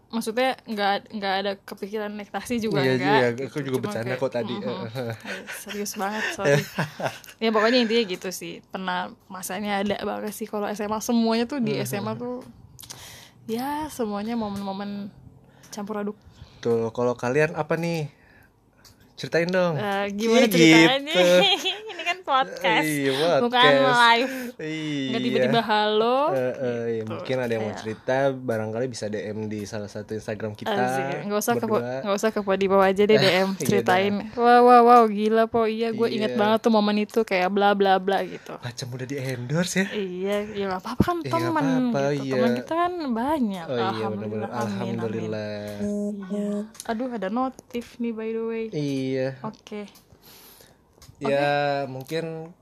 Maksudnya 0.06 0.54
enggak 0.64 1.10
enggak 1.10 1.34
ada 1.34 1.52
kepikiran 1.58 2.08
naik 2.10 2.30
taksi 2.30 2.56
juga 2.58 2.78
Iya, 2.78 2.92
enggak. 2.94 3.10
iya, 3.12 3.26
gitu. 3.32 3.42
aku 3.42 3.58
juga 3.60 3.74
Cuma 3.74 3.84
bercanda 3.84 4.06
kayak, 4.08 4.22
kok 4.22 4.32
tadi. 4.32 4.54
mhm. 4.54 4.68
Eh, 4.68 5.14
serius 5.60 5.92
banget, 5.94 6.24
sorry. 6.30 6.62
ya 7.42 7.48
pokoknya 7.50 7.78
intinya 7.80 8.04
gitu 8.06 8.28
sih. 8.30 8.62
Pernah 8.64 8.98
masanya 9.26 9.80
ada 9.80 9.96
banget 9.98 10.30
sih 10.30 10.44
kalau 10.44 10.70
SMA 10.70 11.00
semuanya 11.00 11.44
tuh 11.44 11.58
di 11.58 11.74
SMA 11.80 12.14
tuh 12.14 12.44
ya 13.46 13.86
semuanya 13.88 14.34
momen-momen 14.34 15.10
campur 15.76 16.00
aduk. 16.00 16.16
Tuh, 16.64 16.88
kalau 16.90 17.12
kalian 17.12 17.52
apa 17.52 17.76
nih? 17.76 18.08
Ceritain 19.16 19.48
dong. 19.48 19.76
Eh, 19.76 20.08
gimana 20.12 20.44
Iya, 20.44 20.52
ceritanya? 20.52 21.12
gitu. 21.12 21.20
Podcast, 22.26 22.82
Iya, 22.84 23.38
bukan 23.38 23.62
podcast. 23.62 23.86
live. 23.86 24.34
Iya. 24.58 25.06
Enggak 25.06 25.22
tiba-tiba 25.22 25.60
halo. 25.62 26.18
Eh, 26.28 26.34
iya, 26.34 26.74
Gitu. 26.96 27.06
mungkin 27.08 27.36
ada 27.38 27.52
yang 27.52 27.62
mau 27.62 27.70
Kayak- 27.70 27.80
cerita, 27.80 28.16
barangkali 28.32 28.86
bisa 28.86 29.04
DM 29.06 29.38
di 29.46 29.60
salah 29.62 29.86
satu 29.86 30.10
Instagram 30.10 30.52
kita. 30.52 30.74
Nggak 31.22 31.38
usah 31.38 31.54
ke 31.54 31.66
nggak 31.66 32.16
usah 32.16 32.30
ke 32.30 32.40
di 32.56 32.66
bawah 32.66 32.82
aja 32.84 33.02
deh 33.02 33.14
DM 33.14 33.48
Iya 33.56 33.62
ceritain 33.62 34.14
wow 34.34 34.60
wow 34.60 34.82
wow 34.82 35.02
gila 35.06 35.46
po 35.46 35.64
iya 35.64 35.90
gue 35.90 36.08
inget 36.08 36.32
Iya. 36.32 36.38
banget 36.38 36.58
tuh 36.58 36.72
momen 36.72 36.96
itu 36.98 37.20
kayak 37.22 37.46
bla 37.48 37.72
bla 37.72 37.96
bla 37.96 38.18
gitu 38.20 38.56
Macam 38.56 38.86
udah 38.90 39.06
di 39.06 39.16
endorse 39.16 39.76
ya. 39.76 39.86
iya 39.92 40.36
ya 40.48 40.64
nggak 40.66 40.80
apa 40.80 40.90
apa 40.90 41.02
kan 41.04 41.16
Iya, 41.16 41.28
nggak 41.28 41.42
teman 41.42 41.64
apa-apa, 41.64 42.00
gitu 42.10 42.24
iya. 42.24 42.32
teman 42.32 42.50
kita 42.56 42.72
kan 42.74 42.92
banyak 43.12 43.66
Oh 43.66 43.76
iya 43.76 43.84
alhamdulillah 43.86 44.48
amin, 44.48 44.56
amin. 44.56 44.64
alhamdulillah. 44.64 45.52
Iya. 46.26 46.48
aduh 46.86 47.08
ada 47.12 47.28
notif 47.28 47.86
nih 47.96 48.10
by 48.10 48.28
the 48.30 48.42
way 48.42 48.64
Iya. 48.68 49.28
oke 49.42 49.80
Ya 51.16 51.84
mungkin 51.88 52.52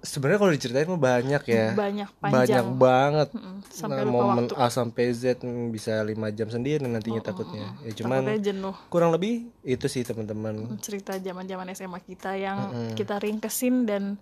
sebenarnya 0.00 0.40
kalau 0.40 0.52
diceritain 0.52 0.88
mah 0.88 1.00
banyak 1.00 1.42
ya. 1.44 1.66
banyak 1.76 2.08
Banyak 2.08 2.08
panjang 2.20 2.66
banget. 2.76 3.28
Mm-mm, 3.36 3.56
sampai 3.68 4.02
Nah, 4.02 4.06
lupa 4.08 4.24
momen 4.24 4.44
waktu 4.48 4.54
A 4.56 4.66
sampai 4.72 5.04
Z 5.12 5.24
mm, 5.44 5.66
bisa 5.72 5.92
lima 6.04 6.28
jam 6.32 6.48
sendiri 6.48 6.84
nantinya 6.84 7.20
takutnya. 7.24 7.68
Ya 7.84 7.92
cuman 7.96 8.22
jenuh 8.40 8.76
kurang 8.88 9.12
lebih 9.12 9.52
itu 9.64 9.86
sih 9.88 10.02
teman-teman. 10.04 10.76
cerita 10.80 11.16
zaman 11.20 11.44
zaman 11.44 11.66
SMA 11.76 12.00
kita 12.00 12.36
yang 12.36 12.58
kita 12.96 13.20
ringkesin 13.20 13.84
dan 13.84 14.16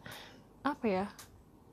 apa 0.67 0.85
ya 0.87 1.05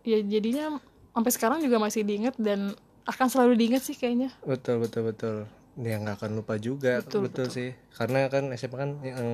ya 0.05 0.21
jadinya 0.21 0.77
sampai 1.11 1.31
sekarang 1.33 1.59
juga 1.65 1.81
masih 1.81 2.05
diinget 2.05 2.37
dan 2.37 2.77
akan 3.05 3.27
selalu 3.29 3.53
diinget 3.57 3.81
sih 3.85 3.97
kayaknya 3.97 4.33
Betul 4.45 4.85
betul 4.85 5.09
betul. 5.09 5.35
Ya 5.75 5.99
nggak 5.99 6.23
akan 6.23 6.31
lupa 6.39 6.55
juga 6.55 7.03
betul, 7.03 7.27
Betul, 7.27 7.47
sih. 7.51 7.69
Karena 7.91 8.31
kan 8.31 8.47
SMA 8.55 8.77
kan 8.79 8.91
yang 9.03 9.29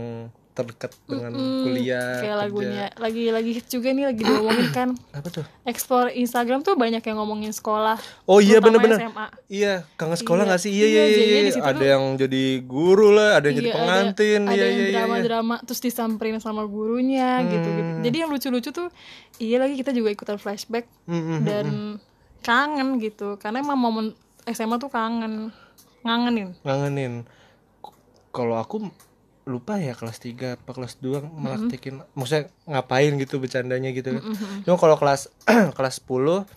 terdekat 0.51 0.91
dengan 1.05 1.31
kuliah. 1.63 2.17
kayak 2.17 2.27
kerja. 2.27 2.35
lagunya 2.37 2.85
lagi 2.95 3.23
lagi 3.27 3.51
hit 3.53 3.65
juga 3.65 3.89
nih 3.89 4.05
lagi 4.05 4.21
diomongin 4.21 4.69
kan 4.69 4.89
Apa 5.15 5.27
tuh? 5.29 5.45
explore 5.63 6.11
Instagram 6.11 6.59
tuh 6.59 6.75
banyak 6.75 6.99
yang 6.99 7.17
ngomongin 7.17 7.49
sekolah 7.49 7.95
Oh 8.25 8.37
iya. 8.37 8.59
SMA 8.59 9.25
Iya, 9.47 9.73
kangen 9.93 10.17
sekolah 10.17 10.43
Iya, 10.43 10.49
nggak 10.49 10.61
sih? 10.61 10.71
Iya 10.71 10.85
iya, 10.85 11.03
iya 11.05 11.17
iya. 11.17 11.39
iya. 11.45 11.61
Ada 11.61 11.71
tuh- 11.73 11.87
yang 11.89 12.03
jadi 12.17 12.43
guru 12.61 13.07
lah, 13.09 13.29
ada 13.33 13.45
yang 13.45 13.57
jadi 13.57 13.63
Iya, 13.63 13.71
ada- 13.71 13.81
pengantin. 13.81 14.41
ada, 14.41 14.51
Iya 14.51 14.61
yang 14.61 14.71
iya 14.73 14.83
iya. 14.83 14.95
drama-drama 14.97 15.55
terus 15.61 15.79
disamperin 15.79 16.37
sama 16.37 16.63
gurunya 16.65 17.29
gitu 17.45 17.67
gitu 17.69 17.89
Hmm. 17.89 18.01
jadi 18.01 18.17
yang 18.17 18.29
lucu-lucu 18.29 18.69
tuh 18.69 18.87
iya 19.37 19.57
lagi 19.57 19.73
kita 19.73 19.91
juga 19.91 20.09
ikutan 20.09 20.35
flashback 20.35 20.83
Mm, 21.03 21.15
mm, 21.15 21.39
dan 21.41 21.65
kangen 22.39 22.97
gitu 22.97 23.37
karena 23.37 23.59
emang 23.59 23.75
momen 23.75 24.05
SMA 24.45 24.75
tuh 24.75 24.87
kangen 24.87 25.53
ngangenin 26.01 26.57
ngangenin 26.59 27.13
kalau 28.29 28.55
aku 28.55 28.89
lupa 29.51 29.75
ya 29.77 29.91
kelas 29.91 30.23
3 30.23 30.55
apa 30.55 30.71
kelas 30.71 30.97
2 31.03 31.27
melaktikin 31.27 31.99
maksudnya 32.15 32.47
ngapain 32.65 33.11
gitu 33.19 33.43
bercandanya 33.43 33.91
gitu 33.91 34.15
kan. 34.15 34.23
Cuma 34.63 34.79
kalau 34.79 34.95
kelas 34.95 35.27
kelas 35.77 35.99
10 36.07 36.47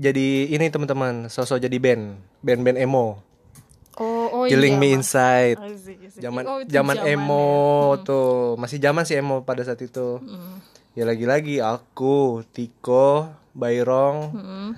jadi 0.00 0.48
ini 0.48 0.72
teman-teman 0.72 1.28
sosok 1.28 1.60
jadi 1.60 1.76
band 1.76 2.16
band-band 2.40 2.80
emo. 2.80 3.20
Oh 4.00 4.26
oh 4.32 4.44
Killing 4.48 4.80
Me 4.80 4.88
iya, 4.88 4.96
Inside. 4.96 5.60
Asik, 5.60 6.00
asik. 6.08 6.20
zaman 6.24 6.42
Oh, 6.48 6.64
zaman 6.64 6.96
emo 7.04 8.00
tuh 8.00 8.56
masih 8.56 8.80
zaman 8.80 9.04
sih 9.04 9.20
emo 9.20 9.44
pada 9.44 9.60
saat 9.62 9.78
itu. 9.84 10.16
Mm. 10.24 10.64
ya 10.92 11.04
lagi-lagi 11.08 11.60
aku 11.60 12.44
Tiko 12.52 13.28
Bayrong 13.52 14.32
Mm. 14.32 14.70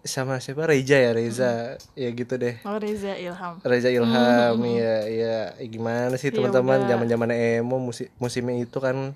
Sama 0.00 0.38
siapa? 0.38 0.64
Reza 0.64 0.96
ya 0.96 1.10
Reza. 1.10 1.52
Ya 1.92 2.08
gitu 2.10 2.34
deh. 2.34 2.56
Oh 2.62 2.76
Reza 2.76 3.12
Ilham. 3.14 3.58
Reza 3.60 3.88
Ilham 3.88 4.56
ya 4.64 4.94
ya 5.04 5.36
gimana 5.60 6.14
sih 6.14 6.28
Ya 6.28 6.34
teman-teman? 6.34 6.78
udah. 6.80 6.88
zaman-zaman 6.88 7.28
emo 7.30 7.76
musim 7.78 8.06
musimnya 8.16 8.58
itu 8.58 8.78
kan. 8.78 9.12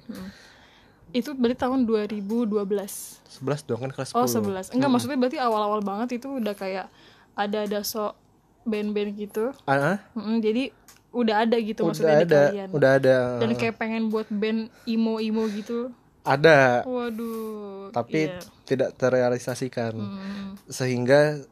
Itu 1.10 1.32
berarti 1.32 1.58
tahun 1.58 1.84
2012 1.84 2.48
11 2.56 3.20
dong 3.62 3.80
kan 3.80 3.90
kelas 3.90 4.08
10 4.10 4.16
oh 4.16 4.24
11 4.24 4.72
enggak 4.72 4.90
maksudnya 4.90 5.18
berarti 5.18 5.38
awal-awal 5.38 5.80
banget 5.80 6.16
itu 6.16 6.28
udah 6.32 6.52
kayak 6.52 6.88
ada 7.32 7.58
ada 7.62 7.80
sok 7.82 8.16
band-band 8.62 9.12
gitu. 9.14 9.52
Ah, 9.64 9.96
ah, 9.96 9.98
Mm, 10.12 10.38
jadi 10.38 10.62
udah 11.10 11.44
ada 11.44 11.56
gitu 11.56 11.82
udah 11.82 11.88
maksudnya 11.90 12.16
di 12.16 12.24
ada 12.24 12.42
kalian. 12.48 12.68
udah 12.72 12.90
ada 12.96 13.16
dan 13.36 13.50
kayak 13.52 13.76
pengen 13.76 14.08
buat 14.08 14.24
band 14.28 14.60
imo 14.86 15.20
imo 15.20 15.44
gitu 15.46 15.92
ada. 16.22 16.86
Waduh 16.86 17.72
tapi 17.92 18.32
iya. 18.32 18.40
tidak 18.64 18.96
terrealisasikan. 18.96 19.92
Hmm, 19.94 20.56
sehingga 20.66 21.44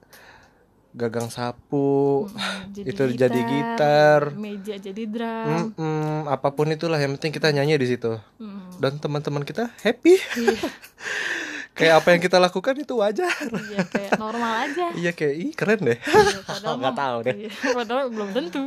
gagang 0.91 1.31
sapu 1.31 2.27
mm, 2.27 2.83
itu 2.83 3.03
jadi 3.15 3.41
gitar 3.47 4.35
meja 4.35 4.75
jadi 4.75 5.07
drum. 5.07 5.71
Mm-mm, 5.79 6.27
apa 6.27 6.51
pun 6.51 6.67
itulah 6.67 6.99
yang 6.99 7.15
penting 7.15 7.31
kita 7.31 7.55
nyanyi 7.55 7.79
di 7.79 7.87
situ. 7.95 8.19
Mm, 8.43 8.81
dan 8.83 8.99
teman-teman 8.99 9.47
kita 9.47 9.71
happy. 9.87 10.19
Iya, 10.19 10.59
kayak 11.79 11.95
apa 12.03 12.09
yang 12.17 12.21
kita 12.25 12.43
lakukan 12.43 12.75
itu 12.75 12.99
wajar. 12.99 13.39
Iya 13.71 13.87
kayak 13.87 14.13
normal 14.19 14.53
aja. 14.67 14.87
Iya 14.99 15.13
kayak 15.15 15.35
ih 15.39 15.53
keren 15.55 15.81
deh. 15.87 15.99
Iya, 16.01 16.41
padahal 16.43 16.75
nggak 16.83 16.97
tahu 16.99 17.17
deh. 17.23 17.37
iya, 17.39 17.51
padahal 17.71 18.07
belum 18.11 18.29
tentu. 18.35 18.65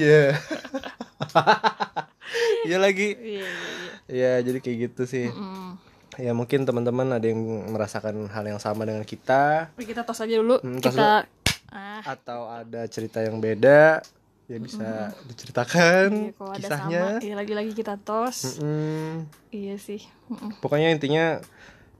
Iya 0.00 0.24
iya 2.68 2.78
lagi. 2.80 3.14
Iya 3.16 3.46
iya 3.46 3.70
iya. 3.74 3.92
Ya 4.06 4.32
jadi 4.46 4.58
kayak 4.62 4.76
gitu 4.90 5.02
sih. 5.08 5.28
Mm. 5.30 5.78
ya 6.16 6.32
mungkin 6.32 6.64
teman-teman 6.64 7.12
ada 7.12 7.28
yang 7.28 7.44
merasakan 7.68 8.32
hal 8.32 8.44
yang 8.48 8.56
sama 8.56 8.88
dengan 8.88 9.04
kita. 9.04 9.68
Kita 9.76 10.00
tos 10.00 10.24
aja 10.24 10.34
dulu. 10.40 10.56
Hmm, 10.64 10.80
tos 10.80 10.96
kita 10.96 11.28
ah. 11.72 12.00
Atau 12.04 12.48
ada 12.48 12.88
cerita 12.88 13.20
yang 13.20 13.36
beda 13.36 14.00
ya 14.46 14.62
bisa 14.62 15.10
diceritakan 15.26 16.30
iya, 16.30 16.32
kalau 16.38 16.52
ada 16.54 16.58
kisahnya. 16.62 17.02
sama 17.18 17.24
iya 17.26 17.34
lagi-lagi 17.34 17.72
kita 17.74 17.98
tos. 17.98 18.62
Mm, 18.62 19.26
iya 19.50 19.74
sih. 19.76 20.00
Mm-mm. 20.30 20.58
pokoknya 20.62 20.94
intinya 20.94 21.42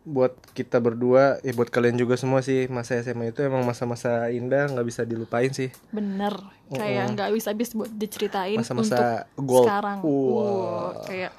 buat 0.06 0.38
kita 0.54 0.78
berdua 0.78 1.42
ya 1.42 1.50
buat 1.50 1.66
kalian 1.66 1.98
juga 1.98 2.14
semua 2.14 2.38
sih 2.38 2.64
masa 2.66 2.94
SMA 2.96 3.30
itu 3.30 3.42
emang 3.42 3.60
masa-masa 3.60 4.30
indah 4.30 4.70
nggak 4.70 4.86
bisa 4.86 5.02
dilupain 5.02 5.50
sih. 5.50 5.74
Bener 5.90 6.30
kayak 6.68 7.12
nggak 7.12 7.26
habis 7.26 7.44
habis 7.44 7.70
buat 7.72 7.90
diceritain 7.90 8.54
Masa-masa 8.56 9.26
untuk 9.34 9.44
gold. 9.44 9.66
sekarang. 9.66 9.98
Wah. 10.00 10.14
Wow, 10.14 11.02
kayak 11.02 11.32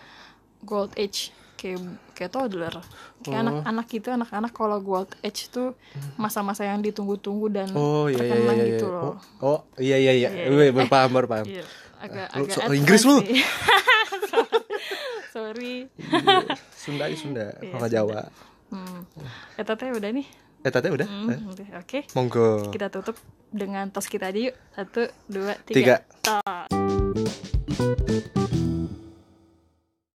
gold 0.61 0.91
age 0.93 1.31
kayak 1.55 1.79
kayak 2.11 2.29
toddler. 2.29 2.75
Kayak 3.17 3.39
anak-anak 3.41 3.85
gitu 3.87 4.07
anak-anak 4.09 4.51
kalau 4.51 4.77
gold 4.77 5.09
age 5.21 5.47
tuh 5.47 5.71
masa-masa 6.15 6.61
yang 6.63 6.79
ditunggu-tunggu 6.79 7.47
dan 7.47 7.71
oh 7.71 8.05
iya 8.05 8.19
iya 8.19 8.19
iya, 8.19 8.19
terkenang 8.19 8.57
iya. 8.57 8.67
gitu 8.67 8.85
Oh, 8.85 8.91
loh. 8.91 9.15
Oh 9.39 9.59
iya 9.79 9.95
iya 9.95 10.11
iya. 10.13 10.29
Iya, 10.29 10.51
Wih, 10.51 10.69
baru 10.71 10.87
paham 10.87 11.09
baru 11.13 11.27
paham 11.27 11.45
Iya, 11.47 11.63
agak 11.97 12.27
Lu 12.33 12.43
agak 12.43 12.55
so- 12.61 12.75
Inggris 12.75 13.01
lu? 13.01 13.17
sorry. 15.33 15.87
Sunda 16.73 17.03
aja 17.05 17.15
Sunda 17.15 17.45
Iya, 17.57 17.69
kalau 17.69 17.79
nggak 17.79 17.93
Jawa 17.93 18.21
Hmm. 18.71 19.07
Eta 19.55 19.79
teh 19.79 19.91
udah 19.91 20.11
nih. 20.11 20.27
Eta 20.65 20.81
teh 20.83 20.91
udah. 20.91 21.07
Hmm, 21.07 21.53
Oke. 21.53 21.65
Okay. 21.83 22.01
Monggo. 22.17 22.67
Kita 22.73 22.91
tutup 22.91 23.15
dengan 23.53 23.87
tos 23.93 24.07
kita 24.11 24.27
aja 24.27 24.39
yuk. 24.51 24.55
Satu, 24.75 25.07
dua, 25.29 25.53
tiga. 25.63 25.77
Tiga. 25.79 25.95
Tos. 26.23 26.67